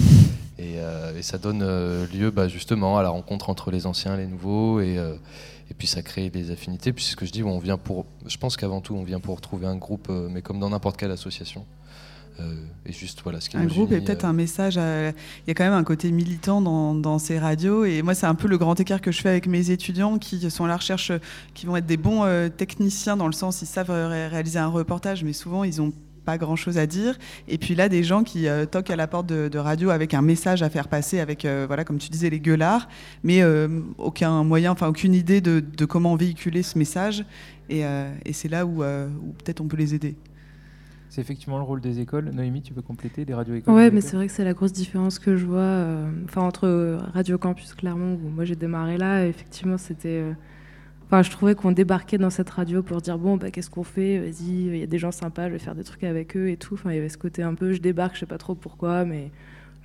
Et, 0.62 0.75
euh, 0.79 1.16
et 1.18 1.22
ça 1.22 1.38
donne 1.38 1.62
euh, 1.62 2.07
lieu 2.14 2.31
bah, 2.31 2.48
justement 2.48 2.96
à 2.98 3.03
la 3.03 3.09
rencontre 3.11 3.51
entre 3.51 3.70
les 3.70 3.87
anciens 3.87 4.14
et 4.14 4.18
les 4.18 4.27
nouveaux. 4.27 4.81
Et, 4.81 4.96
euh, 4.98 5.14
et 5.70 5.75
puis 5.75 5.87
ça 5.87 6.03
crée 6.03 6.31
des 6.31 6.51
affinités. 6.51 6.92
Puis 6.92 7.05
c'est 7.05 7.12
ce 7.12 7.16
que 7.16 7.27
je 7.27 7.33
dis, 7.33 7.42
on 7.42 7.59
vient 7.59 7.79
pour. 7.79 8.07
Je 8.27 8.37
pense 8.38 8.57
qu'avant 8.57 8.81
tout, 8.81 8.94
on 8.94 9.03
vient 9.05 9.20
pour 9.20 9.37
retrouver 9.37 9.66
un 9.66 9.77
groupe, 9.77 10.09
mais 10.31 10.42
comme 10.42 10.59
dans 10.61 10.70
n'importe 10.70 10.96
quelle 10.96 11.11
association. 11.11 11.64
Et 12.87 12.92
juste 12.92 13.20
voilà 13.22 13.40
ce 13.40 13.48
qui 13.48 13.57
un 13.57 13.61
groupe 13.66 13.92
et 13.92 14.01
peut-être 14.01 14.25
un 14.25 14.33
message. 14.33 14.77
à- 14.77 15.11
Il 15.11 15.14
y 15.46 15.51
a 15.51 15.55
quand 15.55 15.62
même 15.64 15.75
un 15.75 15.85
côté 15.85 16.11
militant 16.11 16.61
dans, 16.61 16.92
dans 16.94 17.18
ces 17.20 17.38
radios. 17.38 17.85
Et 17.85 18.03
moi, 18.03 18.14
c'est 18.14 18.27
un 18.27 18.35
peu 18.35 18.48
le 18.48 18.59
grand 18.59 18.79
écart 18.81 19.01
que 19.01 19.12
je 19.12 19.20
fais 19.20 19.29
avec 19.29 19.46
mes 19.46 19.70
étudiants 19.70 20.18
qui 20.18 20.51
sont 20.51 20.64
à 20.64 20.68
la 20.68 20.77
recherche, 20.77 21.12
qui 21.55 21.66
vont 21.66 21.77
être 21.77 21.87
des 21.87 21.96
bons 21.98 22.25
techniciens 22.57 23.16
dans 23.16 23.27
le 23.29 23.33
sens 23.33 23.62
ils 23.62 23.66
savent 23.66 23.90
ré- 23.90 24.27
réaliser 24.29 24.59
un 24.59 24.66
reportage, 24.68 25.22
mais 25.22 25.33
souvent 25.35 25.62
ils 25.62 25.81
ont 25.81 25.92
pas 26.25 26.39
grand 26.39 26.57
chose 26.57 26.79
à 26.79 26.87
dire. 26.87 27.19
Et 27.49 27.59
puis 27.59 27.75
là, 27.75 27.89
des 27.89 28.03
gens 28.03 28.23
qui 28.23 28.49
euh, 28.49 28.67
toquent 28.67 28.91
à 28.91 28.97
la 28.97 29.07
porte 29.07 29.27
de, 29.27 29.49
de 29.49 29.59
radio 29.59 29.91
avec 29.91 30.15
un 30.15 30.23
message 30.23 30.63
à 30.63 30.71
faire 30.71 30.89
passer, 30.89 31.21
avec, 31.21 31.45
euh, 31.45 31.65
voilà, 31.67 31.85
comme 31.85 31.99
tu 31.99 32.09
disais, 32.11 32.31
les 32.31 32.41
gueulards, 32.41 32.89
mais 33.23 33.43
euh, 33.43 33.69
aucun 33.99 34.45
moyen, 34.45 34.73
enfin 34.73 34.89
aucune 34.89 35.15
idée 35.15 35.41
de, 35.41 35.61
de 35.61 35.85
comment 35.85 36.17
véhiculer 36.17 36.63
ce 36.63 36.79
message. 36.79 37.25
Et, 37.69 37.85
euh, 37.85 38.13
et 38.25 38.33
c'est 38.33 38.49
là 38.49 38.67
où, 38.67 38.83
euh, 38.83 39.09
où 39.23 39.33
peut-être 39.33 39.61
on 39.61 39.69
peut 39.69 39.77
les 39.77 39.95
aider. 39.95 40.17
C'est 41.09 41.21
effectivement 41.21 41.59
le 41.59 41.65
rôle 41.65 41.81
des 41.81 42.01
écoles. 42.01 42.31
Noémie, 42.33 42.63
tu 42.63 42.73
peux 42.73 42.81
compléter 42.81 43.25
les 43.25 43.35
radio-écoles 43.35 43.75
Ouais, 43.75 43.91
des 43.91 43.95
mais 43.95 44.01
c'est 44.01 44.17
vrai 44.17 44.27
que 44.27 44.33
c'est 44.33 44.45
la 44.45 44.55
grosse 44.55 44.73
différence 44.73 45.19
que 45.19 45.37
je 45.37 45.45
vois 45.45 45.59
euh, 45.61 46.11
enfin, 46.25 46.41
entre 46.41 46.99
Radio 47.13 47.37
Campus 47.37 47.75
Clermont, 47.75 48.15
où 48.15 48.31
moi 48.31 48.45
j'ai 48.45 48.57
démarré 48.57 48.97
là, 48.97 49.27
effectivement, 49.27 49.77
c'était. 49.77 50.25
Euh, 51.03 51.07
Enfin, 51.07 51.23
je 51.23 51.31
trouvais 51.31 51.55
qu'on 51.55 51.73
débarquait 51.73 52.19
dans 52.19 52.31
cette 52.31 52.51
radio 52.51 52.83
pour 52.83 53.01
dire 53.01 53.19
bon, 53.19 53.37
bah, 53.37 53.51
qu'est-ce 53.51 53.71
qu'on 53.71 53.85
fait? 53.85 54.19
Vas-y, 54.19 54.67
il 54.67 54.77
y 54.77 54.83
a 54.83 54.87
des 54.87 54.99
gens 54.99 55.12
sympas, 55.12 55.49
je 55.49 55.53
vais 55.53 55.59
faire 55.59 55.75
des 55.75 55.85
trucs 55.85 56.05
avec 56.05 56.37
eux 56.37 56.49
et 56.49 56.57
tout. 56.57 56.75
Enfin, 56.75 56.91
il 56.93 56.97
y 56.97 56.99
avait 56.99 57.09
ce 57.09 57.19
côté 57.19 57.43
un 57.43 57.55
peu, 57.55 57.73
je 57.73 57.81
débarque, 57.81 58.15
je 58.15 58.21
sais 58.21 58.27
pas 58.27 58.38
trop 58.38 58.55
pourquoi, 58.55 59.05
mais 59.05 59.31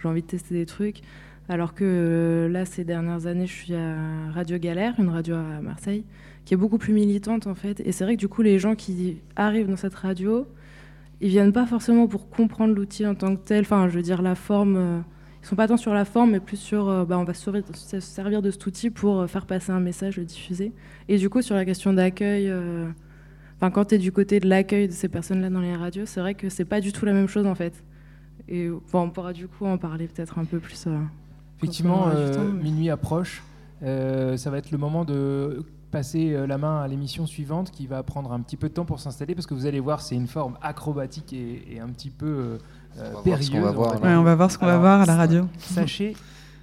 j'ai 0.02 0.08
envie 0.08 0.22
de 0.22 0.28
tester 0.28 0.56
des 0.56 0.66
trucs. 0.66 1.02
Alors 1.50 1.74
que 1.74 1.84
euh, 1.86 2.50
là, 2.50 2.66
ces 2.66 2.84
dernières 2.84 3.26
années, 3.28 3.48
je 3.48 3.54
suis 3.54 3.74
à 3.74 3.96
Radio 4.34 4.58
Galère, 4.58 4.96
une 5.00 5.10
radio 5.10 5.36
à 5.36 5.62
Marseille, 5.62 6.04
qui 6.46 6.54
est 6.54 6.58
beaucoup 6.58 6.78
plus 6.78 6.94
militante 6.94 7.48
en 7.48 7.56
fait. 7.56 7.82
Et 7.86 7.92
c'est 7.92 8.04
vrai 8.04 8.16
que 8.16 8.20
du 8.20 8.28
coup, 8.28 8.42
les 8.42 8.60
gens 8.60 8.76
qui 8.76 9.18
arrivent 9.36 9.70
dans 9.70 9.78
cette 9.78 9.96
radio, 9.96 10.48
ils 11.22 11.30
viennent 11.30 11.54
pas 11.54 11.66
forcément 11.66 12.08
pour 12.08 12.30
comprendre 12.30 12.76
l'outil 12.76 13.06
en 13.08 13.16
tant 13.16 13.36
que 13.36 13.46
tel. 13.46 13.62
Enfin, 13.62 13.88
je 13.90 13.96
veux 13.96 14.02
dire, 14.02 14.22
la 14.22 14.36
forme. 14.36 15.04
Ils 15.42 15.48
sont 15.48 15.56
pas 15.56 15.68
tant 15.68 15.78
sur 15.78 15.94
la 15.94 16.06
forme, 16.06 16.32
mais 16.32 16.40
plus 16.40 16.58
sur. 16.58 16.88
euh, 16.90 17.06
bah, 17.06 17.18
on 17.20 17.24
va 17.24 17.34
se 17.34 17.44
servir, 17.44 17.64
se 17.74 18.00
servir 18.00 18.42
de 18.42 18.52
cet 18.52 18.66
outil 18.66 18.90
pour 18.90 19.20
euh, 19.22 19.28
faire 19.28 19.46
passer 19.46 19.72
un 19.72 19.80
message, 19.80 20.18
le 20.18 20.26
diffuser. 20.26 20.72
Et 21.08 21.18
du 21.18 21.30
coup, 21.30 21.42
sur 21.42 21.56
la 21.56 21.66
question 21.66 21.94
d'accueil. 21.94 22.50
euh, 22.50 22.88
Enfin, 23.60 23.72
quand 23.72 23.86
tu 23.86 23.96
es 23.96 23.98
du 23.98 24.12
côté 24.12 24.40
de 24.40 24.48
l'accueil 24.48 24.88
de 24.88 24.94
ces 24.94 25.10
personnes-là 25.10 25.50
dans 25.50 25.62
les 25.62 25.76
radios, 25.76 26.06
c'est 26.06 26.20
vrai 26.20 26.36
que 26.36 26.48
c'est 26.48 26.64
pas 26.66 26.80
du 26.80 26.92
tout 26.94 27.06
la 27.06 27.14
même 27.14 27.28
chose 27.28 27.48
en 27.48 27.56
fait. 27.56 27.84
Et 28.48 28.70
on 28.94 29.10
pourra 29.10 29.34
du 29.34 29.48
coup 29.48 29.66
en 29.66 29.80
parler 29.80 30.08
peut-être 30.08 30.38
un 30.38 30.46
peu 30.46 30.60
plus. 30.60 30.86
Effectivement, 31.58 32.04
temps, 32.04 32.44
mais- 32.54 32.64
minuit 32.64 32.90
approche. 32.92 33.42
Ça 33.82 34.50
va 34.52 34.58
être 34.60 34.70
le 34.72 34.78
moment 34.78 35.06
de 35.06 35.64
passer 35.90 36.36
la 36.46 36.58
main 36.60 36.82
à 36.82 36.88
l'émission 36.88 37.26
suivante 37.26 37.72
qui 37.72 37.88
va 37.88 38.04
prendre 38.04 38.32
un 38.32 38.42
petit 38.42 38.58
peu 38.58 38.70
de 38.70 38.74
temps 38.76 38.86
pour 38.86 39.00
s'installer 39.00 39.34
parce 39.34 39.48
que 39.48 39.56
vous 39.56 39.66
allez 39.66 39.80
voir, 39.80 40.02
c'est 40.02 40.16
une 40.16 40.28
forme 40.28 40.58
acrobatique 40.62 41.34
et, 41.34 41.64
et 41.76 41.80
un 41.80 41.88
petit 41.90 42.12
peu 42.12 42.60
On 43.00 43.04
va 43.14 43.22
voir 43.22 43.44
ce 43.44 43.52
qu'on 43.52 43.62
va. 43.62 43.72
Ouais, 43.72 44.24
va 44.24 44.36
voir 44.36 44.52
ce 44.52 44.58
qu'on 44.58 44.66
va 44.66 44.72
Alors, 44.72 44.82
voir 44.82 45.02
à 45.02 45.06
la 45.06 45.16
radio. 45.16 45.48
Sachez 45.58 46.16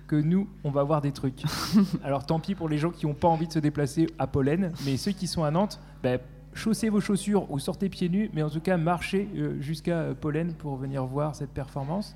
que 0.07 0.17
nous, 0.17 0.49
on 0.65 0.71
va 0.71 0.83
voir 0.83 1.01
des 1.01 1.13
trucs. 1.13 1.43
Alors 2.05 2.27
tant 2.27 2.41
pis 2.41 2.55
pour 2.55 2.69
les 2.69 2.79
gens 2.79 2.91
qui 2.91 3.07
n'ont 3.07 3.15
pas 3.15 3.29
envie 3.29 3.47
de 3.47 3.53
se 3.53 3.59
déplacer 3.59 4.07
à 4.19 4.27
Pollen, 4.27 4.73
mais 4.85 4.97
ceux 4.97 5.13
qui 5.13 5.27
sont 5.27 5.45
à 5.45 5.51
Nantes, 5.51 5.81
ben, 6.03 6.19
chaussez 6.53 6.89
vos 6.89 7.01
chaussures 7.01 7.51
ou 7.51 7.59
sortez 7.59 7.89
pieds 7.89 8.09
nus, 8.09 8.31
mais 8.35 8.43
en 8.43 8.51
tout 8.51 8.61
cas 8.61 8.77
marchez 8.77 9.29
euh, 9.37 9.61
jusqu'à 9.61 9.97
euh, 9.99 10.15
Pollen 10.15 10.53
pour 10.55 10.77
venir 10.77 11.05
voir 11.07 11.35
cette 11.35 11.51
performance. 11.51 12.15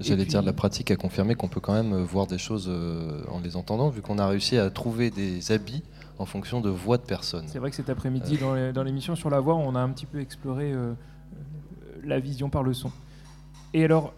J'allais 0.00 0.22
puis- 0.22 0.30
dire 0.30 0.42
de 0.42 0.46
la 0.46 0.52
pratique 0.52 0.90
à 0.90 0.96
confirmer 0.96 1.34
qu'on 1.34 1.48
peut 1.48 1.60
quand 1.60 1.74
même 1.74 1.92
euh, 1.92 2.04
voir 2.04 2.26
des 2.26 2.38
choses 2.38 2.66
euh, 2.68 3.22
en 3.30 3.40
les 3.40 3.56
entendant, 3.56 3.88
vu 3.88 4.00
qu'on 4.00 4.18
a 4.18 4.26
réussi 4.26 4.56
à 4.56 4.70
trouver 4.70 5.10
des 5.10 5.52
habits 5.52 5.82
en 6.18 6.24
fonction 6.24 6.60
de 6.60 6.70
voix 6.70 6.96
de 6.96 7.02
personnes. 7.02 7.44
C'est 7.46 7.58
vrai 7.58 7.70
que 7.70 7.76
cet 7.76 7.90
après-midi, 7.90 8.38
dans 8.74 8.82
l'émission 8.82 9.14
sur 9.14 9.30
la 9.30 9.38
voix, 9.38 9.54
on 9.54 9.76
a 9.76 9.80
un 9.80 9.88
petit 9.90 10.06
peu 10.06 10.20
exploré 10.20 10.72
la 12.02 12.18
vision 12.18 12.50
par 12.50 12.64
le 12.64 12.74
son. 12.74 12.90
Et 13.74 13.84
alors, 13.84 14.14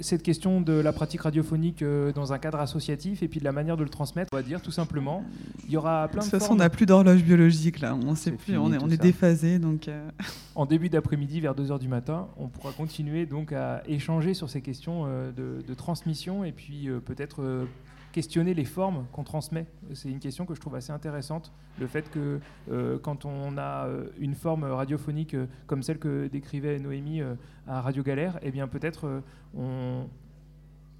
cette 0.00 0.22
question 0.22 0.60
de 0.60 0.72
la 0.72 0.92
pratique 0.92 1.22
radiophonique 1.22 1.82
euh, 1.82 2.12
dans 2.12 2.32
un 2.32 2.38
cadre 2.38 2.60
associatif 2.60 3.22
et 3.22 3.28
puis 3.28 3.40
de 3.40 3.44
la 3.44 3.52
manière 3.52 3.76
de 3.76 3.82
le 3.82 3.88
transmettre, 3.88 4.30
on 4.32 4.36
va 4.36 4.42
dire 4.42 4.62
tout 4.62 4.70
simplement, 4.70 5.24
il 5.66 5.72
y 5.72 5.76
aura 5.76 6.08
plein 6.08 6.20
De 6.20 6.26
de 6.26 6.30
toute 6.30 6.38
façon, 6.38 6.52
on 6.52 6.56
n'a 6.56 6.70
plus 6.70 6.86
d'horloge 6.86 7.22
biologique 7.22 7.80
là. 7.80 7.96
On 7.96 8.14
sait 8.14 8.32
plus, 8.32 8.44
fini, 8.44 8.58
on 8.58 8.72
est, 8.72 8.82
on 8.82 8.86
déphasé. 8.86 9.58
Donc, 9.58 9.88
euh, 9.88 10.08
En 10.54 10.66
début 10.66 10.88
d'après-midi, 10.88 11.40
vers 11.40 11.54
2h 11.54 11.78
du 11.78 11.88
matin, 11.88 12.28
on 12.36 12.48
pourra 12.48 12.72
continuer 12.72 13.26
donc 13.26 13.52
à 13.52 13.82
échanger 13.86 14.34
sur 14.34 14.50
ces 14.50 14.60
questions 14.60 15.04
euh, 15.06 15.32
de, 15.32 15.62
de 15.66 15.74
transmission 15.74 16.44
et 16.44 16.52
puis 16.52 16.88
peut-être 17.04 17.66
questionner 18.12 18.54
les 18.54 18.64
formes 18.64 19.06
qu'on 19.12 19.24
transmet. 19.24 19.66
C'est 19.94 20.10
une 20.10 20.18
question 20.18 20.46
que 20.46 20.54
je 20.54 20.60
trouve 20.60 20.74
assez 20.74 20.92
intéressante. 20.92 21.52
Le 21.78 21.86
fait 21.86 22.10
que 22.10 22.40
euh, 22.70 22.98
quand 22.98 23.24
on 23.24 23.56
a 23.58 23.86
euh, 23.86 24.08
une 24.18 24.34
forme 24.34 24.64
radiophonique 24.64 25.34
euh, 25.34 25.46
comme 25.66 25.82
celle 25.82 25.98
que 25.98 26.26
décrivait 26.26 26.78
Noémie 26.78 27.20
à 27.66 27.80
Radio 27.80 28.02
Galère, 28.02 28.38
eh 28.42 28.50
bien 28.50 28.68
peut-être 28.68 29.22
on, 29.54 30.06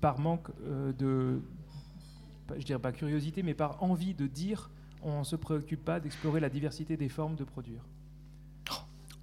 par 0.00 0.18
manque 0.18 0.48
de, 0.98 1.40
je 2.56 2.64
dirais 2.64 2.78
pas 2.78 2.92
curiosité, 2.92 3.42
mais 3.42 3.54
par 3.54 3.82
envie 3.82 4.14
de 4.14 4.26
dire, 4.26 4.70
on 5.02 5.20
ne 5.20 5.24
se 5.24 5.36
préoccupe 5.36 5.84
pas 5.84 6.00
d'explorer 6.00 6.40
la 6.40 6.48
diversité 6.48 6.96
des 6.96 7.08
formes 7.08 7.36
de 7.36 7.44
produire. 7.44 7.82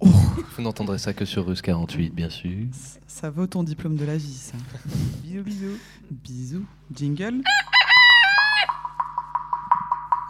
Vous 0.00 0.62
n'entendrez 0.62 0.98
ça 0.98 1.12
que 1.12 1.24
sur 1.24 1.46
Russe 1.46 1.62
48, 1.62 2.14
bien 2.14 2.30
sûr. 2.30 2.66
ça 3.06 3.30
vaut 3.30 3.46
ton 3.46 3.62
diplôme 3.62 3.96
de 3.96 4.04
la 4.04 4.16
vie, 4.16 4.32
ça. 4.34 4.56
bisous, 5.22 5.42
bisous. 5.42 5.78
Bisous. 6.10 6.64
Jingle. 6.92 7.42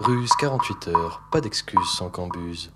Russe 0.00 0.30
48 0.38 0.88
heures, 0.88 1.22
pas 1.32 1.40
d'excuses 1.40 1.88
sans 1.96 2.10
cambuse. 2.10 2.70